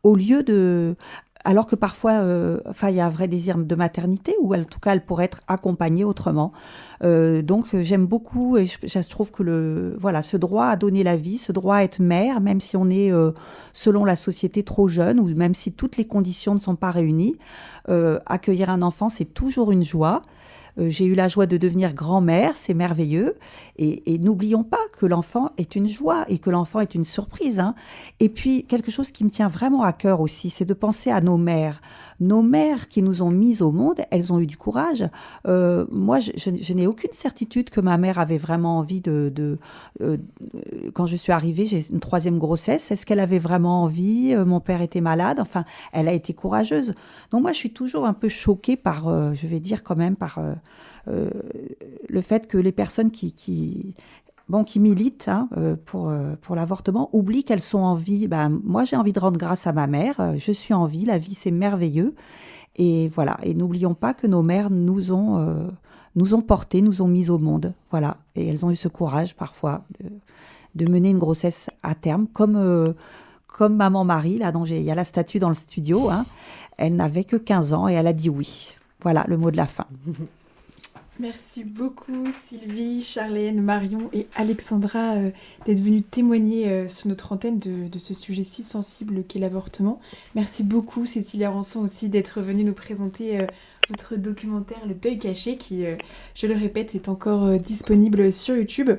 au 0.04 0.14
lieu 0.14 0.42
de 0.42 0.96
alors 1.44 1.66
que 1.66 1.76
parfois, 1.76 2.12
euh, 2.12 2.58
enfin, 2.66 2.88
il 2.88 2.96
y 2.96 3.00
a 3.00 3.06
un 3.06 3.10
vrai 3.10 3.28
désir 3.28 3.58
de 3.58 3.74
maternité, 3.74 4.34
ou 4.40 4.54
en 4.54 4.64
tout 4.64 4.80
cas, 4.80 4.92
elle 4.92 5.04
pourrait 5.04 5.26
être 5.26 5.40
accompagnée 5.46 6.04
autrement. 6.04 6.52
Euh, 7.02 7.42
donc, 7.42 7.76
j'aime 7.80 8.06
beaucoup, 8.06 8.56
et 8.56 8.64
je, 8.64 9.08
trouve 9.08 9.30
que 9.30 9.42
le, 9.42 9.96
voilà, 10.00 10.22
ce 10.22 10.36
droit 10.36 10.66
à 10.66 10.76
donner 10.76 11.04
la 11.04 11.16
vie, 11.16 11.38
ce 11.38 11.52
droit 11.52 11.76
à 11.76 11.82
être 11.82 12.00
mère, 12.00 12.40
même 12.40 12.60
si 12.60 12.76
on 12.76 12.88
est, 12.88 13.12
selon 13.72 14.04
la 14.04 14.16
société, 14.16 14.62
trop 14.62 14.88
jeune, 14.88 15.20
ou 15.20 15.34
même 15.34 15.54
si 15.54 15.72
toutes 15.72 15.96
les 15.96 16.06
conditions 16.06 16.54
ne 16.54 16.60
sont 16.60 16.76
pas 16.76 16.90
réunies, 16.90 17.36
accueillir 17.88 18.70
un 18.70 18.82
enfant, 18.82 19.08
c'est 19.08 19.34
toujours 19.34 19.70
une 19.70 19.84
joie. 19.84 20.22
Euh, 20.78 20.90
j'ai 20.90 21.04
eu 21.04 21.14
la 21.14 21.28
joie 21.28 21.46
de 21.46 21.56
devenir 21.56 21.94
grand-mère, 21.94 22.56
c'est 22.56 22.74
merveilleux. 22.74 23.36
Et, 23.76 24.18
n'oublions 24.18 24.64
pas 24.64 24.80
que 24.98 25.06
l'enfant 25.06 25.50
est 25.58 25.76
une 25.76 25.88
joie 25.88 26.24
et 26.28 26.38
que 26.38 26.50
l'enfant 26.50 26.80
est 26.80 26.94
une 26.94 27.04
surprise. 27.04 27.58
Hein. 27.58 27.74
Et 28.20 28.28
puis, 28.28 28.64
quelque 28.64 28.90
chose 28.90 29.10
qui 29.10 29.24
me 29.24 29.30
tient 29.30 29.48
vraiment 29.48 29.82
à 29.82 29.92
cœur 29.92 30.20
aussi, 30.20 30.50
c'est 30.50 30.64
de 30.64 30.74
penser 30.74 31.10
à 31.10 31.20
nos 31.20 31.36
mères. 31.36 31.80
Nos 32.20 32.42
mères 32.42 32.88
qui 32.88 33.02
nous 33.02 33.22
ont 33.22 33.30
mises 33.30 33.62
au 33.62 33.72
monde, 33.72 34.00
elles 34.10 34.32
ont 34.32 34.40
eu 34.40 34.46
du 34.46 34.56
courage. 34.56 35.04
Euh, 35.46 35.86
moi, 35.90 36.18
je, 36.20 36.72
n'ai 36.72 36.86
aucune 36.86 37.12
certitude 37.12 37.70
que 37.70 37.80
ma 37.80 37.98
mère 37.98 38.18
avait 38.18 38.38
vraiment 38.38 38.78
envie 38.78 39.00
de... 39.00 39.58
Euh, 40.00 40.16
quand 40.94 41.06
je 41.06 41.16
suis 41.16 41.32
arrivée, 41.32 41.66
j'ai 41.66 41.90
une 41.90 42.00
troisième 42.00 42.38
grossesse. 42.38 42.90
Est-ce 42.90 43.06
qu'elle 43.06 43.20
avait 43.20 43.38
vraiment 43.38 43.82
envie? 43.82 44.34
Mon 44.34 44.60
père 44.60 44.82
était 44.82 45.00
malade. 45.00 45.40
Enfin, 45.40 45.64
elle 45.92 46.08
a 46.08 46.12
été 46.12 46.34
courageuse. 46.34 46.94
Donc 47.30 47.42
moi, 47.42 47.52
je 47.52 47.58
suis 47.58 47.72
toujours 47.72 48.06
un 48.06 48.14
peu 48.14 48.28
choquée 48.28 48.76
par, 48.76 49.34
je 49.34 49.46
vais 49.46 49.60
dire 49.60 49.82
quand 49.82 49.96
même, 49.96 50.16
par 50.16 50.38
euh, 51.08 51.30
le 52.08 52.20
fait 52.22 52.46
que 52.46 52.56
les 52.56 52.72
personnes 52.72 53.10
qui, 53.10 53.32
qui 53.32 53.94
bon, 54.48 54.64
qui 54.64 54.78
militent 54.78 55.28
hein, 55.28 55.48
euh, 55.56 55.76
pour, 55.84 56.08
euh, 56.08 56.34
pour 56.40 56.56
l'avortement 56.56 57.10
oublient 57.12 57.44
qu'elles 57.44 57.62
sont 57.62 57.80
en 57.80 57.94
vie. 57.94 58.28
Ben, 58.28 58.60
moi, 58.64 58.84
j'ai 58.84 58.96
envie 58.96 59.12
de 59.12 59.20
rendre 59.20 59.38
grâce 59.38 59.66
à 59.66 59.72
ma 59.72 59.86
mère. 59.86 60.36
Je 60.36 60.52
suis 60.52 60.74
en 60.74 60.86
vie. 60.86 61.04
La 61.04 61.18
vie, 61.18 61.34
c'est 61.34 61.50
merveilleux. 61.50 62.14
Et 62.76 63.08
voilà. 63.08 63.38
Et 63.42 63.54
n'oublions 63.54 63.94
pas 63.94 64.14
que 64.14 64.26
nos 64.26 64.42
mères 64.42 64.70
nous 64.70 65.12
ont, 65.12 65.68
nous 66.16 66.34
ont 66.34 66.42
portés, 66.42 66.82
nous 66.82 67.02
ont 67.02 67.08
mis 67.08 67.30
au 67.30 67.38
monde. 67.38 67.74
Voilà. 67.90 68.18
Et 68.34 68.48
elles 68.48 68.64
ont 68.64 68.70
eu 68.70 68.76
ce 68.76 68.88
courage 68.88 69.36
parfois 69.36 69.84
de, 70.74 70.88
mener 70.88 71.10
une 71.10 71.18
grossesse 71.18 71.70
à 71.82 71.94
terme, 71.94 72.26
comme, 72.26 72.94
comme 73.46 73.76
maman 73.76 74.04
Marie, 74.04 74.38
là, 74.38 74.50
dont 74.50 74.64
il 74.64 74.82
y 74.82 74.90
a 74.90 74.94
la 74.94 75.04
statue 75.04 75.38
dans 75.38 75.48
le 75.48 75.54
studio. 75.54 76.10
Hein. 76.10 76.26
Elle 76.76 76.96
n'avait 76.96 77.24
que 77.24 77.36
15 77.36 77.72
ans 77.72 77.88
et 77.88 77.92
elle 77.92 78.08
a 78.08 78.12
dit 78.12 78.28
oui. 78.28 78.74
Voilà 79.02 79.24
le 79.28 79.36
mot 79.36 79.50
de 79.50 79.56
la 79.56 79.66
fin. 79.66 79.86
Merci 81.20 81.62
beaucoup 81.62 82.24
Sylvie, 82.48 83.00
Charlène, 83.00 83.62
Marion 83.62 84.10
et 84.12 84.26
Alexandra 84.34 85.12
euh, 85.12 85.30
d'être 85.64 85.78
venues 85.78 86.02
témoigner 86.02 86.68
euh, 86.68 86.88
sur 86.88 87.06
notre 87.06 87.30
antenne 87.30 87.60
de, 87.60 87.98
ce 88.00 88.14
sujet 88.14 88.42
si 88.42 88.64
sensible 88.64 89.22
qu'est 89.22 89.38
l'avortement. 89.38 90.00
Merci 90.34 90.64
beaucoup 90.64 91.06
Cécilia 91.06 91.50
Rançon 91.50 91.84
aussi 91.84 92.08
d'être 92.08 92.40
venue 92.40 92.64
nous 92.64 92.72
présenter 92.72 93.38
euh, 93.38 93.46
votre 93.88 94.16
documentaire 94.16 94.84
Le 94.88 94.94
Deuil 94.94 95.20
caché 95.20 95.56
qui, 95.56 95.84
je 96.34 96.46
le 96.48 96.54
répète, 96.54 96.96
est 96.96 97.08
encore 97.08 97.58
disponible 97.58 98.32
sur 98.32 98.56
YouTube. 98.56 98.90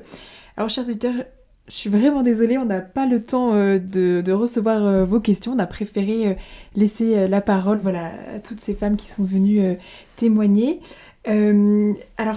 Alors 0.56 0.70
chers 0.70 0.84
auditeurs, 0.84 1.24
je 1.66 1.74
suis 1.74 1.90
vraiment 1.90 2.22
désolée, 2.22 2.56
on 2.56 2.64
n'a 2.64 2.80
pas 2.80 3.04
le 3.04 3.20
temps 3.20 3.52
de, 3.52 4.22
de, 4.24 4.32
recevoir 4.32 5.04
vos 5.04 5.18
questions. 5.18 5.54
On 5.54 5.58
a 5.58 5.66
préféré 5.66 6.38
laisser 6.76 7.26
la 7.26 7.40
parole 7.40 7.80
voilà, 7.82 8.12
à 8.36 8.38
toutes 8.38 8.60
ces 8.60 8.74
femmes 8.74 8.96
qui 8.96 9.08
sont 9.08 9.24
venues 9.24 9.76
témoigner. 10.14 10.80
Euh, 11.28 11.92
alors, 12.16 12.36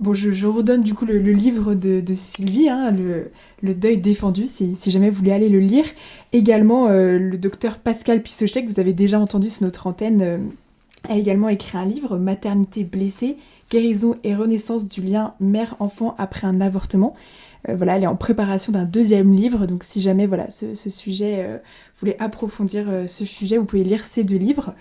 bon, 0.00 0.14
je, 0.14 0.46
redonne 0.46 0.82
du 0.82 0.94
coup 0.94 1.04
le, 1.04 1.18
livre 1.18 1.74
de, 1.74 2.02
Sylvie, 2.14 2.68
hein, 2.68 2.94
le, 3.62 3.74
deuil 3.74 3.98
défendu, 3.98 4.46
si, 4.46 4.76
jamais 4.86 5.10
vous 5.10 5.16
voulez 5.16 5.32
aller 5.32 5.48
le 5.48 5.60
lire. 5.60 5.86
Également, 6.32 6.88
euh, 6.88 7.18
le 7.18 7.38
docteur 7.38 7.78
Pascal 7.78 8.22
Pissochet, 8.22 8.64
que 8.64 8.70
vous 8.70 8.80
avez 8.80 8.92
déjà 8.92 9.18
entendu 9.18 9.48
sur 9.48 9.64
notre 9.64 9.86
antenne, 9.86 10.22
euh, 10.22 10.38
a 11.08 11.16
également 11.16 11.48
écrit 11.48 11.78
un 11.78 11.86
livre, 11.86 12.18
Maternité 12.18 12.84
blessée, 12.84 13.36
guérison 13.70 14.16
et 14.24 14.34
renaissance 14.34 14.88
du 14.88 15.02
lien 15.02 15.34
mère-enfant 15.40 16.14
après 16.18 16.46
un 16.46 16.60
avortement. 16.60 17.14
voilà, 17.68 17.96
elle 17.96 18.04
est 18.04 18.08
en 18.08 18.16
préparation 18.16 18.72
d'un 18.72 18.84
deuxième 18.84 19.34
livre, 19.34 19.66
donc 19.66 19.84
si 19.84 20.00
jamais 20.00 20.26
voilà 20.26 20.48
ce, 20.48 20.74
sujet, 20.74 21.60
voulez 22.00 22.16
approfondir 22.18 22.86
ce 23.06 23.24
sujet, 23.24 23.58
vous 23.58 23.64
pouvez 23.64 23.84
lire 23.84 24.04
ces 24.04 24.24
deux 24.24 24.36
livres. 24.36 24.74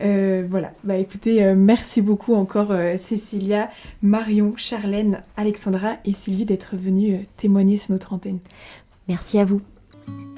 Euh, 0.00 0.46
voilà, 0.48 0.72
bah 0.84 0.96
écoutez, 0.96 1.44
euh, 1.44 1.54
merci 1.56 2.02
beaucoup 2.02 2.34
encore 2.34 2.70
euh, 2.70 2.96
Cécilia, 2.96 3.68
Marion, 4.00 4.54
Charlène, 4.56 5.22
Alexandra 5.36 5.96
et 6.04 6.12
Sylvie 6.12 6.44
d'être 6.44 6.76
venues 6.76 7.26
témoigner 7.36 7.78
sur 7.78 7.92
notre 7.92 8.12
antenne. 8.12 8.38
Merci 9.08 9.38
à 9.38 9.44
vous. 9.44 9.60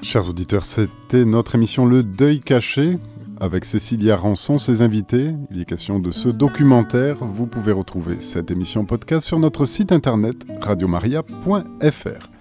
Chers 0.01 0.29
auditeurs, 0.29 0.65
c'était 0.65 1.25
notre 1.25 1.55
émission 1.55 1.85
Le 1.85 2.01
Deuil 2.01 2.39
caché 2.39 2.97
avec 3.39 3.65
Cécilia 3.65 4.15
Rançon, 4.15 4.59
ses 4.59 4.81
invités. 4.81 5.31
Il 5.51 5.61
est 5.61 5.65
question 5.65 5.99
de 5.99 6.11
ce 6.11 6.29
documentaire. 6.29 7.17
Vous 7.19 7.47
pouvez 7.47 7.71
retrouver 7.71 8.17
cette 8.19 8.51
émission 8.51 8.85
podcast 8.85 9.25
sur 9.25 9.39
notre 9.39 9.65
site 9.65 9.91
internet 9.91 10.35
radiomaria.fr. 10.61 12.31